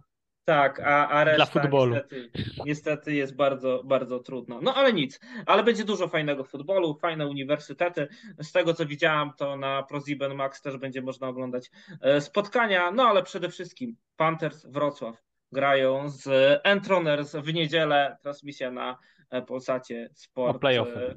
Tak, 0.50 0.80
a, 0.80 1.08
a 1.08 1.24
reszta 1.24 1.46
futbolu. 1.46 1.94
Niestety, 1.94 2.30
niestety 2.66 3.14
jest 3.14 3.36
bardzo, 3.36 3.82
bardzo 3.84 4.18
trudna. 4.18 4.58
No 4.62 4.74
ale 4.74 4.92
nic, 4.92 5.20
ale 5.46 5.62
będzie 5.62 5.84
dużo 5.84 6.08
fajnego 6.08 6.44
futbolu, 6.44 6.94
fajne 6.94 7.26
uniwersytety. 7.26 8.08
Z 8.42 8.52
tego 8.52 8.74
co 8.74 8.86
widziałam, 8.86 9.32
to 9.36 9.56
na 9.56 9.82
ProSieben 9.82 10.34
Max 10.34 10.62
też 10.62 10.76
będzie 10.76 11.02
można 11.02 11.28
oglądać 11.28 11.70
e, 12.00 12.20
spotkania, 12.20 12.90
no 12.90 13.02
ale 13.02 13.22
przede 13.22 13.48
wszystkim 13.48 13.96
Panthers 14.16 14.66
Wrocław 14.66 15.22
grają 15.52 16.08
z 16.08 16.28
Entroners 16.64 17.36
w 17.36 17.54
niedzielę, 17.54 18.16
transmisja 18.22 18.70
na 18.70 18.98
e, 19.30 19.42
Polsacie 19.42 20.10
Sport. 20.14 20.56
O 20.56 20.58
playoffy. 20.58 21.06
e, 21.06 21.14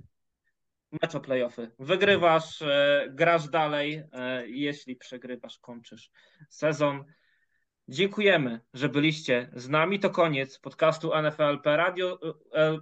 Mecz 1.01 1.15
o 1.15 1.19
playoffy. 1.19 1.72
Wygrywasz, 1.80 2.64
grasz 3.10 3.49
dalej, 3.49 4.03
jeśli 4.45 4.95
przegrywasz, 4.95 5.60
kończysz 5.60 6.11
sezon. 6.49 7.03
Dziękujemy, 7.88 8.60
że 8.73 8.89
byliście 8.89 9.49
z 9.53 9.69
nami. 9.69 9.99
To 9.99 10.10
koniec 10.10 10.60
podcastu 10.60 11.11
NFLP 11.22 11.77
Radio, 11.77 12.19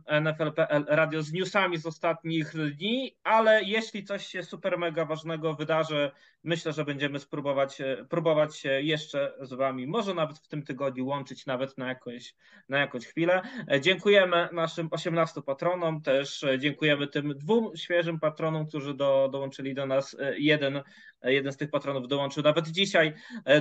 e, 0.08 0.22
NFLPL 0.22 0.86
Radio 0.88 1.24
z 1.24 1.32
newsami 1.32 1.78
z 1.78 1.86
ostatnich 1.86 2.54
dni, 2.78 3.18
ale 3.24 3.64
jeśli 3.64 4.04
coś 4.04 4.28
się 4.28 4.44
super 4.44 4.78
mega 4.78 5.06
ważnego 5.06 5.54
wydarzy, 5.54 6.12
myślę, 6.44 6.74
że 6.74 6.86
będziemy 6.86 7.20
spróbować 7.20 7.82
e, 7.82 8.06
próbować 8.10 8.58
się 8.58 8.82
jeszcze 8.82 9.34
z 9.42 9.54
wami, 9.54 9.88
może 9.88 10.14
nawet 10.14 10.38
w 10.38 10.48
tym 10.48 10.64
tygodniu 10.64 11.08
łączyć 11.08 11.46
nawet 11.46 11.78
na 11.78 11.88
jakąś, 11.88 12.36
na 12.70 12.80
jakąś 12.80 13.06
chwilę. 13.06 13.42
E, 13.72 13.82
Dziękujemy 13.82 14.50
naszym 14.52 14.88
18 14.92 15.42
patronom, 15.42 16.02
też 16.02 16.44
e, 16.44 16.60
dziękujemy 16.60 17.08
tym 17.08 17.38
dwóm 17.38 17.72
świeżym 17.76 18.20
patronom, 18.20 18.68
którzy 18.68 18.94
do, 18.94 19.30
dołączyli 19.32 19.74
do 19.74 19.86
nas. 19.86 20.18
Jeden, 20.38 20.82
jeden 21.24 21.54
z 21.54 21.58
tych 21.58 21.70
patronów 21.70 22.08
dołączył 22.08 22.44
nawet 22.44 22.68
dzisiaj. 22.68 23.14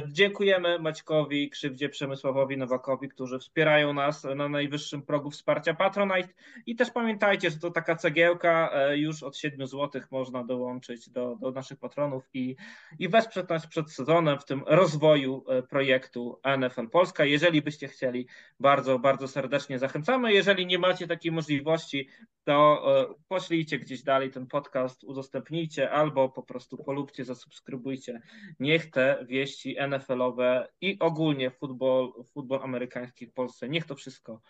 Dziękujemy 0.07 0.79
Maćkowi, 0.79 1.51
Krzywdzie, 1.51 1.89
Przemysławowi 1.89 2.57
Nowakowi, 2.57 3.09
którzy 3.09 3.39
wspierają 3.39 3.93
nas 3.93 4.25
na 4.25 4.49
najwyższym 4.49 5.03
progu 5.03 5.31
wsparcia 5.31 5.75
Patronite. 5.75 6.29
I 6.67 6.77
też 6.77 6.91
pamiętajcie, 6.91 7.51
że 7.51 7.59
to 7.59 7.71
taka 7.71 7.97
cegiełka, 7.97 8.71
już 8.95 9.23
od 9.23 9.37
7 9.37 9.67
zł 9.67 10.03
można 10.11 10.45
dołączyć 10.45 11.11
do, 11.11 11.37
do 11.41 11.51
naszych 11.51 11.79
patronów 11.79 12.25
i, 12.35 12.57
i 12.99 13.09
wesprzeć 13.09 13.49
nas 13.49 13.67
przed 13.67 13.93
sezonem 13.93 14.39
w 14.39 14.45
tym 14.45 14.63
rozwoju 14.67 15.45
e, 15.49 15.63
projektu 15.63 16.41
NFL 16.59 16.89
Polska. 16.89 17.25
Jeżeli 17.25 17.63
byście 17.63 17.89
chcieli, 17.89 18.27
bardzo, 18.61 18.99
bardzo 18.99 19.29
serdecznie 19.29 19.79
zachęcamy. 19.79 20.33
Jeżeli 20.33 20.67
nie 20.67 20.79
macie 20.79 21.07
takiej 21.07 21.33
możliwości, 21.33 22.09
to 22.45 22.83
e, 23.01 23.15
poślijcie 23.29 23.79
gdzieś 23.79 24.03
dalej 24.03 24.31
ten 24.31 24.47
podcast, 24.47 25.05
udostępnijcie 25.05 25.91
albo 25.91 26.29
po 26.29 26.43
prostu 26.43 26.85
polubcie, 26.85 27.25
zasubskrybujcie. 27.25 28.21
Niech 28.61 28.91
te 28.91 29.25
wieści 29.29 29.77
NFL-owe 29.89 30.69
i 30.81 30.99
ogólnie 30.99 31.51
futbol, 31.51 32.13
futbol 32.35 32.61
amerykański 32.63 33.27
w 33.27 33.33
Polsce, 33.33 33.69
niech 33.69 33.85
to 33.85 33.95
wszystko 33.95 34.41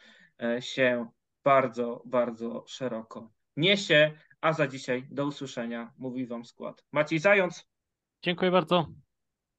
e, 0.42 0.62
się 0.62 1.06
bardzo, 1.44 2.02
bardzo 2.04 2.64
szeroko 2.68 3.30
niesie. 3.56 4.12
A 4.40 4.52
za 4.52 4.66
dzisiaj 4.66 5.06
do 5.10 5.26
usłyszenia, 5.26 5.92
mówi 5.98 6.26
Wam 6.26 6.44
skład. 6.44 6.84
Maciej 6.92 7.18
Zając, 7.18 7.69
Dziękuję 8.22 8.50
bardzo. 8.50 8.86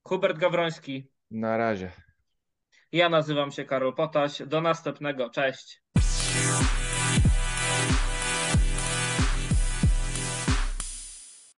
Hubert 0.04 0.38
Gawroński, 0.38 1.08
Na 1.32 1.58
razie. 1.58 1.92
ja 2.92 3.10
nazywam 3.10 3.52
się 3.52 3.66
Karol 3.66 3.96
Potaś. 3.96 4.42
Do 4.48 4.62
następnego, 4.62 5.30
cześć. 5.30 5.82